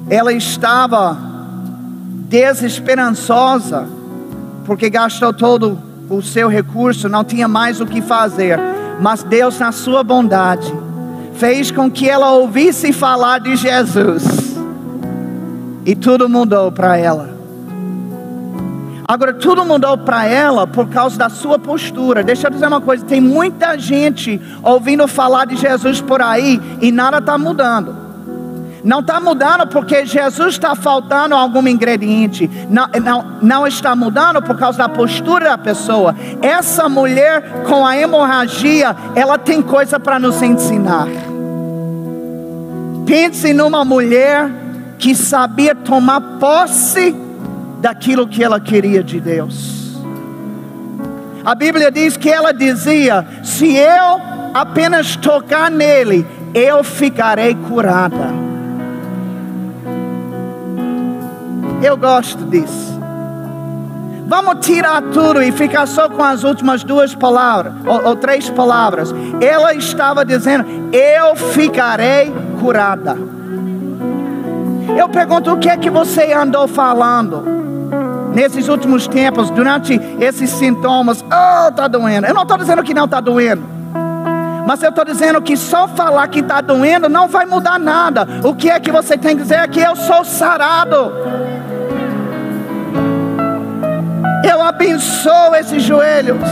ela 0.08 0.32
estava 0.32 1.29
desesperançosa, 2.30 3.88
porque 4.64 4.88
gastou 4.88 5.32
todo 5.32 5.76
o 6.08 6.22
seu 6.22 6.48
recurso, 6.48 7.08
não 7.08 7.24
tinha 7.24 7.48
mais 7.48 7.80
o 7.80 7.86
que 7.86 8.00
fazer. 8.00 8.56
Mas 9.00 9.24
Deus, 9.24 9.58
na 9.58 9.72
sua 9.72 10.04
bondade, 10.04 10.72
fez 11.34 11.72
com 11.72 11.90
que 11.90 12.08
ela 12.08 12.30
ouvisse 12.30 12.92
falar 12.92 13.40
de 13.40 13.56
Jesus, 13.56 14.56
e 15.84 15.96
tudo 15.96 16.28
mudou 16.28 16.70
para 16.70 16.96
ela. 16.96 17.30
Agora, 19.08 19.32
tudo 19.32 19.64
mudou 19.64 19.98
para 19.98 20.24
ela 20.24 20.68
por 20.68 20.88
causa 20.88 21.18
da 21.18 21.28
sua 21.28 21.58
postura. 21.58 22.22
Deixa 22.22 22.46
eu 22.46 22.50
dizer 22.52 22.68
uma 22.68 22.80
coisa: 22.80 23.04
tem 23.04 23.20
muita 23.20 23.76
gente 23.76 24.40
ouvindo 24.62 25.08
falar 25.08 25.46
de 25.46 25.56
Jesus 25.56 26.00
por 26.00 26.22
aí 26.22 26.60
e 26.80 26.92
nada 26.92 27.18
está 27.18 27.36
mudando. 27.36 28.09
Não 28.82 29.00
está 29.00 29.20
mudando 29.20 29.66
porque 29.66 30.06
Jesus 30.06 30.54
está 30.54 30.74
faltando 30.74 31.34
algum 31.34 31.66
ingrediente. 31.68 32.50
Não, 32.68 32.88
não, 33.02 33.38
não 33.42 33.66
está 33.66 33.94
mudando 33.94 34.42
por 34.42 34.56
causa 34.56 34.78
da 34.78 34.88
postura 34.88 35.50
da 35.50 35.58
pessoa. 35.58 36.14
Essa 36.40 36.88
mulher 36.88 37.64
com 37.64 37.86
a 37.86 37.96
hemorragia, 37.96 38.96
ela 39.14 39.38
tem 39.38 39.60
coisa 39.60 40.00
para 40.00 40.18
nos 40.18 40.40
ensinar. 40.42 41.06
Pense 43.06 43.52
numa 43.52 43.84
mulher 43.84 44.50
que 44.98 45.14
sabia 45.14 45.74
tomar 45.74 46.20
posse 46.38 47.14
daquilo 47.80 48.28
que 48.28 48.44
ela 48.44 48.60
queria 48.60 49.02
de 49.02 49.20
Deus. 49.20 49.98
A 51.44 51.54
Bíblia 51.54 51.90
diz 51.90 52.16
que 52.16 52.28
ela 52.28 52.52
dizia: 52.52 53.26
Se 53.42 53.74
eu 53.74 54.20
apenas 54.54 55.16
tocar 55.16 55.70
nele, 55.70 56.26
eu 56.54 56.84
ficarei 56.84 57.54
curada. 57.54 58.39
Eu 61.82 61.96
gosto 61.96 62.44
disso. 62.44 63.00
Vamos 64.26 64.64
tirar 64.64 65.02
tudo 65.12 65.42
e 65.42 65.50
ficar 65.50 65.86
só 65.86 66.08
com 66.08 66.22
as 66.22 66.44
últimas 66.44 66.84
duas 66.84 67.14
palavras, 67.16 67.72
ou, 67.84 68.10
ou 68.10 68.16
três 68.16 68.48
palavras. 68.48 69.12
Ela 69.40 69.74
estava 69.74 70.24
dizendo: 70.24 70.64
Eu 70.92 71.34
ficarei 71.34 72.32
curada. 72.60 73.16
Eu 74.96 75.08
pergunto: 75.08 75.52
o 75.52 75.58
que 75.58 75.68
é 75.68 75.76
que 75.76 75.90
você 75.90 76.32
andou 76.32 76.68
falando 76.68 77.42
nesses 78.32 78.68
últimos 78.68 79.08
tempos, 79.08 79.50
durante 79.50 80.00
esses 80.20 80.50
sintomas? 80.50 81.24
Oh, 81.24 81.68
está 81.68 81.88
doendo. 81.88 82.26
Eu 82.26 82.34
não 82.34 82.42
estou 82.42 82.56
dizendo 82.56 82.82
que 82.82 82.94
não 82.94 83.06
está 83.06 83.20
doendo. 83.20 83.80
Mas 84.66 84.82
eu 84.82 84.90
estou 84.90 85.04
dizendo 85.04 85.42
que 85.42 85.56
só 85.56 85.88
falar 85.88 86.28
que 86.28 86.38
está 86.38 86.60
doendo 86.60 87.08
não 87.08 87.26
vai 87.26 87.44
mudar 87.44 87.80
nada. 87.80 88.28
O 88.44 88.54
que 88.54 88.70
é 88.70 88.78
que 88.78 88.92
você 88.92 89.18
tem 89.18 89.36
que 89.36 89.42
dizer 89.42 89.58
é 89.58 89.66
que 89.66 89.80
eu 89.80 89.96
sou 89.96 90.24
sarado. 90.24 91.12
Abençoo 95.00 95.54
esses 95.54 95.82
joelhos. 95.82 96.42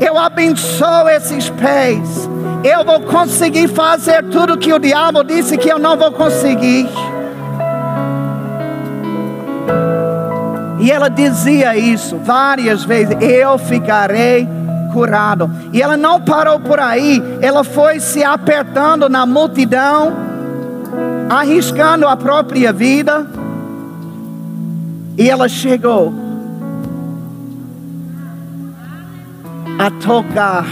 Eu 0.00 0.16
abençoo 0.16 1.08
esses 1.08 1.50
pés. 1.50 2.28
Eu 2.62 2.84
vou 2.84 3.00
conseguir 3.00 3.68
fazer 3.68 4.22
tudo 4.24 4.56
que 4.56 4.72
o 4.72 4.78
diabo 4.78 5.24
disse 5.24 5.58
que 5.58 5.68
eu 5.68 5.78
não 5.78 5.96
vou 5.96 6.12
conseguir. 6.12 6.88
E 10.78 10.90
ela 10.90 11.08
dizia 11.08 11.76
isso 11.76 12.16
várias 12.18 12.84
vezes: 12.84 13.16
Eu 13.20 13.58
ficarei 13.58 14.46
curado. 14.92 15.50
E 15.72 15.82
ela 15.82 15.96
não 15.96 16.20
parou 16.20 16.60
por 16.60 16.78
aí, 16.78 17.20
ela 17.42 17.64
foi 17.64 17.98
se 17.98 18.22
apertando 18.22 19.08
na 19.08 19.26
multidão, 19.26 20.12
arriscando 21.28 22.06
a 22.06 22.16
própria 22.16 22.72
vida. 22.72 23.26
E 25.18 25.28
ela 25.28 25.48
chegou 25.48 26.29
a 29.80 29.90
tocar. 29.90 30.66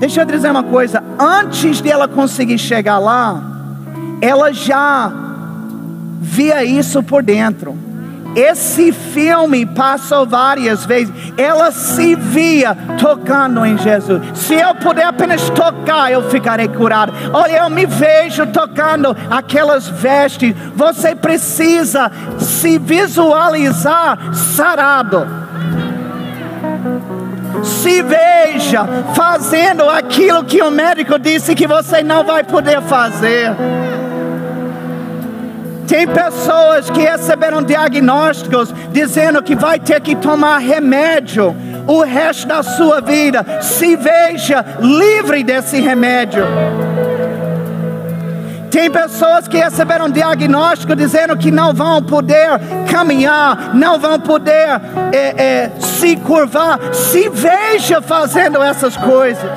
Deixa 0.00 0.22
eu 0.22 0.26
dizer 0.26 0.50
uma 0.50 0.64
coisa: 0.64 1.02
antes 1.16 1.80
de 1.80 1.88
ela 1.88 2.08
conseguir 2.08 2.58
chegar 2.58 2.98
lá, 2.98 3.40
ela 4.20 4.52
já 4.52 5.12
via 6.20 6.64
isso 6.64 7.00
por 7.00 7.22
dentro. 7.22 7.78
Esse 8.34 8.92
filme 8.92 9.64
passou 9.64 10.26
várias 10.26 10.84
vezes. 10.84 11.14
Ela 11.36 11.70
se 11.70 12.14
via 12.16 12.76
tocando 12.98 13.64
em 13.64 13.78
Jesus. 13.78 14.20
Se 14.34 14.54
eu 14.54 14.74
puder 14.74 15.06
apenas 15.06 15.48
tocar, 15.50 16.12
eu 16.12 16.28
ficarei 16.28 16.68
curado. 16.68 17.12
Olha, 17.32 17.58
eu 17.58 17.70
me 17.70 17.86
vejo 17.86 18.46
tocando 18.48 19.16
aquelas 19.30 19.88
vestes. 19.88 20.54
Você 20.74 21.14
precisa 21.14 22.10
se 22.38 22.78
visualizar 22.78 24.34
sarado 24.34 25.26
se 27.62 28.02
veja 28.02 28.86
fazendo 29.14 29.88
aquilo 29.88 30.44
que 30.44 30.62
o 30.62 30.70
médico 30.70 31.18
disse 31.18 31.54
que 31.54 31.66
você 31.66 32.02
não 32.02 32.24
vai 32.24 32.44
poder 32.44 32.80
fazer. 32.82 33.54
Tem 35.86 36.06
pessoas 36.06 36.90
que 36.90 37.00
receberam 37.00 37.62
diagnósticos 37.62 38.74
dizendo 38.92 39.42
que 39.42 39.56
vai 39.56 39.78
ter 39.80 40.00
que 40.00 40.14
tomar 40.14 40.58
remédio 40.58 41.56
o 41.86 42.02
resto 42.02 42.46
da 42.46 42.62
sua 42.62 43.00
vida. 43.00 43.62
Se 43.62 43.96
veja 43.96 44.64
livre 44.80 45.42
desse 45.42 45.80
remédio. 45.80 46.44
Tem 48.70 48.90
pessoas 48.90 49.48
que 49.48 49.56
receberam 49.56 50.10
diagnóstico 50.10 50.94
dizendo 50.94 51.36
que 51.36 51.50
não 51.50 51.72
vão 51.72 52.02
poder 52.02 52.60
caminhar, 52.90 53.74
não 53.74 53.98
vão 53.98 54.20
poder 54.20 54.80
é, 55.12 55.16
é, 55.16 55.72
se 55.80 56.16
curvar. 56.16 56.78
Se 56.92 57.28
veja 57.28 58.02
fazendo 58.02 58.62
essas 58.62 58.96
coisas. 58.96 59.50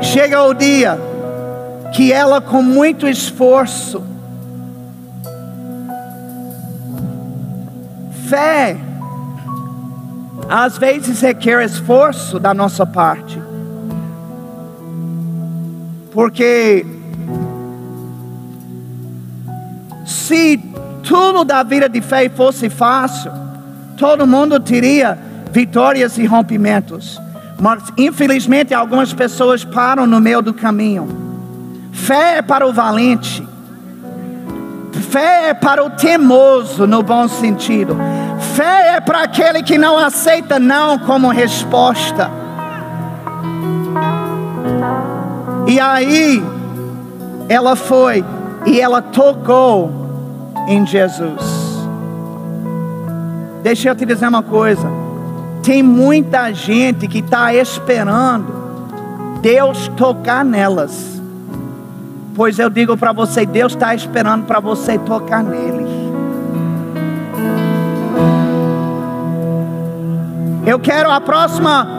Chega 0.00 0.42
o 0.42 0.54
dia 0.54 0.98
que 1.92 2.12
ela, 2.12 2.40
com 2.40 2.62
muito 2.62 3.06
esforço, 3.06 4.02
fé, 8.28 8.76
às 10.48 10.78
vezes 10.78 11.20
requer 11.20 11.62
esforço 11.64 12.38
da 12.38 12.54
nossa 12.54 12.86
parte. 12.86 13.47
Porque 16.12 16.84
se 20.04 20.58
tudo 21.02 21.44
da 21.44 21.62
vida 21.62 21.88
de 21.88 22.00
fé 22.00 22.28
fosse 22.28 22.68
fácil, 22.68 23.30
todo 23.96 24.26
mundo 24.26 24.60
teria 24.60 25.18
vitórias 25.50 26.18
e 26.18 26.26
rompimentos. 26.26 27.20
Mas 27.60 27.82
infelizmente 27.96 28.72
algumas 28.72 29.12
pessoas 29.12 29.64
param 29.64 30.06
no 30.06 30.20
meio 30.20 30.40
do 30.40 30.54
caminho. 30.54 31.08
Fé 31.92 32.38
é 32.38 32.42
para 32.42 32.66
o 32.66 32.72
valente. 32.72 33.46
Fé 35.10 35.50
é 35.50 35.54
para 35.54 35.84
o 35.84 35.90
temoso, 35.90 36.86
no 36.86 37.02
bom 37.02 37.26
sentido. 37.26 37.96
Fé 38.54 38.96
é 38.96 39.00
para 39.00 39.22
aquele 39.22 39.62
que 39.62 39.78
não 39.78 39.98
aceita 39.98 40.58
não 40.58 40.98
como 40.98 41.28
resposta. 41.28 42.30
E 45.68 45.78
aí, 45.78 46.42
ela 47.46 47.76
foi 47.76 48.24
e 48.64 48.80
ela 48.80 49.02
tocou 49.02 49.92
em 50.66 50.86
Jesus. 50.86 51.86
Deixa 53.62 53.90
eu 53.90 53.94
te 53.94 54.06
dizer 54.06 54.28
uma 54.28 54.42
coisa: 54.42 54.88
tem 55.62 55.82
muita 55.82 56.54
gente 56.54 57.06
que 57.06 57.18
está 57.18 57.52
esperando 57.52 58.50
Deus 59.42 59.88
tocar 59.88 60.42
nelas. 60.42 61.20
Pois 62.34 62.58
eu 62.58 62.70
digo 62.70 62.96
para 62.96 63.12
você: 63.12 63.44
Deus 63.44 63.74
está 63.74 63.94
esperando 63.94 64.46
para 64.46 64.60
você 64.60 64.96
tocar 64.96 65.44
nele. 65.44 65.86
Eu 70.66 70.78
quero 70.78 71.10
a 71.10 71.20
próxima 71.20 71.97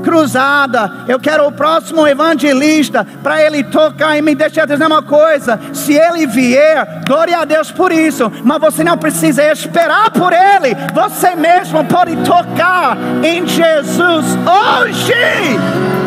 cruzada, 0.00 1.04
eu 1.08 1.18
quero 1.18 1.46
o 1.46 1.52
próximo 1.52 2.06
evangelista 2.06 3.06
para 3.22 3.42
ele 3.42 3.64
tocar 3.64 4.16
e 4.16 4.22
me 4.22 4.34
deixar 4.34 4.66
dizer 4.66 4.86
uma 4.86 5.02
coisa: 5.02 5.60
se 5.72 5.94
ele 5.94 6.26
vier, 6.26 7.02
glória 7.06 7.38
a 7.38 7.44
Deus 7.44 7.70
por 7.70 7.92
isso, 7.92 8.30
mas 8.44 8.60
você 8.60 8.84
não 8.84 8.98
precisa 8.98 9.44
esperar 9.50 10.10
por 10.10 10.32
ele, 10.32 10.76
você 10.94 11.34
mesmo 11.34 11.84
pode 11.84 12.16
tocar 12.18 12.96
em 13.22 13.46
Jesus 13.46 14.26
hoje. 14.46 15.99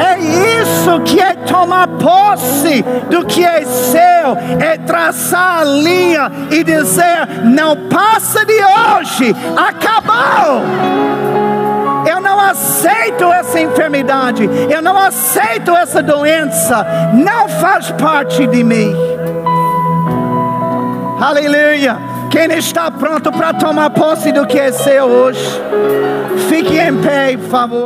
É 0.00 0.18
isso 0.18 1.00
que 1.00 1.20
é 1.20 1.34
tomar 1.34 1.88
posse 1.88 2.82
do 3.10 3.24
que 3.24 3.44
é 3.44 3.64
seu, 3.64 4.36
é 4.60 4.78
traçar 4.78 5.60
a 5.60 5.64
linha 5.64 6.30
e 6.50 6.62
dizer: 6.62 7.44
não 7.44 7.88
passa 7.88 8.44
de 8.44 8.54
hoje, 8.54 9.34
acabou. 9.56 10.62
Eu 12.08 12.20
não 12.20 12.40
aceito 12.40 13.24
essa 13.32 13.60
enfermidade, 13.60 14.48
eu 14.70 14.82
não 14.82 14.98
aceito 14.98 15.70
essa 15.72 16.02
doença, 16.02 16.84
não 17.12 17.48
faz 17.48 17.90
parte 17.92 18.46
de 18.46 18.64
mim. 18.64 18.94
Aleluia. 21.20 22.12
Quem 22.32 22.50
está 22.56 22.90
pronto 22.90 23.30
para 23.30 23.52
tomar 23.52 23.90
posse 23.90 24.32
do 24.32 24.46
que 24.46 24.58
é 24.58 24.72
seu 24.72 25.04
hoje? 25.04 25.46
Fique 26.48 26.78
em 26.78 26.96
pé, 26.96 27.36
por 27.36 27.48
favor. 27.50 27.84